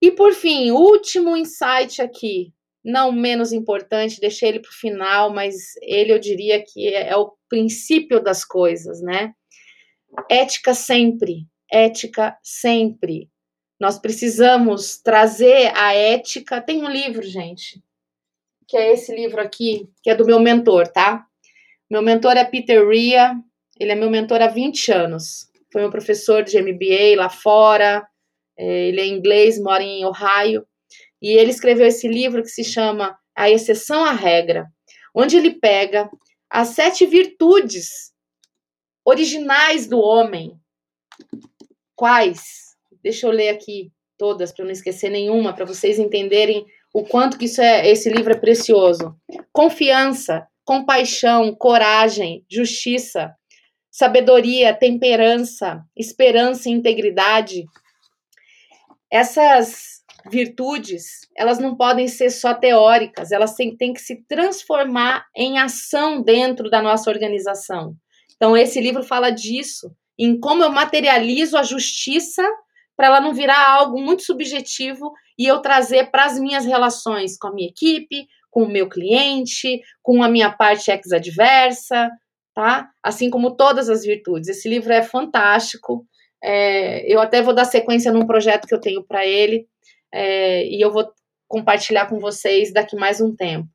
E 0.00 0.12
por 0.12 0.32
fim, 0.32 0.70
último 0.70 1.36
insight 1.36 2.00
aqui, 2.00 2.52
não 2.84 3.10
menos 3.10 3.52
importante, 3.52 4.20
deixei 4.20 4.48
ele 4.50 4.60
para 4.60 4.70
o 4.70 4.74
final, 4.74 5.32
mas 5.32 5.74
ele 5.82 6.12
eu 6.12 6.18
diria 6.18 6.62
que 6.64 6.86
é, 6.86 7.08
é 7.08 7.16
o 7.16 7.32
princípio 7.48 8.22
das 8.22 8.44
coisas, 8.44 9.00
né? 9.02 9.34
Ética 10.30 10.74
sempre, 10.74 11.46
ética 11.70 12.38
sempre. 12.42 13.28
Nós 13.80 13.98
precisamos 13.98 14.98
trazer 14.98 15.72
a 15.76 15.94
ética. 15.94 16.60
Tem 16.60 16.82
um 16.82 16.90
livro, 16.90 17.22
gente, 17.22 17.82
que 18.66 18.76
é 18.76 18.92
esse 18.92 19.14
livro 19.14 19.40
aqui, 19.40 19.88
que 20.02 20.10
é 20.10 20.14
do 20.14 20.26
meu 20.26 20.40
mentor, 20.40 20.88
tá? 20.88 21.27
Meu 21.90 22.02
mentor 22.02 22.36
é 22.36 22.44
Peter 22.44 22.86
Ria, 22.86 23.34
ele 23.78 23.92
é 23.92 23.94
meu 23.94 24.10
mentor 24.10 24.42
há 24.42 24.48
20 24.48 24.92
anos. 24.92 25.48
Foi 25.72 25.80
meu 25.80 25.90
professor 25.90 26.42
de 26.42 26.60
MBA 26.60 27.16
lá 27.16 27.28
fora, 27.28 28.06
é, 28.58 28.88
ele 28.88 29.00
é 29.00 29.06
inglês, 29.06 29.58
mora 29.60 29.82
em 29.82 30.04
Ohio, 30.04 30.66
e 31.20 31.30
ele 31.30 31.50
escreveu 31.50 31.86
esse 31.86 32.06
livro 32.08 32.42
que 32.42 32.48
se 32.48 32.64
chama 32.64 33.18
A 33.34 33.50
Exceção 33.50 34.04
à 34.04 34.12
Regra, 34.12 34.66
onde 35.14 35.36
ele 35.36 35.54
pega 35.54 36.10
as 36.50 36.68
sete 36.68 37.06
virtudes 37.06 38.12
originais 39.04 39.86
do 39.86 39.98
homem. 39.98 40.58
Quais? 41.96 42.76
Deixa 43.02 43.26
eu 43.26 43.30
ler 43.30 43.50
aqui 43.50 43.90
todas 44.18 44.52
para 44.52 44.64
não 44.64 44.72
esquecer 44.72 45.10
nenhuma, 45.10 45.54
para 45.54 45.64
vocês 45.64 45.98
entenderem 45.98 46.66
o 46.92 47.04
quanto 47.04 47.38
que 47.38 47.44
isso 47.44 47.60
é, 47.60 47.88
esse 47.88 48.10
livro 48.10 48.32
é 48.32 48.36
precioso. 48.36 49.16
Confiança, 49.52 50.46
compaixão, 50.68 51.54
coragem, 51.54 52.44
justiça, 52.46 53.34
sabedoria, 53.90 54.74
temperança, 54.74 55.82
esperança 55.96 56.68
e 56.68 56.72
integridade. 56.72 57.64
Essas 59.10 60.02
virtudes, 60.30 61.20
elas 61.34 61.58
não 61.58 61.74
podem 61.74 62.06
ser 62.06 62.28
só 62.28 62.52
teóricas, 62.52 63.32
elas 63.32 63.54
têm, 63.54 63.74
têm 63.78 63.94
que 63.94 64.00
se 64.02 64.22
transformar 64.28 65.24
em 65.34 65.58
ação 65.58 66.20
dentro 66.22 66.68
da 66.68 66.82
nossa 66.82 67.08
organização. 67.08 67.94
Então, 68.36 68.54
esse 68.54 68.78
livro 68.78 69.02
fala 69.02 69.30
disso, 69.30 69.90
em 70.18 70.38
como 70.38 70.62
eu 70.62 70.70
materializo 70.70 71.56
a 71.56 71.62
justiça 71.62 72.42
para 72.94 73.06
ela 73.06 73.22
não 73.22 73.32
virar 73.32 73.70
algo 73.70 73.98
muito 74.02 74.22
subjetivo 74.22 75.14
e 75.38 75.46
eu 75.46 75.62
trazer 75.62 76.10
para 76.10 76.26
as 76.26 76.38
minhas 76.38 76.66
relações 76.66 77.38
com 77.38 77.48
a 77.48 77.54
minha 77.54 77.68
equipe, 77.68 78.26
com 78.50 78.62
o 78.62 78.68
meu 78.68 78.88
cliente, 78.88 79.80
com 80.02 80.22
a 80.22 80.28
minha 80.28 80.50
parte 80.50 80.90
ex-adversa, 80.90 82.10
tá? 82.54 82.90
Assim 83.02 83.30
como 83.30 83.56
todas 83.56 83.88
as 83.88 84.02
virtudes. 84.02 84.48
Esse 84.48 84.68
livro 84.68 84.92
é 84.92 85.02
fantástico. 85.02 86.06
É, 86.42 87.12
eu 87.12 87.20
até 87.20 87.42
vou 87.42 87.54
dar 87.54 87.64
sequência 87.64 88.12
num 88.12 88.26
projeto 88.26 88.66
que 88.66 88.74
eu 88.74 88.80
tenho 88.80 89.04
para 89.04 89.26
ele 89.26 89.66
é, 90.12 90.66
e 90.66 90.80
eu 90.80 90.90
vou 90.92 91.10
compartilhar 91.46 92.06
com 92.06 92.18
vocês 92.18 92.72
daqui 92.72 92.96
mais 92.96 93.20
um 93.20 93.34
tempo. 93.34 93.68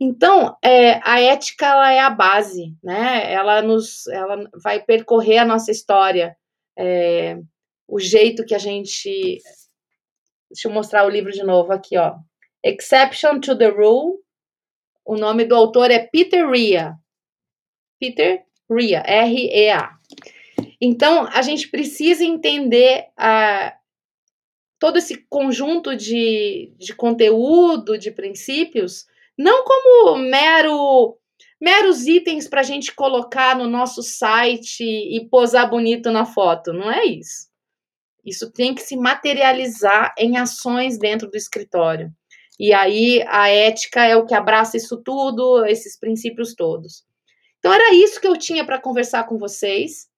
Então, 0.00 0.56
é, 0.64 1.00
a 1.08 1.20
ética 1.20 1.66
ela 1.66 1.92
é 1.92 2.00
a 2.00 2.10
base, 2.10 2.74
né? 2.82 3.32
Ela 3.32 3.62
nos, 3.62 4.06
ela 4.08 4.48
vai 4.62 4.82
percorrer 4.82 5.38
a 5.38 5.44
nossa 5.44 5.70
história, 5.70 6.36
é, 6.76 7.38
o 7.86 8.00
jeito 8.00 8.44
que 8.44 8.54
a 8.54 8.58
gente. 8.58 9.38
Deixa 10.50 10.68
eu 10.68 10.72
mostrar 10.72 11.06
o 11.06 11.08
livro 11.08 11.30
de 11.30 11.44
novo 11.44 11.72
aqui, 11.72 11.96
ó. 11.96 12.16
Exception 12.64 13.40
to 13.40 13.56
the 13.56 13.68
Rule. 13.68 14.18
O 15.04 15.16
nome 15.16 15.44
do 15.44 15.54
autor 15.54 15.90
é 15.90 15.98
Peter 15.98 16.48
Ria. 16.48 16.94
Peter 17.98 18.44
Ria, 18.70 19.02
R-E-A. 19.06 19.96
Então, 20.80 21.26
a 21.32 21.42
gente 21.42 21.68
precisa 21.68 22.24
entender 22.24 23.06
a, 23.16 23.76
todo 24.78 24.98
esse 24.98 25.24
conjunto 25.28 25.96
de, 25.96 26.72
de 26.76 26.94
conteúdo, 26.94 27.96
de 27.96 28.10
princípios, 28.10 29.06
não 29.38 29.64
como 29.64 30.18
mero 30.18 31.16
meros 31.60 32.08
itens 32.08 32.48
para 32.48 32.60
a 32.60 32.64
gente 32.64 32.92
colocar 32.92 33.56
no 33.56 33.68
nosso 33.68 34.02
site 34.02 34.82
e 34.82 35.24
posar 35.30 35.70
bonito 35.70 36.10
na 36.10 36.26
foto. 36.26 36.72
Não 36.72 36.90
é 36.90 37.04
isso. 37.04 37.48
Isso 38.24 38.50
tem 38.50 38.74
que 38.74 38.82
se 38.82 38.96
materializar 38.96 40.12
em 40.18 40.36
ações 40.36 40.98
dentro 40.98 41.30
do 41.30 41.36
escritório. 41.36 42.12
E 42.58 42.72
aí 42.72 43.24
a 43.28 43.48
ética 43.48 44.04
é 44.04 44.16
o 44.16 44.26
que 44.26 44.34
abraça 44.34 44.76
isso 44.76 45.02
tudo, 45.02 45.64
esses 45.64 45.98
princípios 45.98 46.54
todos. 46.54 47.04
Então 47.58 47.72
era 47.72 47.94
isso 47.94 48.20
que 48.20 48.26
eu 48.26 48.36
tinha 48.36 48.64
para 48.64 48.80
conversar 48.80 49.24
com 49.24 49.38
vocês. 49.38 50.08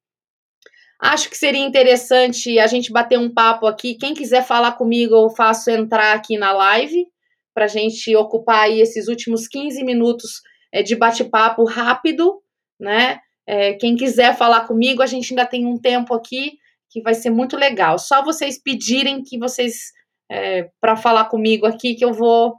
Acho 1.01 1.29
que 1.29 1.37
seria 1.37 1.65
interessante 1.65 2.59
a 2.59 2.67
gente 2.67 2.93
bater 2.93 3.19
um 3.19 3.33
papo 3.33 3.67
aqui. 3.67 3.95
Quem 3.95 4.15
quiser 4.15 4.45
falar 4.45 4.73
comigo, 4.73 5.15
eu 5.15 5.31
faço 5.31 5.71
entrar 5.71 6.15
aqui 6.15 6.39
na 6.39 6.53
live 6.53 7.07
para 7.53 7.67
a 7.67 7.69
gente 7.69 8.15
ocupar 8.17 8.65
aí 8.65 8.81
esses 8.81 9.09
últimos 9.09 9.47
15 9.47 9.85
minutos 9.85 10.41
é, 10.73 10.83
de 10.83 10.97
bate-papo 10.97 11.65
rápido, 11.65 12.43
né? 12.81 13.21
É, 13.47 13.75
quem 13.75 13.95
quiser 13.95 14.37
falar 14.37 14.67
comigo, 14.67 15.03
a 15.03 15.07
gente 15.07 15.33
ainda 15.33 15.47
tem 15.47 15.67
um 15.67 15.79
tempo 15.79 16.15
aqui 16.15 16.59
que 16.89 17.03
vai 17.03 17.15
ser 17.15 17.31
muito 17.31 17.57
legal. 17.57 17.99
Só 17.99 18.25
vocês 18.25 18.61
pedirem 18.61 19.23
que 19.23 19.39
vocês 19.39 19.93
é, 20.31 20.71
para 20.81 20.97
falar 20.97 21.27
comigo 21.27 21.67
aqui, 21.67 21.95
que 21.95 22.05
eu 22.05 22.13
vou 22.13 22.59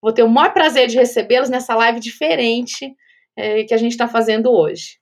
vou 0.00 0.12
ter 0.12 0.22
o 0.22 0.28
maior 0.28 0.52
prazer 0.52 0.86
de 0.86 0.96
recebê-los 0.96 1.48
nessa 1.48 1.74
live 1.74 1.98
diferente 1.98 2.94
é, 3.36 3.64
que 3.64 3.72
a 3.72 3.78
gente 3.78 3.92
está 3.92 4.06
fazendo 4.06 4.52
hoje. 4.52 4.98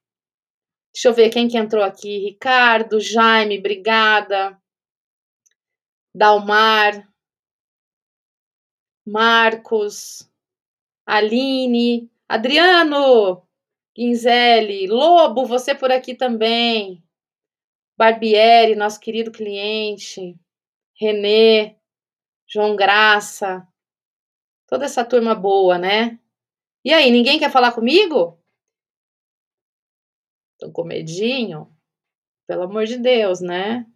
Deixa 0.94 1.08
eu 1.08 1.12
ver 1.12 1.30
quem 1.30 1.48
que 1.48 1.58
entrou 1.58 1.82
aqui. 1.82 2.18
Ricardo, 2.18 3.00
Jaime, 3.00 3.58
obrigada. 3.58 4.56
Dalmar, 6.14 7.08
Marcos, 9.04 10.30
Aline, 11.06 12.10
Adriano, 12.28 13.42
Guinzelli, 13.96 14.86
Lobo, 14.86 15.44
você 15.46 15.74
por 15.74 15.90
aqui 15.90 16.14
também. 16.14 17.02
Barbieri, 17.96 18.74
nosso 18.74 19.00
querido 19.00 19.32
cliente. 19.32 20.36
Renê, 20.94 21.76
João 22.52 22.76
Graça. 22.76 23.66
Toda 24.68 24.84
essa 24.84 25.02
turma 25.02 25.34
boa, 25.34 25.78
né? 25.78 26.20
E 26.84 26.92
aí, 26.92 27.10
ninguém 27.10 27.38
quer 27.38 27.50
falar 27.50 27.72
comigo? 27.72 28.38
Tô 30.58 30.70
com 30.70 30.84
medinho? 30.84 31.74
Pelo 32.46 32.64
amor 32.64 32.84
de 32.84 32.98
Deus, 32.98 33.40
né? 33.40 33.86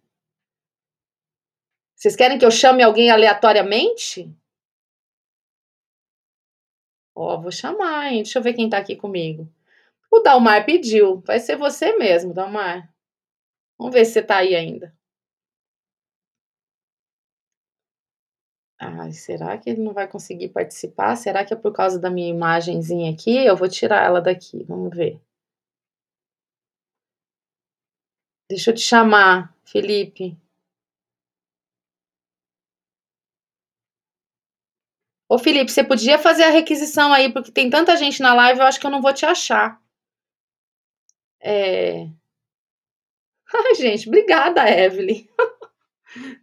Vocês 1.95 2.15
querem 2.15 2.39
que 2.39 2.45
eu 2.45 2.49
chame 2.49 2.81
alguém 2.81 3.11
aleatoriamente? 3.11 4.35
Ó, 7.13 7.39
vou 7.39 7.51
chamar, 7.51 8.11
hein? 8.11 8.23
Deixa 8.23 8.39
eu 8.39 8.43
ver 8.43 8.53
quem 8.53 8.69
tá 8.69 8.79
aqui 8.79 8.95
comigo. 8.95 9.47
O 10.11 10.19
Dalmar 10.19 10.65
pediu. 10.65 11.21
Vai 11.21 11.39
ser 11.39 11.57
você 11.57 11.95
mesmo, 11.97 12.33
Dalmar. 12.33 12.91
Vamos 13.77 13.93
ver 13.93 14.05
se 14.05 14.13
você 14.13 14.23
tá 14.23 14.37
aí 14.37 14.55
ainda. 14.55 14.96
Ai, 18.79 19.11
será 19.11 19.55
que 19.57 19.69
ele 19.69 19.81
não 19.83 19.93
vai 19.93 20.07
conseguir 20.07 20.49
participar? 20.49 21.15
Será 21.15 21.45
que 21.45 21.53
é 21.53 21.57
por 21.57 21.71
causa 21.71 21.99
da 21.99 22.09
minha 22.09 22.29
imagenzinha 22.29 23.11
aqui? 23.11 23.35
Eu 23.45 23.55
vou 23.55 23.69
tirar 23.69 24.03
ela 24.03 24.19
daqui, 24.21 24.63
vamos 24.63 24.95
ver. 24.95 25.21
Deixa 28.49 28.71
eu 28.71 28.75
te 28.75 28.81
chamar, 28.81 29.55
Felipe. 29.63 30.37
Ô, 35.29 35.37
Felipe, 35.37 35.71
você 35.71 35.83
podia 35.83 36.17
fazer 36.19 36.43
a 36.43 36.49
requisição 36.49 37.13
aí, 37.13 37.31
porque 37.31 37.51
tem 37.51 37.69
tanta 37.69 37.95
gente 37.97 38.21
na 38.21 38.33
live, 38.33 38.59
eu 38.59 38.65
acho 38.65 38.79
que 38.79 38.85
eu 38.85 38.91
não 38.91 39.01
vou 39.01 39.13
te 39.13 39.25
achar. 39.25 39.79
É... 41.39 42.07
Ai, 43.53 43.75
gente, 43.75 44.07
obrigada, 44.07 44.69
Evelyn. 44.69 45.27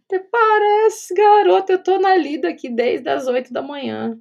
Até 0.05 0.19
parece, 0.19 1.13
garota. 1.13 1.73
Eu 1.73 1.83
tô 1.83 1.99
na 1.99 2.15
lida 2.15 2.49
aqui 2.49 2.69
desde 2.69 3.09
as 3.09 3.27
8 3.27 3.51
da 3.51 3.61
manhã. 3.61 4.19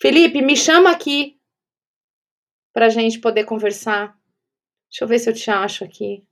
Felipe, 0.00 0.40
me 0.42 0.56
chama 0.56 0.90
aqui 0.90 1.40
pra 2.72 2.88
gente 2.88 3.18
poder 3.20 3.44
conversar. 3.44 4.16
Deixa 4.88 5.04
eu 5.04 5.08
ver 5.08 5.18
se 5.18 5.28
eu 5.30 5.34
te 5.34 5.50
acho 5.50 5.84
aqui. 5.84 6.24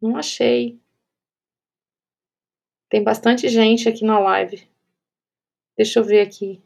Não 0.00 0.16
achei. 0.16 0.80
Tem 2.88 3.04
bastante 3.04 3.48
gente 3.48 3.88
aqui 3.88 4.04
na 4.04 4.18
live. 4.18 4.66
Deixa 5.76 5.98
eu 6.00 6.04
ver 6.04 6.20
aqui. 6.22 6.62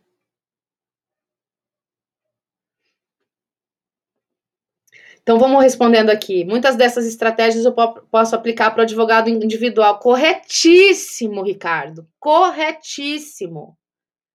Então 5.24 5.38
vamos 5.38 5.62
respondendo 5.62 6.10
aqui. 6.10 6.44
Muitas 6.44 6.76
dessas 6.76 7.06
estratégias 7.06 7.64
eu 7.64 7.72
posso 7.72 8.36
aplicar 8.36 8.70
para 8.70 8.80
o 8.80 8.82
advogado 8.82 9.30
individual. 9.30 9.98
Corretíssimo, 9.98 11.42
Ricardo. 11.42 12.06
Corretíssimo. 12.20 13.74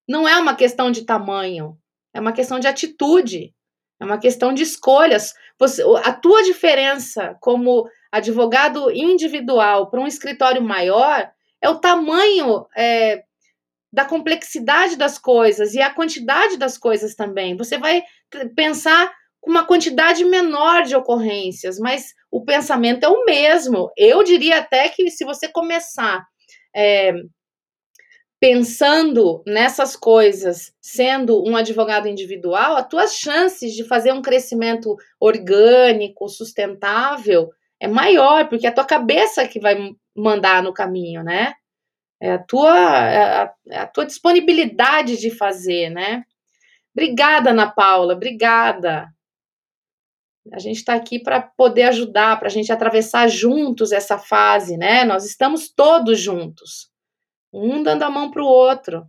Não 0.08 0.28
é 0.28 0.36
uma 0.38 0.56
questão 0.56 0.90
de 0.90 1.06
tamanho, 1.06 1.78
é 2.12 2.20
uma 2.20 2.34
questão 2.34 2.60
de 2.60 2.68
atitude, 2.68 3.54
é 4.00 4.04
uma 4.04 4.18
questão 4.18 4.52
de 4.52 4.64
escolhas. 4.64 5.36
Você, 5.60 5.84
a 6.04 6.12
tua 6.12 6.42
diferença 6.42 7.38
como 7.40 7.88
advogado 8.12 8.90
individual 8.90 9.92
para 9.92 10.02
um 10.02 10.08
escritório 10.08 10.64
maior 10.64 11.30
é 11.62 11.70
o 11.70 11.78
tamanho 11.78 12.66
é, 12.76 13.24
da 13.94 14.06
complexidade 14.06 14.96
das 14.96 15.20
coisas 15.20 15.76
e 15.76 15.82
a 15.84 15.94
quantidade 15.94 16.58
das 16.58 16.80
coisas 16.80 17.14
também. 17.14 17.56
Você 17.56 17.78
vai 17.78 18.02
pensar 18.56 19.14
uma 19.50 19.66
quantidade 19.66 20.24
menor 20.24 20.84
de 20.84 20.96
ocorrências, 20.96 21.80
mas 21.80 22.14
o 22.32 22.46
pensamento 22.46 23.04
é 23.04 23.10
o 23.10 23.26
mesmo. 23.26 23.92
Eu 23.98 24.24
diria 24.24 24.60
até 24.60 24.90
que 24.90 25.10
se 25.10 25.26
você 25.26 25.48
começar 25.48 26.24
é, 26.76 27.14
pensando 28.40 29.44
nessas 29.46 29.96
coisas, 29.96 30.72
sendo 30.80 31.44
um 31.44 31.58
advogado 31.58 32.08
individual, 32.08 32.78
as 32.78 32.88
tuas 32.88 33.16
chances 33.16 33.74
de 33.74 33.84
fazer 33.84 34.14
um 34.14 34.22
crescimento 34.22 34.96
orgânico, 35.20 36.30
sustentável, 36.30 37.50
é 37.80 37.88
maior, 37.88 38.48
porque 38.48 38.68
é 38.68 38.70
a 38.70 38.74
tua 38.74 38.86
cabeça 38.86 39.48
que 39.48 39.60
vai 39.60 39.94
mandar 40.16 40.62
no 40.62 40.74
caminho, 40.74 41.24
né? 41.24 41.54
É 42.22 42.34
a 42.34 42.38
tua, 42.38 42.78
é 43.10 43.18
a, 43.18 43.54
é 43.70 43.78
a 43.80 43.88
tua 43.88 44.06
disponibilidade 44.06 45.18
de 45.18 45.32
fazer, 45.32 45.90
né? 45.90 46.24
Obrigada, 46.94 47.52
Ana 47.52 47.72
Paula, 47.72 48.14
obrigada. 48.14 49.08
A 50.54 50.60
gente 50.60 50.78
está 50.78 50.94
aqui 50.96 51.20
para 51.20 51.42
poder 51.42 51.84
ajudar, 51.84 52.38
para 52.40 52.48
a 52.48 52.52
gente 52.52 52.72
atravessar 52.72 53.28
juntos 53.30 53.92
essa 53.92 54.18
fase, 54.18 54.78
né? 54.78 55.06
Nós 55.06 55.26
estamos 55.26 55.70
todos 55.70 56.20
juntos, 56.20 56.90
um 57.54 57.84
dando 57.84 58.04
a 58.04 58.10
mão 58.10 58.32
para 58.32 58.42
o 58.44 58.48
outro. 58.48 59.08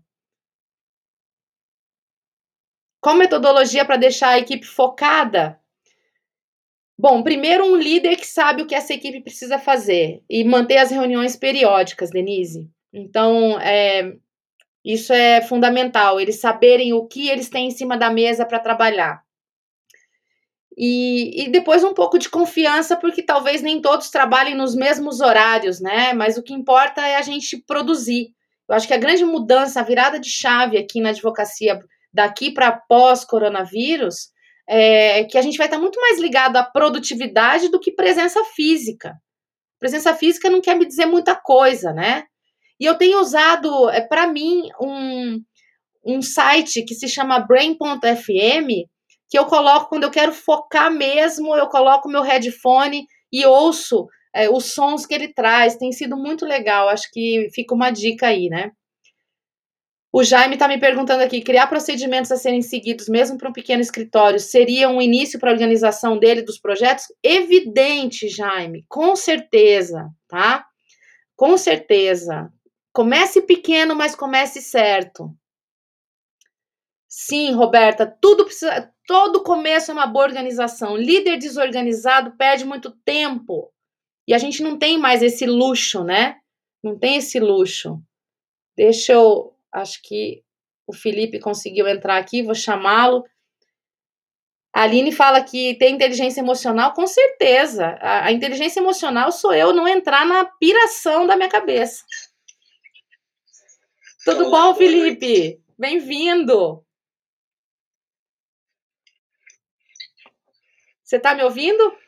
Qual 3.00 3.16
metodologia 3.16 3.84
para 3.84 3.96
deixar 3.96 4.30
a 4.30 4.38
equipe 4.38 4.66
focada? 4.66 5.58
Bom, 6.98 7.22
primeiro 7.22 7.64
um 7.64 7.76
líder 7.76 8.16
que 8.16 8.26
sabe 8.26 8.62
o 8.62 8.66
que 8.66 8.74
essa 8.74 8.92
equipe 8.92 9.22
precisa 9.22 9.58
fazer 9.58 10.22
e 10.28 10.44
manter 10.44 10.76
as 10.76 10.90
reuniões 10.90 11.34
periódicas, 11.36 12.10
Denise. 12.10 12.70
Então, 12.92 13.58
é, 13.60 14.12
Isso 14.84 15.12
é 15.12 15.42
fundamental, 15.42 16.20
eles 16.20 16.40
saberem 16.40 16.92
o 16.92 17.06
que 17.06 17.28
eles 17.28 17.48
têm 17.50 17.68
em 17.68 17.70
cima 17.70 17.96
da 17.98 18.10
mesa 18.10 18.46
para 18.46 18.58
trabalhar. 18.58 19.22
E, 20.82 21.42
e, 21.42 21.50
depois 21.50 21.84
um 21.84 21.92
pouco 21.92 22.18
de 22.18 22.30
confiança, 22.30 22.96
porque 22.96 23.22
talvez 23.22 23.60
nem 23.60 23.82
todos 23.82 24.08
trabalhem 24.08 24.54
nos 24.54 24.74
mesmos 24.74 25.20
horários, 25.20 25.78
né? 25.78 26.14
Mas 26.14 26.38
o 26.38 26.42
que 26.42 26.54
importa 26.54 27.06
é 27.06 27.16
a 27.16 27.22
gente 27.22 27.62
produzir. 27.66 28.28
Eu 28.66 28.74
acho 28.74 28.88
que 28.88 28.94
a 28.94 28.98
grande 28.98 29.22
mudança, 29.22 29.78
a 29.80 29.82
virada 29.82 30.18
de 30.18 30.30
chave 30.30 30.78
aqui 30.78 30.98
na 31.02 31.10
advocacia, 31.10 31.78
daqui 32.10 32.50
para 32.50 32.72
pós-coronavírus, 32.72 34.30
é 34.66 35.24
que 35.24 35.36
a 35.36 35.42
gente 35.42 35.58
vai 35.58 35.66
estar 35.66 35.78
muito 35.78 36.00
mais 36.00 36.18
ligado 36.18 36.56
à 36.56 36.64
produtividade 36.64 37.68
do 37.68 37.78
que 37.78 37.92
presença 37.92 38.42
física. 38.56 39.12
Presença 39.78 40.14
física 40.14 40.48
não 40.48 40.62
quer 40.62 40.76
me 40.76 40.86
dizer 40.86 41.04
muita 41.04 41.36
coisa, 41.36 41.92
né? 41.92 42.24
E 42.80 42.86
eu 42.86 42.96
tenho 42.96 43.20
usado, 43.20 43.90
é, 43.90 44.00
para 44.00 44.26
mim, 44.26 44.62
um, 44.80 45.42
um 46.06 46.22
site 46.22 46.82
que 46.86 46.94
se 46.94 47.06
chama 47.06 47.38
Brain.fm, 47.38 48.88
que 49.30 49.38
eu 49.38 49.46
coloco 49.46 49.88
quando 49.88 50.02
eu 50.02 50.10
quero 50.10 50.32
focar 50.32 50.90
mesmo, 50.90 51.56
eu 51.56 51.68
coloco 51.68 52.08
meu 52.08 52.20
headphone 52.20 53.06
e 53.32 53.46
ouço 53.46 54.08
é, 54.34 54.50
os 54.50 54.72
sons 54.72 55.06
que 55.06 55.14
ele 55.14 55.32
traz. 55.32 55.76
Tem 55.76 55.92
sido 55.92 56.16
muito 56.16 56.44
legal, 56.44 56.88
acho 56.88 57.08
que 57.12 57.48
fica 57.54 57.72
uma 57.72 57.90
dica 57.90 58.26
aí, 58.26 58.48
né? 58.48 58.72
O 60.12 60.24
Jaime 60.24 60.54
está 60.54 60.66
me 60.66 60.78
perguntando 60.78 61.22
aqui: 61.22 61.40
criar 61.40 61.68
procedimentos 61.68 62.32
a 62.32 62.36
serem 62.36 62.60
seguidos, 62.60 63.08
mesmo 63.08 63.38
para 63.38 63.48
um 63.48 63.52
pequeno 63.52 63.80
escritório, 63.80 64.40
seria 64.40 64.88
um 64.88 65.00
início 65.00 65.38
para 65.38 65.50
a 65.50 65.52
organização 65.52 66.18
dele 66.18 66.42
dos 66.42 66.58
projetos? 66.58 67.04
Evidente, 67.22 68.28
Jaime, 68.28 68.84
com 68.88 69.14
certeza, 69.14 70.08
tá? 70.28 70.66
Com 71.36 71.56
certeza. 71.56 72.52
Comece 72.92 73.42
pequeno, 73.42 73.94
mas 73.94 74.16
comece 74.16 74.60
certo. 74.60 75.32
Sim, 77.08 77.52
Roberta, 77.54 78.06
tudo 78.20 78.44
precisa, 78.44 78.88
todo 79.10 79.42
começo 79.42 79.90
é 79.90 79.94
uma 79.94 80.06
boa 80.06 80.24
organização. 80.24 80.96
Líder 80.96 81.36
desorganizado 81.36 82.36
perde 82.36 82.64
muito 82.64 82.92
tempo. 83.04 83.72
E 84.24 84.32
a 84.32 84.38
gente 84.38 84.62
não 84.62 84.78
tem 84.78 84.96
mais 84.96 85.20
esse 85.20 85.44
luxo, 85.46 86.04
né? 86.04 86.36
Não 86.80 86.96
tem 86.96 87.16
esse 87.16 87.40
luxo. 87.40 88.00
Deixa 88.76 89.14
eu, 89.14 89.52
acho 89.72 90.00
que 90.04 90.44
o 90.86 90.92
Felipe 90.92 91.40
conseguiu 91.40 91.88
entrar 91.88 92.18
aqui, 92.18 92.40
vou 92.40 92.54
chamá-lo. 92.54 93.24
A 94.72 94.82
Aline 94.82 95.10
fala 95.10 95.42
que 95.42 95.74
tem 95.74 95.96
inteligência 95.96 96.40
emocional, 96.40 96.94
com 96.94 97.04
certeza. 97.04 97.98
A, 98.00 98.26
a, 98.26 98.32
inteligência 98.32 98.78
emocional 98.78 99.32
sou 99.32 99.52
eu 99.52 99.72
não 99.72 99.88
entrar 99.88 100.24
na 100.24 100.44
piração 100.44 101.26
da 101.26 101.36
minha 101.36 101.48
cabeça. 101.48 102.04
Tudo 104.24 104.46
Olá, 104.46 104.68
bom, 104.68 104.74
Felipe? 104.76 105.60
Bem-vindo. 105.76 106.84
Você 111.10 111.16
está 111.16 111.34
me 111.34 111.42
ouvindo? 111.42 111.98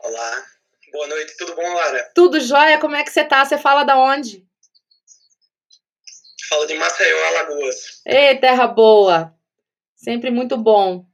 Olá, 0.00 0.46
boa 0.92 1.06
noite, 1.06 1.34
tudo 1.38 1.54
bom, 1.54 1.62
Lara? 1.62 2.12
Tudo 2.14 2.38
jóia, 2.38 2.78
como 2.78 2.94
é 2.94 3.02
que 3.02 3.10
você 3.10 3.24
tá? 3.24 3.42
Você 3.42 3.56
fala 3.56 3.84
da 3.84 3.96
onde? 3.96 4.46
Falo 6.46 6.66
de 6.66 6.74
Maceió, 6.74 7.24
Alagoas. 7.24 8.02
Ei, 8.04 8.36
terra 8.36 8.66
boa, 8.66 9.34
sempre 9.96 10.30
muito 10.30 10.58
bom. 10.58 11.06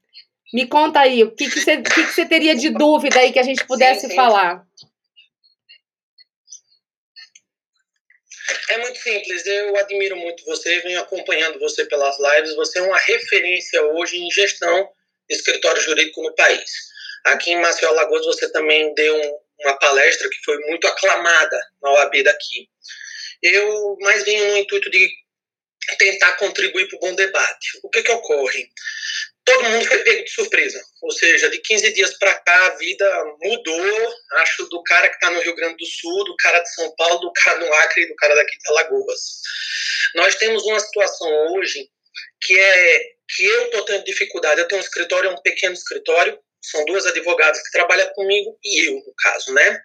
Me 0.52 0.66
conta 0.66 1.02
aí, 1.02 1.22
o 1.22 1.30
que, 1.30 1.48
que, 1.48 1.60
você, 1.60 1.80
que, 1.82 2.04
que 2.04 2.12
você 2.12 2.26
teria 2.26 2.56
de 2.56 2.70
dúvida 2.70 3.20
aí 3.20 3.32
que 3.32 3.38
a 3.38 3.44
gente 3.44 3.64
pudesse 3.64 4.00
sim, 4.00 4.08
sim. 4.08 4.16
falar? 4.16 4.66
É 8.70 8.78
muito 8.78 8.98
simples, 8.98 9.46
eu 9.46 9.76
admiro 9.76 10.16
muito 10.16 10.44
você, 10.44 10.80
venho 10.80 10.98
acompanhando 10.98 11.60
você 11.60 11.86
pelas 11.86 12.16
lives, 12.18 12.56
você 12.56 12.80
é 12.80 12.82
uma 12.82 12.98
referência 12.98 13.80
hoje 13.84 14.18
em 14.18 14.28
gestão 14.32 14.90
de 15.30 15.36
escritório 15.36 15.80
jurídico 15.80 16.20
no 16.20 16.34
país. 16.34 16.92
Aqui 17.24 17.52
em 17.52 17.60
Maceió, 17.60 17.90
Alagoas, 17.90 18.26
você 18.26 18.50
também 18.52 18.94
deu 18.94 19.16
um, 19.16 19.38
uma 19.60 19.78
palestra 19.78 20.28
que 20.28 20.44
foi 20.44 20.58
muito 20.68 20.86
aclamada 20.86 21.58
na 21.82 21.90
OAB 21.92 22.22
daqui. 22.22 22.68
Eu 23.42 23.96
mais 24.00 24.24
venho 24.24 24.46
no 24.48 24.58
intuito 24.58 24.90
de 24.90 25.10
tentar 25.98 26.32
contribuir 26.36 26.88
para 26.88 26.96
o 26.96 27.00
bom 27.00 27.14
debate. 27.14 27.78
O 27.82 27.90
que, 27.90 28.02
que 28.02 28.12
ocorre? 28.12 28.68
Todo 29.44 29.68
mundo 29.68 29.86
foi 29.86 29.98
pego 29.98 30.24
de 30.24 30.30
surpresa, 30.30 30.80
ou 31.02 31.10
seja, 31.12 31.50
de 31.50 31.58
15 31.58 31.92
dias 31.92 32.14
para 32.16 32.34
cá 32.36 32.66
a 32.66 32.76
vida 32.76 33.24
mudou, 33.42 34.14
acho, 34.36 34.66
do 34.70 34.82
cara 34.84 35.06
que 35.08 35.16
está 35.16 35.30
no 35.30 35.40
Rio 35.40 35.54
Grande 35.54 35.76
do 35.76 35.84
Sul, 35.84 36.24
do 36.24 36.34
cara 36.36 36.60
de 36.60 36.74
São 36.74 36.94
Paulo, 36.96 37.18
do 37.18 37.32
cara 37.32 37.58
do 37.58 37.74
Acre 37.74 38.04
e 38.04 38.08
do 38.08 38.16
cara 38.16 38.34
daqui 38.34 38.56
de 38.56 38.68
Alagoas. 38.70 39.20
Nós 40.14 40.34
temos 40.36 40.62
uma 40.64 40.80
situação 40.80 41.28
hoje 41.52 41.90
que 42.40 42.58
é 42.58 43.14
que 43.28 43.44
eu 43.44 43.64
estou 43.64 43.84
tendo 43.84 44.04
dificuldade. 44.04 44.60
Eu 44.60 44.68
tenho 44.68 44.80
um 44.80 44.84
escritório, 44.84 45.30
um 45.30 45.42
pequeno 45.42 45.74
escritório, 45.74 46.38
são 46.70 46.84
duas 46.84 47.06
advogadas 47.06 47.62
que 47.62 47.70
trabalham 47.70 48.08
comigo 48.14 48.58
e 48.62 48.88
eu, 48.88 48.94
no 48.94 49.14
caso, 49.18 49.52
né? 49.52 49.80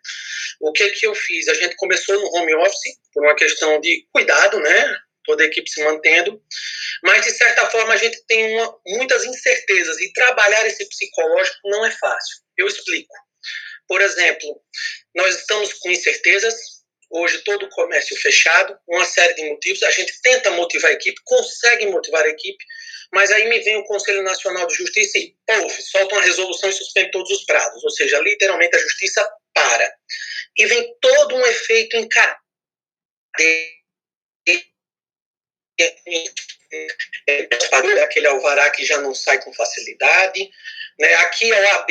O 0.61 0.71
que 0.71 0.89
que 0.91 1.05
eu 1.05 1.15
fiz? 1.15 1.47
A 1.47 1.53
gente 1.53 1.75
começou 1.75 2.19
no 2.19 2.35
home 2.35 2.55
office 2.55 2.97
por 3.13 3.23
uma 3.23 3.35
questão 3.35 3.79
de 3.81 4.07
cuidado, 4.11 4.59
né? 4.59 4.97
Toda 5.25 5.43
a 5.43 5.45
equipe 5.45 5.69
se 5.69 5.83
mantendo, 5.83 6.41
mas 7.03 7.23
de 7.23 7.31
certa 7.31 7.69
forma 7.69 7.93
a 7.93 7.97
gente 7.97 8.25
tem 8.25 8.55
uma, 8.55 8.75
muitas 8.87 9.23
incertezas 9.25 9.99
e 9.99 10.13
trabalhar 10.13 10.65
esse 10.65 10.87
psicológico 10.87 11.59
não 11.65 11.85
é 11.85 11.91
fácil. 11.91 12.37
Eu 12.57 12.67
explico. 12.67 13.13
Por 13.87 14.01
exemplo, 14.01 14.61
nós 15.15 15.35
estamos 15.35 15.73
com 15.73 15.89
incertezas, 15.89 16.55
hoje 17.09 17.39
todo 17.39 17.65
o 17.65 17.69
comércio 17.69 18.15
fechado, 18.17 18.77
uma 18.87 19.05
série 19.05 19.33
de 19.33 19.49
motivos. 19.49 19.81
A 19.83 19.91
gente 19.91 20.13
tenta 20.21 20.51
motivar 20.51 20.91
a 20.91 20.93
equipe, 20.93 21.19
consegue 21.23 21.87
motivar 21.87 22.23
a 22.23 22.29
equipe, 22.29 22.63
mas 23.11 23.31
aí 23.31 23.47
me 23.49 23.59
vem 23.59 23.77
o 23.77 23.85
Conselho 23.85 24.21
Nacional 24.21 24.67
de 24.67 24.75
Justiça 24.75 25.17
e, 25.17 25.35
pouf, 25.45 25.81
solta 25.81 26.15
uma 26.15 26.23
resolução 26.23 26.69
e 26.69 26.73
suspende 26.73 27.11
todos 27.11 27.31
os 27.31 27.43
prazos. 27.45 27.83
Ou 27.83 27.89
seja, 27.89 28.19
literalmente 28.19 28.75
a 28.75 28.79
justiça 28.79 29.27
para. 29.53 29.93
E 30.57 30.65
vem 30.67 30.95
todo 31.01 31.35
um 31.35 31.45
efeito 31.45 31.97
em 31.97 32.07
cadeia. 32.07 32.53
Aquele 38.03 38.27
alvará 38.27 38.69
que 38.69 38.85
já 38.85 38.99
não 38.99 39.15
sai 39.15 39.41
com 39.41 39.53
facilidade. 39.53 40.49
Né? 40.99 41.13
Aqui 41.15 41.51
a 41.51 41.59
OAB, 41.59 41.89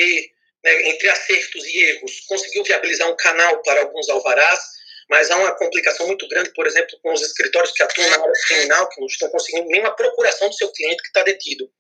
né, 0.65 0.89
entre 0.91 1.09
acertos 1.09 1.65
e 1.65 1.83
erros, 1.85 2.21
conseguiu 2.29 2.63
viabilizar 2.63 3.11
um 3.11 3.17
canal 3.17 3.61
para 3.63 3.81
alguns 3.81 4.09
alvarás 4.09 4.78
mas 5.11 5.31
há 5.31 5.37
uma 5.37 5.55
complicação 5.55 6.07
muito 6.07 6.29
grande, 6.29 6.53
por 6.53 6.67
exemplo, 6.67 6.99
com 7.03 7.13
os 7.13 7.23
escritórios 7.23 7.73
que 7.73 7.83
atuam 7.83 8.09
na 8.11 8.21
área 8.21 8.33
criminal, 8.47 8.89
que 8.89 9.01
não 9.01 9.07
estão 9.07 9.29
conseguindo 9.31 9.69
nenhuma 9.69 9.95
procuração 9.97 10.49
do 10.49 10.55
seu 10.55 10.71
cliente 10.71 11.03
que 11.03 11.09
está 11.09 11.23
detido. 11.23 11.71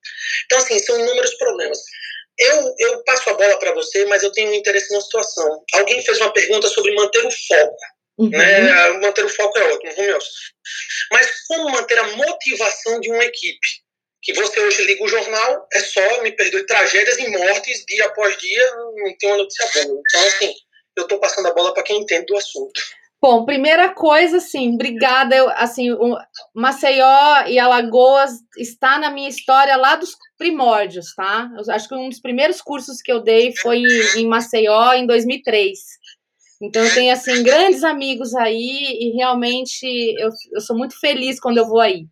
Então, 0.46 0.58
assim, 0.58 0.78
são 0.78 0.98
inúmeros 0.98 1.34
problemas. 1.34 1.78
Eu, 2.38 2.74
eu 2.78 3.04
passo 3.04 3.28
a 3.30 3.34
bola 3.34 3.58
para 3.58 3.72
você, 3.72 4.04
mas 4.06 4.22
eu 4.22 4.32
tenho 4.32 4.50
um 4.50 4.54
interesse 4.54 4.92
na 4.94 5.00
situação. 5.00 5.62
Alguém 5.74 6.00
fez 6.02 6.18
uma 6.18 6.32
pergunta 6.32 6.68
sobre 6.68 6.94
manter 6.94 7.26
o 7.26 7.30
foco. 7.30 7.76
Uhum. 8.18 8.30
Né? 8.30 8.88
Manter 9.00 9.24
o 9.24 9.28
foco 9.28 9.58
é 9.58 9.72
ótimo, 9.72 9.94
Romeu. 9.94 10.18
Mas 11.12 11.46
como 11.46 11.70
manter 11.70 11.98
a 11.98 12.16
motivação 12.16 13.00
de 13.00 13.10
uma 13.10 13.24
equipe? 13.24 13.68
Que 14.22 14.32
você 14.32 14.58
hoje 14.60 14.84
liga 14.84 15.04
o 15.04 15.08
jornal, 15.08 15.68
é 15.72 15.80
só, 15.80 16.22
me 16.22 16.32
perdoe, 16.32 16.66
tragédias 16.66 17.18
e 17.18 17.28
mortes 17.28 17.84
dia 17.86 18.06
após 18.06 18.36
dia, 18.38 18.74
não 18.74 19.16
tem 19.16 19.30
uma 19.30 19.38
notícia 19.38 19.84
boa. 19.84 20.02
Então, 20.08 20.26
assim, 20.26 20.54
eu 20.96 21.02
estou 21.04 21.20
passando 21.20 21.46
a 21.46 21.54
bola 21.54 21.72
para 21.72 21.84
quem 21.84 22.00
entende 22.00 22.26
do 22.26 22.36
assunto. 22.36 22.80
Bom, 23.20 23.44
primeira 23.44 23.92
coisa, 23.92 24.36
assim, 24.36 24.74
obrigada. 24.74 25.34
Eu, 25.34 25.50
assim, 25.50 25.90
o 25.90 26.16
Maceió 26.54 27.46
e 27.48 27.58
Alagoas 27.58 28.30
está 28.56 28.96
na 28.96 29.10
minha 29.10 29.28
história 29.28 29.76
lá 29.76 29.96
dos 29.96 30.10
primórdios, 30.36 31.14
tá? 31.16 31.50
Eu 31.56 31.74
acho 31.74 31.88
que 31.88 31.94
um 31.96 32.08
dos 32.08 32.20
primeiros 32.20 32.62
cursos 32.62 33.02
que 33.02 33.10
eu 33.10 33.20
dei 33.20 33.52
foi 33.56 33.82
em 34.16 34.26
Maceió 34.28 34.92
em 34.92 35.04
2003. 35.04 35.78
Então 36.62 36.84
eu 36.84 36.94
tenho 36.94 37.12
assim 37.12 37.42
grandes 37.42 37.82
amigos 37.82 38.34
aí 38.34 38.98
e 39.00 39.16
realmente 39.16 39.84
eu, 40.18 40.30
eu 40.52 40.60
sou 40.60 40.76
muito 40.76 40.98
feliz 40.98 41.40
quando 41.40 41.58
eu 41.58 41.66
vou 41.66 41.80
aí. 41.80 42.06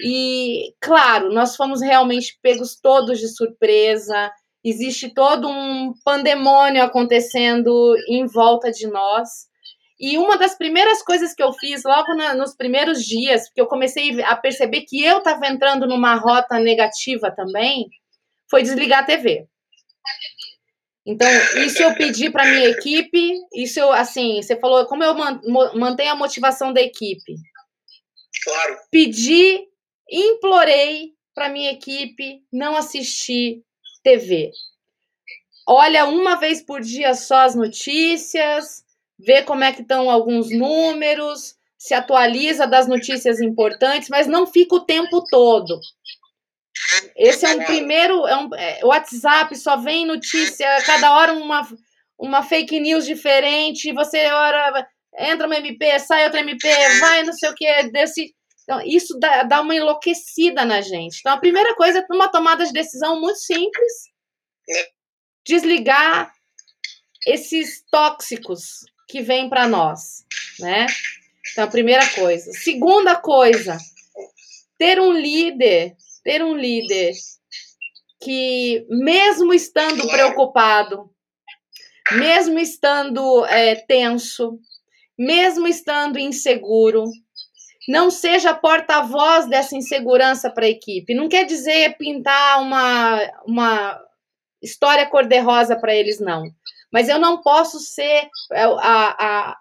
E 0.00 0.72
claro, 0.80 1.32
nós 1.32 1.56
fomos 1.56 1.80
realmente 1.80 2.38
pegos 2.40 2.76
todos 2.80 3.18
de 3.18 3.28
surpresa. 3.28 4.30
Existe 4.64 5.12
todo 5.12 5.48
um 5.48 5.92
pandemônio 6.04 6.82
acontecendo 6.82 7.94
em 8.08 8.24
volta 8.26 8.70
de 8.70 8.86
nós. 8.86 9.50
E 10.02 10.18
uma 10.18 10.36
das 10.36 10.58
primeiras 10.58 11.00
coisas 11.00 11.32
que 11.32 11.40
eu 11.40 11.52
fiz 11.52 11.84
logo 11.84 12.12
na, 12.16 12.34
nos 12.34 12.56
primeiros 12.56 13.04
dias, 13.04 13.46
porque 13.46 13.60
eu 13.60 13.68
comecei 13.68 14.20
a 14.22 14.34
perceber 14.34 14.80
que 14.80 15.00
eu 15.00 15.18
estava 15.18 15.46
entrando 15.46 15.86
numa 15.86 16.16
rota 16.16 16.58
negativa 16.58 17.30
também, 17.30 17.88
foi 18.50 18.64
desligar 18.64 19.04
a 19.04 19.06
TV. 19.06 19.46
Então, 21.06 21.28
isso 21.64 21.80
eu 21.80 21.94
pedi 21.94 22.30
para 22.30 22.44
minha 22.44 22.68
equipe, 22.70 23.38
isso 23.54 23.78
eu, 23.78 23.92
assim, 23.92 24.42
você 24.42 24.56
falou, 24.56 24.86
como 24.86 25.04
eu 25.04 25.14
mantenho 25.74 26.10
a 26.10 26.16
motivação 26.16 26.72
da 26.72 26.82
equipe? 26.82 27.34
Claro. 28.42 28.76
Pedi, 28.90 29.68
implorei 30.10 31.12
para 31.32 31.48
minha 31.48 31.70
equipe 31.70 32.42
não 32.52 32.74
assistir 32.74 33.62
TV. 34.02 34.50
Olha 35.66 36.06
uma 36.06 36.34
vez 36.34 36.60
por 36.60 36.80
dia 36.80 37.14
só 37.14 37.42
as 37.42 37.54
notícias, 37.54 38.84
ver 39.24 39.44
como 39.44 39.64
é 39.64 39.72
que 39.72 39.82
estão 39.82 40.10
alguns 40.10 40.50
números, 40.50 41.54
se 41.78 41.94
atualiza 41.94 42.66
das 42.66 42.86
notícias 42.86 43.40
importantes, 43.40 44.08
mas 44.08 44.26
não 44.26 44.46
fica 44.46 44.76
o 44.76 44.84
tempo 44.84 45.24
todo. 45.30 45.80
Esse 47.16 47.46
é 47.46 47.50
um 47.50 47.64
primeiro. 47.64 48.26
É 48.26 48.36
um, 48.36 48.54
é, 48.54 48.84
WhatsApp 48.84 49.56
só 49.56 49.76
vem 49.76 50.06
notícia, 50.06 50.66
cada 50.84 51.14
hora 51.14 51.32
uma, 51.32 51.66
uma 52.18 52.42
fake 52.42 52.78
news 52.80 53.04
diferente. 53.04 53.92
Você 53.92 54.26
ora, 54.26 54.86
entra 55.18 55.46
uma 55.46 55.56
MP, 55.56 55.98
sai 55.98 56.24
outra 56.24 56.40
MP, 56.40 56.68
vai 57.00 57.22
não 57.22 57.32
sei 57.32 57.50
o 57.50 57.54
que, 57.54 57.90
desse. 57.90 58.34
Então, 58.62 58.80
isso 58.86 59.18
dá, 59.18 59.42
dá 59.42 59.60
uma 59.60 59.74
enlouquecida 59.74 60.64
na 60.64 60.80
gente. 60.80 61.18
Então, 61.18 61.32
a 61.32 61.38
primeira 61.38 61.74
coisa 61.74 61.98
é 61.98 62.14
uma 62.14 62.28
tomada 62.28 62.64
de 62.64 62.72
decisão 62.72 63.20
muito 63.20 63.38
simples: 63.38 63.92
desligar 65.44 66.32
esses 67.26 67.84
tóxicos 67.90 68.80
que 69.08 69.20
vêm 69.20 69.48
para 69.48 69.68
nós, 69.68 70.24
né? 70.58 70.86
Então, 71.52 71.64
a 71.64 71.68
primeira 71.68 72.06
coisa. 72.14 72.52
Segunda 72.52 73.16
coisa, 73.16 73.76
ter 74.78 75.00
um 75.00 75.12
líder, 75.12 75.94
ter 76.24 76.42
um 76.42 76.54
líder 76.54 77.12
que, 78.22 78.86
mesmo 78.88 79.52
estando 79.52 80.06
preocupado, 80.08 81.10
mesmo 82.12 82.58
estando 82.58 83.44
é, 83.46 83.74
tenso, 83.74 84.58
mesmo 85.18 85.66
estando 85.66 86.18
inseguro, 86.18 87.04
não 87.88 88.10
seja 88.10 88.54
porta-voz 88.54 89.46
dessa 89.46 89.76
insegurança 89.76 90.50
para 90.50 90.66
a 90.66 90.70
equipe. 90.70 91.14
Não 91.14 91.28
quer 91.28 91.44
dizer 91.44 91.96
pintar 91.96 92.62
uma, 92.62 93.20
uma 93.44 94.00
história 94.62 95.06
cor-de-rosa 95.06 95.76
para 95.76 95.94
eles, 95.94 96.20
não. 96.20 96.44
Mas 96.92 97.08
eu 97.08 97.18
não 97.18 97.40
posso 97.40 97.80
ser 97.80 98.28
é, 98.52 98.62
a, 98.64 98.76
a, 99.18 99.56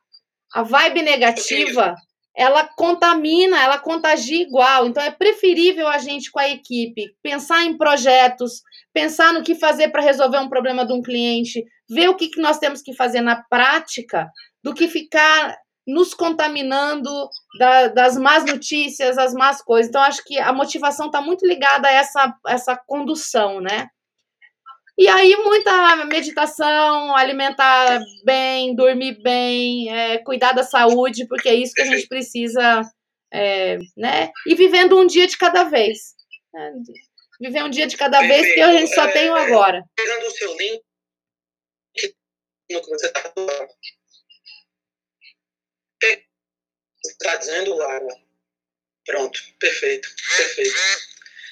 a 0.53 0.63
vibe 0.63 1.01
negativa, 1.01 1.95
ela 2.35 2.67
contamina, 2.75 3.61
ela 3.61 3.77
contagia 3.77 4.41
igual. 4.41 4.85
Então 4.87 5.03
é 5.03 5.11
preferível 5.11 5.87
a 5.87 5.97
gente 5.97 6.31
com 6.31 6.39
a 6.39 6.49
equipe 6.49 7.13
pensar 7.21 7.63
em 7.63 7.77
projetos, 7.77 8.61
pensar 8.93 9.33
no 9.33 9.43
que 9.43 9.55
fazer 9.55 9.89
para 9.89 10.01
resolver 10.01 10.39
um 10.39 10.49
problema 10.49 10.85
de 10.85 10.93
um 10.93 11.01
cliente, 11.01 11.63
ver 11.89 12.09
o 12.09 12.15
que, 12.15 12.29
que 12.29 12.41
nós 12.41 12.57
temos 12.57 12.81
que 12.81 12.93
fazer 12.95 13.21
na 13.21 13.43
prática, 13.49 14.29
do 14.63 14.73
que 14.73 14.87
ficar 14.87 15.55
nos 15.87 16.13
contaminando 16.13 17.09
da, 17.57 17.87
das 17.87 18.17
más 18.17 18.45
notícias, 18.45 19.17
as 19.17 19.33
más 19.33 19.61
coisas. 19.61 19.89
Então, 19.89 20.01
acho 20.01 20.23
que 20.23 20.37
a 20.37 20.53
motivação 20.53 21.07
está 21.07 21.21
muito 21.21 21.45
ligada 21.45 21.87
a 21.87 21.91
essa, 21.91 22.33
essa 22.47 22.79
condução, 22.87 23.59
né? 23.59 23.87
E 25.01 25.07
aí, 25.07 25.35
muita 25.37 26.05
meditação, 26.05 27.15
alimentar 27.15 27.99
bem, 28.23 28.75
dormir 28.75 29.19
bem, 29.23 29.91
é, 29.91 30.19
cuidar 30.19 30.51
da 30.51 30.61
saúde, 30.61 31.25
porque 31.27 31.49
é 31.49 31.55
isso 31.55 31.73
que 31.73 31.81
a 31.81 31.85
gente 31.85 32.07
precisa, 32.07 32.83
é, 33.33 33.79
né? 33.97 34.31
E 34.45 34.53
vivendo 34.53 34.99
um 34.99 35.07
dia 35.07 35.25
de 35.25 35.35
cada 35.39 35.63
vez. 35.63 36.13
Né? 36.53 36.73
Viver 37.41 37.63
um 37.63 37.69
dia 37.71 37.87
de 37.87 37.97
cada 37.97 38.19
Perfeito. 38.19 38.43
vez, 38.43 38.53
que 38.53 38.61
a 38.61 38.71
gente 38.73 38.93
só 38.93 39.05
é, 39.05 39.11
tem 39.11 39.31
o 39.31 39.33
agora. 39.33 39.83
Pegando 39.95 40.27
o 40.27 40.29
seu 40.29 40.55
link 40.55 40.83
no 42.69 42.81
que 42.81 42.89
você 42.91 43.11
está 47.07 47.35
dizendo, 47.37 47.75
Lara? 47.75 48.07
Pronto, 49.03 49.39
perfeito, 49.59 50.07
perfeito 50.37 50.75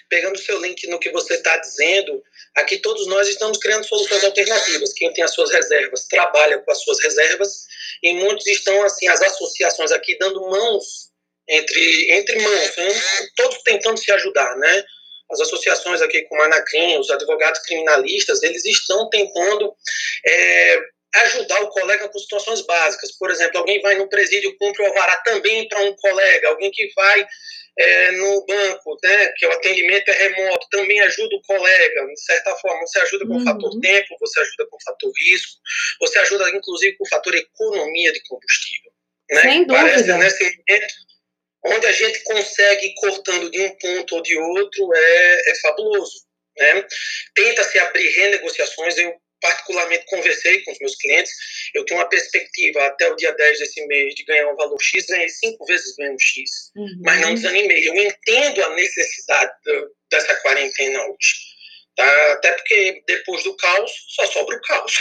pegando 0.10 0.36
o 0.36 0.42
seu 0.42 0.60
link 0.60 0.88
no 0.88 1.00
que 1.00 1.12
você 1.12 1.36
está 1.36 1.56
dizendo, 1.58 2.22
aqui 2.58 2.78
todos 2.78 3.08
nós 3.08 3.28
estamos 3.28 3.58
criando 3.60 3.86
soluções 3.86 4.24
alternativas. 4.24 4.94
Quem 4.94 5.14
tem 5.14 5.24
as 5.24 5.34
suas 5.34 5.52
reservas 5.52 6.08
trabalha 6.08 6.58
com 6.60 6.72
as 6.72 6.82
suas 6.82 7.02
reservas 7.02 7.66
e 8.04 8.14
muitos 8.14 8.48
estão 8.48 8.84
assim 8.84 9.08
as 9.08 9.22
associações 9.22 9.92
aqui 9.92 10.18
dando 10.18 10.42
mãos 10.50 11.10
entre 11.48 12.12
entre 12.12 12.40
mãos, 12.42 12.78
né? 12.78 13.30
todos 13.36 13.62
tentando 13.64 13.98
se 13.98 14.12
ajudar, 14.12 14.56
né? 14.58 14.84
As 15.32 15.42
associações 15.42 16.02
aqui 16.02 16.24
como 16.24 16.42
a 16.42 16.46
Anacrim, 16.46 16.98
os 16.98 17.10
advogados 17.12 17.62
criminalistas, 17.62 18.42
eles 18.42 18.66
estão 18.66 19.08
tentando 19.10 19.74
é, 20.28 20.80
ajudar 21.16 21.62
o 21.62 21.70
colega 21.70 22.10
com 22.10 22.20
situações 22.20 22.62
básicas. 22.62 23.12
Por 23.18 23.30
exemplo, 23.30 23.60
alguém 23.60 23.82
vai 23.82 23.96
no 23.96 24.10
presídio, 24.10 24.56
cumpre 24.58 24.84
o 24.84 24.88
alvará 24.88 25.18
também 25.18 25.68
para 25.68 25.82
um 25.82 25.96
colega, 25.96 26.50
alguém 26.50 26.72
que 26.72 26.92
vai 26.96 27.28
é, 27.80 28.12
no 28.12 28.46
banco, 28.46 28.98
né, 29.02 29.32
que 29.38 29.46
o 29.46 29.52
atendimento 29.52 30.10
é 30.10 30.14
remoto, 30.14 30.68
também 30.70 31.00
ajuda 31.00 31.34
o 31.34 31.42
colega, 31.44 32.06
de 32.08 32.22
certa 32.22 32.54
forma. 32.58 32.82
Você 32.82 33.00
ajuda 33.00 33.26
com 33.26 33.38
o 33.38 33.44
fator 33.44 33.74
uhum. 33.74 33.80
tempo, 33.80 34.18
você 34.20 34.40
ajuda 34.42 34.68
com 34.70 34.76
o 34.76 34.84
fator 34.84 35.12
risco, 35.18 35.54
você 36.02 36.20
ajuda, 36.20 36.50
inclusive, 36.50 36.98
com 36.98 37.06
o 37.06 37.10
fator 37.10 37.34
economia 37.34 38.12
de 38.12 38.22
combustível. 38.28 38.92
Né? 39.32 39.42
Sem 39.42 39.66
dúvida. 39.66 39.86
Parece, 39.86 40.14
nesse 40.14 40.44
momento, 40.44 40.94
onde 41.68 41.88
a 41.88 41.92
gente 41.94 42.24
consegue 42.24 42.86
ir 42.88 42.94
cortando 42.96 43.50
de 43.50 43.62
um 43.62 43.78
ponto 43.78 44.16
ou 44.16 44.22
de 44.22 44.38
outro, 44.38 44.94
é, 44.94 45.52
é 45.52 45.56
fabuloso. 45.62 46.26
Né? 46.58 46.86
Tenta-se 47.34 47.80
abrir 47.80 48.10
renegociações. 48.10 48.98
Eu 48.98 49.16
particularmente 49.42 50.06
conversei 50.08 50.62
com 50.64 50.72
os 50.72 50.80
meus 50.80 50.96
clientes, 50.96 51.32
eu 51.74 51.86
tenho 51.86 52.00
uma 52.00 52.10
perspectiva 52.10 52.86
até 52.86 53.12
o 53.12 53.16
dia 53.16 53.32
10 53.34 53.60
desse 53.60 53.86
mês 53.88 54.16
de 54.16 54.24
ganhar 54.26 54.52
um 54.52 54.56
valor 54.56 54.78
X, 54.82 55.06
ganhei 55.08 55.30
cinco 55.30 55.66
vezes 55.66 55.96
menos 55.98 56.22
X, 56.22 56.72
uhum. 56.76 57.02
mas 57.04 57.22
não 57.22 57.34
desanimei. 57.34 57.88
Eu 57.88 57.96
entendo 57.96 58.64
a 58.64 58.76
necessidade 58.76 59.52
dessa 60.12 60.36
quarentena 60.38 61.00
hoje, 61.04 61.36
tá? 61.96 62.34
até 62.34 62.52
porque 62.54 63.04
depois 63.08 63.44
do 63.44 63.56
caos 63.56 63.92
só 64.16 64.26
sobra 64.28 64.56
o 64.56 64.62
caos. 64.62 64.94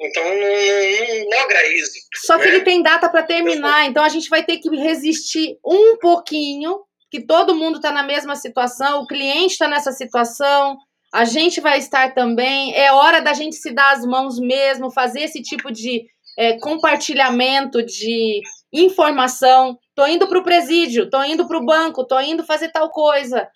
Então 0.00 0.24
não, 0.24 0.34
não, 0.34 1.30
não 1.30 1.40
logra 1.40 1.66
êxito. 1.66 2.06
Só 2.24 2.36
né? 2.36 2.42
que 2.42 2.48
ele 2.48 2.60
tem 2.60 2.82
data 2.82 3.08
para 3.08 3.24
terminar, 3.24 3.86
então 3.86 4.04
a 4.04 4.08
gente 4.08 4.28
vai 4.28 4.44
ter 4.44 4.58
que 4.58 4.68
resistir 4.70 5.58
um 5.64 5.96
pouquinho, 5.98 6.80
que 7.10 7.26
todo 7.26 7.54
mundo 7.54 7.76
está 7.76 7.90
na 7.90 8.02
mesma 8.02 8.36
situação, 8.36 9.00
o 9.00 9.06
cliente 9.06 9.52
está 9.52 9.66
nessa 9.66 9.90
situação, 9.90 10.76
a 11.12 11.24
gente 11.24 11.60
vai 11.60 11.78
estar 11.78 12.14
também. 12.14 12.74
É 12.74 12.92
hora 12.92 13.20
da 13.20 13.32
gente 13.32 13.56
se 13.56 13.72
dar 13.72 13.92
as 13.92 14.04
mãos 14.04 14.38
mesmo, 14.38 14.90
fazer 14.90 15.22
esse 15.22 15.42
tipo 15.42 15.70
de 15.72 16.06
é, 16.36 16.58
compartilhamento 16.58 17.82
de 17.82 18.40
informação. 18.72 19.78
Tô 19.94 20.06
indo 20.06 20.28
para 20.28 20.38
o 20.38 20.44
presídio, 20.44 21.08
tô 21.10 21.22
indo 21.22 21.46
para 21.46 21.58
o 21.58 21.64
banco, 21.64 22.06
tô 22.06 22.18
indo 22.20 22.44
fazer 22.44 22.70
tal 22.70 22.90
coisa. 22.90 23.48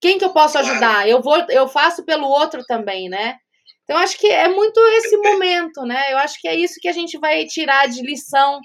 Quem 0.00 0.18
que 0.18 0.24
eu 0.24 0.32
posso 0.32 0.58
ajudar? 0.58 1.08
Eu 1.08 1.22
vou, 1.22 1.36
eu 1.48 1.66
faço 1.66 2.04
pelo 2.04 2.26
outro 2.28 2.62
também, 2.66 3.08
né? 3.08 3.36
Então 3.84 3.98
acho 3.98 4.18
que 4.18 4.26
é 4.26 4.48
muito 4.48 4.78
esse 4.96 5.16
momento, 5.16 5.82
né? 5.82 6.12
Eu 6.12 6.18
acho 6.18 6.40
que 6.40 6.48
é 6.48 6.54
isso 6.54 6.80
que 6.80 6.88
a 6.88 6.92
gente 6.92 7.18
vai 7.18 7.44
tirar 7.46 7.88
de 7.88 8.02
lição 8.02 8.60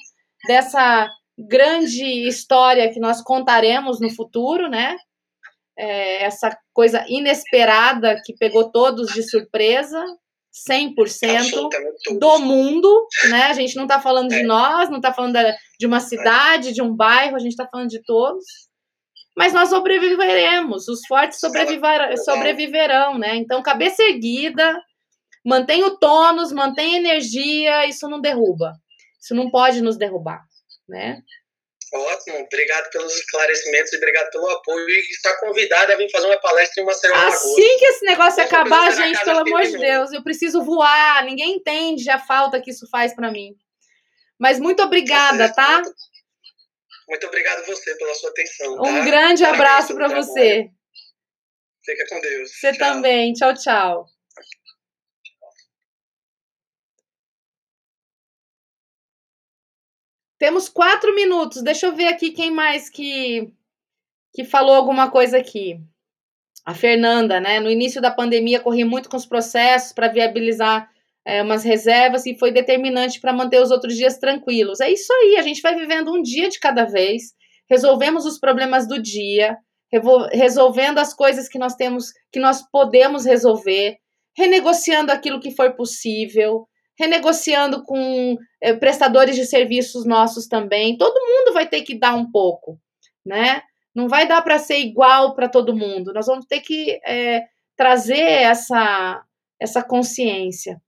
dessa 0.47 1.09
grande 1.38 2.28
história 2.28 2.91
que 2.91 2.99
nós 2.99 3.22
contaremos 3.22 3.99
no 3.99 4.09
futuro, 4.09 4.70
né? 4.70 4.95
É, 5.80 6.23
essa 6.23 6.55
coisa 6.73 7.05
inesperada 7.07 8.21
que 8.25 8.34
pegou 8.34 8.69
todos 8.69 9.13
de 9.13 9.23
surpresa, 9.23 10.03
100% 10.69 11.69
do 12.19 12.39
mundo, 12.39 13.07
né? 13.30 13.43
A 13.43 13.53
gente 13.53 13.77
não 13.77 13.84
está 13.84 14.01
falando 14.01 14.30
de 14.30 14.41
é. 14.41 14.43
nós, 14.43 14.89
não 14.89 14.97
está 14.97 15.13
falando 15.13 15.38
de 15.80 15.88
uma 15.88 16.01
cidade, 16.01 16.73
de 16.73 16.82
um 16.82 16.93
bairro, 16.93 17.38
a 17.38 17.39
gente 17.39 17.51
está 17.51 17.65
falando 17.65 17.88
de 17.88 18.03
todos. 18.03 18.43
Mas 19.38 19.53
nós 19.53 19.69
sobreviveremos, 19.69 20.89
os 20.89 20.99
fortes 21.07 21.39
sobreviver, 21.39 22.17
sobreviverão, 22.25 23.17
né? 23.17 23.38
Então, 23.38 23.63
cabeça 23.63 24.03
erguida, 24.03 24.82
mantém 25.45 25.82
o 25.86 25.97
tônus, 25.97 26.51
mantém 26.51 26.97
energia, 26.97 27.88
isso 27.88 28.09
não 28.09 28.19
derruba. 28.19 28.73
Isso 29.21 29.34
não 29.34 29.49
pode 29.49 29.82
nos 29.82 29.97
derrubar, 29.97 30.41
né? 30.89 31.21
Ótimo, 31.91 32.39
obrigado 32.39 32.89
pelos 32.91 33.15
esclarecimentos 33.15 33.91
e 33.91 33.97
obrigado 33.97 34.29
pelo 34.29 34.47
apoio. 34.49 34.87
E 34.87 34.99
está 35.11 35.35
convidada 35.37 35.93
a 35.93 35.97
vir 35.97 36.09
fazer 36.11 36.27
uma 36.27 36.39
palestra 36.39 36.81
em 36.81 36.83
uma 36.83 36.93
semana. 36.93 37.27
Assim 37.27 37.77
que 37.77 37.85
esse 37.85 38.05
negócio 38.05 38.43
acabar, 38.43 38.91
gente, 38.91 39.23
pelo 39.23 39.39
amor 39.39 39.63
de 39.63 39.77
Deus, 39.77 40.11
eu 40.11 40.23
preciso 40.23 40.63
voar. 40.63 41.25
Ninguém 41.25 41.55
entende 41.55 42.09
a 42.09 42.19
falta 42.19 42.61
que 42.61 42.69
isso 42.69 42.87
faz 42.89 43.15
para 43.15 43.31
mim. 43.31 43.55
Mas 44.39 44.59
muito 44.59 44.83
obrigada, 44.83 45.51
tá? 45.51 45.81
Muito, 47.07 47.25
obrigado 47.25 47.65
você 47.65 47.95
pela 47.95 48.13
sua 48.13 48.29
atenção. 48.29 48.73
Um 48.75 48.83
tá? 48.83 49.05
grande 49.05 49.43
abraço 49.43 49.95
para 49.95 50.07
você. 50.07 50.69
Fica 51.83 52.05
com 52.07 52.21
Deus. 52.21 52.51
Você 52.51 52.71
tchau. 52.71 52.93
também. 52.93 53.33
Tchau, 53.33 53.53
tchau. 53.55 54.05
Temos 60.39 60.69
quatro 60.69 61.13
minutos. 61.13 61.61
Deixa 61.61 61.85
eu 61.85 61.95
ver 61.95 62.07
aqui 62.07 62.31
quem 62.31 62.49
mais 62.49 62.89
que, 62.89 63.53
que 64.33 64.45
falou 64.45 64.73
alguma 64.73 65.11
coisa 65.11 65.37
aqui. 65.37 65.79
A 66.65 66.73
Fernanda, 66.73 67.39
né? 67.39 67.59
No 67.59 67.69
início 67.69 68.01
da 68.01 68.09
pandemia, 68.09 68.59
corri 68.59 68.85
muito 68.85 69.09
com 69.09 69.17
os 69.17 69.25
processos 69.25 69.91
para 69.91 70.07
viabilizar 70.07 70.89
é, 71.25 71.41
umas 71.41 71.63
reservas 71.63 72.25
e 72.25 72.37
foi 72.37 72.51
determinante 72.51 73.19
para 73.19 73.33
manter 73.33 73.61
os 73.61 73.69
outros 73.69 73.95
dias 73.95 74.17
tranquilos. 74.17 74.79
É 74.79 74.89
isso 74.89 75.11
aí, 75.11 75.35
a 75.37 75.41
gente 75.41 75.61
vai 75.61 75.75
vivendo 75.75 76.13
um 76.13 76.21
dia 76.21 76.49
de 76.49 76.59
cada 76.59 76.85
vez, 76.85 77.33
resolvemos 77.69 78.25
os 78.25 78.39
problemas 78.39 78.87
do 78.87 79.01
dia, 79.01 79.57
resolvendo 80.31 80.99
as 80.99 81.13
coisas 81.13 81.49
que 81.49 81.59
nós 81.59 81.75
temos, 81.75 82.13
que 82.31 82.39
nós 82.39 82.63
podemos 82.71 83.25
resolver, 83.25 83.97
renegociando 84.37 85.11
aquilo 85.11 85.39
que 85.39 85.51
for 85.51 85.75
possível, 85.75 86.68
renegociando 86.99 87.83
com 87.83 88.37
é, 88.61 88.73
prestadores 88.73 89.35
de 89.35 89.45
serviços 89.45 90.05
nossos 90.05 90.47
também. 90.47 90.97
Todo 90.97 91.25
mundo 91.25 91.53
vai 91.53 91.65
ter 91.65 91.81
que 91.83 91.97
dar 91.97 92.13
um 92.13 92.29
pouco, 92.29 92.77
né? 93.25 93.61
Não 93.95 94.09
vai 94.09 94.27
dar 94.27 94.41
para 94.41 94.59
ser 94.59 94.79
igual 94.79 95.33
para 95.33 95.47
todo 95.47 95.75
mundo. 95.75 96.13
Nós 96.13 96.27
vamos 96.27 96.45
ter 96.45 96.59
que 96.59 96.99
é, 97.05 97.45
trazer 97.77 98.19
essa, 98.19 99.23
essa 99.59 99.81
consciência. 99.81 100.81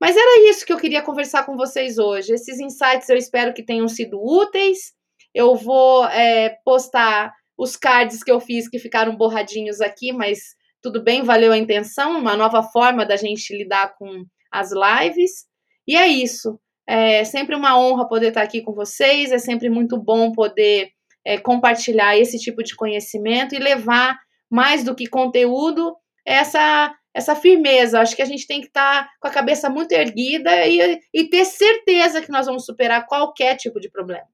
Mas 0.00 0.16
era 0.16 0.50
isso 0.50 0.66
que 0.66 0.72
eu 0.72 0.78
queria 0.78 1.00
conversar 1.00 1.46
com 1.46 1.56
vocês 1.56 1.96
hoje. 1.96 2.32
Esses 2.32 2.58
insights 2.58 3.08
eu 3.08 3.16
espero 3.16 3.54
que 3.54 3.62
tenham 3.62 3.86
sido 3.86 4.20
úteis. 4.20 4.92
Eu 5.32 5.54
vou 5.54 6.04
é, 6.06 6.58
postar 6.64 7.32
os 7.56 7.76
cards 7.76 8.24
que 8.24 8.32
eu 8.32 8.40
fiz 8.40 8.68
que 8.68 8.80
ficaram 8.80 9.16
borradinhos 9.16 9.80
aqui, 9.80 10.12
mas 10.12 10.56
tudo 10.82 11.00
bem, 11.00 11.22
valeu 11.22 11.52
a 11.52 11.58
intenção, 11.58 12.18
uma 12.18 12.36
nova 12.36 12.64
forma 12.64 13.06
da 13.06 13.14
gente 13.14 13.56
lidar 13.56 13.94
com 13.96 14.24
as 14.50 14.70
lives. 14.72 15.51
E 15.86 15.96
é 15.96 16.06
isso. 16.06 16.58
É 16.86 17.24
sempre 17.24 17.54
uma 17.54 17.78
honra 17.78 18.08
poder 18.08 18.28
estar 18.28 18.42
aqui 18.42 18.60
com 18.62 18.72
vocês, 18.72 19.32
é 19.32 19.38
sempre 19.38 19.70
muito 19.70 19.96
bom 19.98 20.32
poder 20.32 20.90
é, 21.24 21.38
compartilhar 21.38 22.18
esse 22.18 22.38
tipo 22.38 22.62
de 22.62 22.74
conhecimento 22.74 23.54
e 23.54 23.58
levar 23.58 24.18
mais 24.50 24.84
do 24.84 24.94
que 24.94 25.06
conteúdo 25.06 25.96
essa 26.26 26.94
essa 27.14 27.36
firmeza. 27.36 28.00
Acho 28.00 28.16
que 28.16 28.22
a 28.22 28.26
gente 28.26 28.46
tem 28.46 28.60
que 28.60 28.68
estar 28.68 29.10
com 29.20 29.28
a 29.28 29.30
cabeça 29.30 29.68
muito 29.68 29.92
erguida 29.92 30.66
e, 30.66 30.98
e 31.12 31.28
ter 31.28 31.44
certeza 31.44 32.22
que 32.22 32.30
nós 32.30 32.46
vamos 32.46 32.64
superar 32.64 33.06
qualquer 33.06 33.56
tipo 33.56 33.78
de 33.78 33.90
problema, 33.90 34.26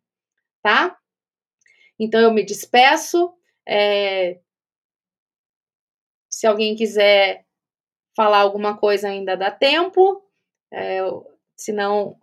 tá? 0.63 0.97
Então 1.99 2.21
eu 2.21 2.33
me 2.33 2.45
despeço. 2.45 3.35
É, 3.67 4.39
se 6.31 6.47
alguém 6.47 6.77
quiser 6.77 7.45
falar 8.17 8.39
alguma 8.39 8.77
coisa, 8.77 9.09
ainda 9.09 9.37
dá 9.37 9.51
tempo. 9.51 10.23
É, 10.73 11.01
senão 11.59 12.17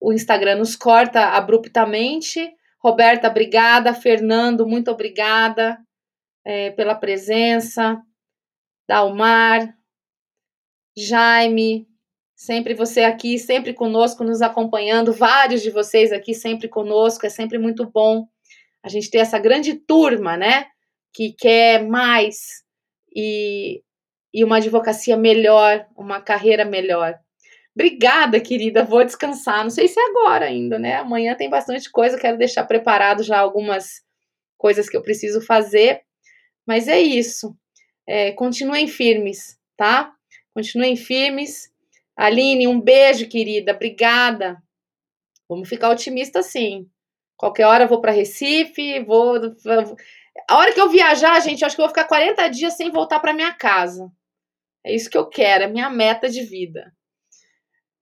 o 0.00 0.12
Instagram 0.12 0.56
nos 0.56 0.76
corta 0.76 1.28
abruptamente. 1.28 2.52
Roberta, 2.78 3.28
obrigada. 3.28 3.94
Fernando, 3.94 4.66
muito 4.66 4.90
obrigada 4.90 5.78
é, 6.44 6.70
pela 6.72 6.94
presença. 6.94 8.00
Dalmar, 8.88 9.74
Jaime, 10.96 11.88
sempre 12.34 12.74
você 12.74 13.04
aqui, 13.04 13.38
sempre 13.38 13.72
conosco, 13.72 14.24
nos 14.24 14.42
acompanhando. 14.42 15.12
Vários 15.12 15.62
de 15.62 15.70
vocês 15.70 16.12
aqui 16.12 16.34
sempre 16.34 16.68
conosco. 16.68 17.24
É 17.24 17.30
sempre 17.30 17.58
muito 17.58 17.88
bom 17.88 18.26
a 18.82 18.88
gente 18.88 19.08
ter 19.08 19.18
essa 19.18 19.38
grande 19.38 19.74
turma, 19.74 20.36
né? 20.36 20.66
Que 21.14 21.32
quer 21.32 21.86
mais 21.86 22.62
e, 23.14 23.82
e 24.34 24.42
uma 24.42 24.56
advocacia 24.56 25.16
melhor, 25.16 25.86
uma 25.96 26.20
carreira 26.20 26.64
melhor. 26.64 27.21
Obrigada, 27.74 28.40
querida. 28.40 28.84
Vou 28.84 29.04
descansar. 29.04 29.62
Não 29.62 29.70
sei 29.70 29.88
se 29.88 29.98
é 29.98 30.04
agora 30.10 30.46
ainda, 30.46 30.78
né? 30.78 30.96
Amanhã 30.96 31.34
tem 31.34 31.48
bastante 31.48 31.90
coisa. 31.90 32.18
Quero 32.18 32.36
deixar 32.36 32.64
preparado 32.64 33.22
já 33.22 33.38
algumas 33.38 34.02
coisas 34.58 34.88
que 34.88 34.96
eu 34.96 35.02
preciso 35.02 35.40
fazer. 35.40 36.02
Mas 36.66 36.86
é 36.86 37.00
isso. 37.00 37.56
É, 38.06 38.32
continuem 38.32 38.86
firmes, 38.86 39.58
tá? 39.76 40.12
Continuem 40.54 40.96
firmes. 40.96 41.70
Aline, 42.16 42.68
um 42.68 42.80
beijo, 42.80 43.28
querida. 43.28 43.72
Obrigada. 43.72 44.62
Vamos 45.48 45.68
ficar 45.68 45.90
otimistas, 45.90 46.46
sim. 46.46 46.88
Qualquer 47.36 47.66
hora 47.66 47.84
eu 47.84 47.88
vou 47.88 48.00
para 48.00 48.12
Recife, 48.12 49.00
vou. 49.00 49.36
A 50.48 50.56
hora 50.56 50.72
que 50.72 50.80
eu 50.80 50.88
viajar, 50.88 51.40
gente, 51.40 51.62
eu 51.62 51.66
acho 51.66 51.74
que 51.74 51.82
eu 51.82 51.86
vou 51.86 51.94
ficar 51.94 52.06
40 52.06 52.48
dias 52.48 52.74
sem 52.74 52.90
voltar 52.90 53.18
para 53.18 53.32
minha 53.34 53.52
casa. 53.52 54.10
É 54.84 54.94
isso 54.94 55.10
que 55.10 55.16
eu 55.16 55.28
quero, 55.28 55.64
é 55.64 55.68
minha 55.68 55.90
meta 55.90 56.28
de 56.28 56.42
vida. 56.42 56.92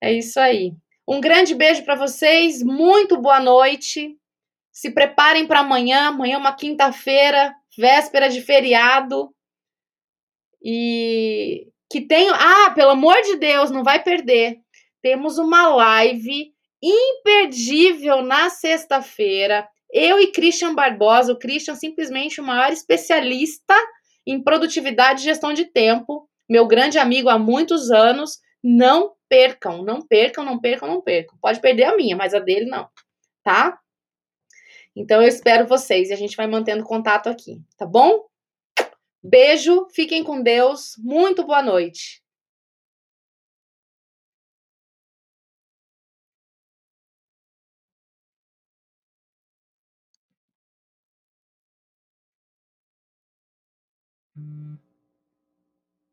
É 0.01 0.13
isso 0.13 0.41
aí. 0.41 0.73
Um 1.07 1.21
grande 1.21 1.55
beijo 1.55 1.85
para 1.85 1.95
vocês, 1.95 2.63
muito 2.63 3.17
boa 3.17 3.41
noite. 3.41 4.17
Se 4.73 4.91
preparem 4.91 5.47
para 5.47 5.61
amanhã. 5.61 6.09
Amanhã 6.09 6.37
é 6.37 6.39
uma 6.39 6.55
quinta-feira, 6.55 7.55
véspera 7.77 8.29
de 8.29 8.41
feriado. 8.41 9.35
E 10.63 11.67
que 11.91 12.01
tenham. 12.01 12.35
Ah, 12.35 12.71
pelo 12.71 12.91
amor 12.91 13.21
de 13.23 13.37
Deus, 13.37 13.71
não 13.71 13.83
vai 13.83 14.03
perder. 14.03 14.59
Temos 15.03 15.39
uma 15.39 15.69
live 15.69 16.53
imperdível 16.83 18.23
na 18.23 18.49
sexta-feira. 18.49 19.69
Eu 19.93 20.21
e 20.21 20.31
Christian 20.31 20.75
Barbosa, 20.75 21.33
o 21.33 21.39
Christian 21.39 21.75
simplesmente 21.75 22.41
o 22.41 22.45
maior 22.45 22.73
especialista 22.73 23.75
em 24.27 24.41
produtividade 24.43 25.21
e 25.21 25.25
gestão 25.25 25.53
de 25.53 25.65
tempo, 25.65 26.29
meu 26.49 26.67
grande 26.67 26.99
amigo 26.99 27.29
há 27.29 27.39
muitos 27.39 27.91
anos. 27.91 28.39
Não 28.63 29.15
percam, 29.29 29.83
não 29.83 30.03
percam, 30.03 30.45
não 30.45 30.61
percam, 30.61 30.89
não 30.89 31.01
percam. 31.01 31.39
Pode 31.41 31.61
perder 31.61 31.85
a 31.85 31.97
minha, 31.97 32.17
mas 32.17 32.35
a 32.35 32.39
dele 32.39 32.67
não, 32.67 32.89
tá? 33.43 33.79
Então 34.95 35.23
eu 35.23 35.29
espero 35.29 35.67
vocês 35.67 36.11
e 36.11 36.13
a 36.13 36.17
gente 36.17 36.37
vai 36.37 36.47
mantendo 36.47 36.85
contato 36.85 37.29
aqui, 37.29 37.63
tá 37.77 37.87
bom? 37.87 38.27
Beijo, 39.23 39.87
fiquem 39.95 40.25
com 40.25 40.43
Deus, 40.43 40.95
muito 40.99 41.45
boa 41.45 41.63
noite. 41.63 42.23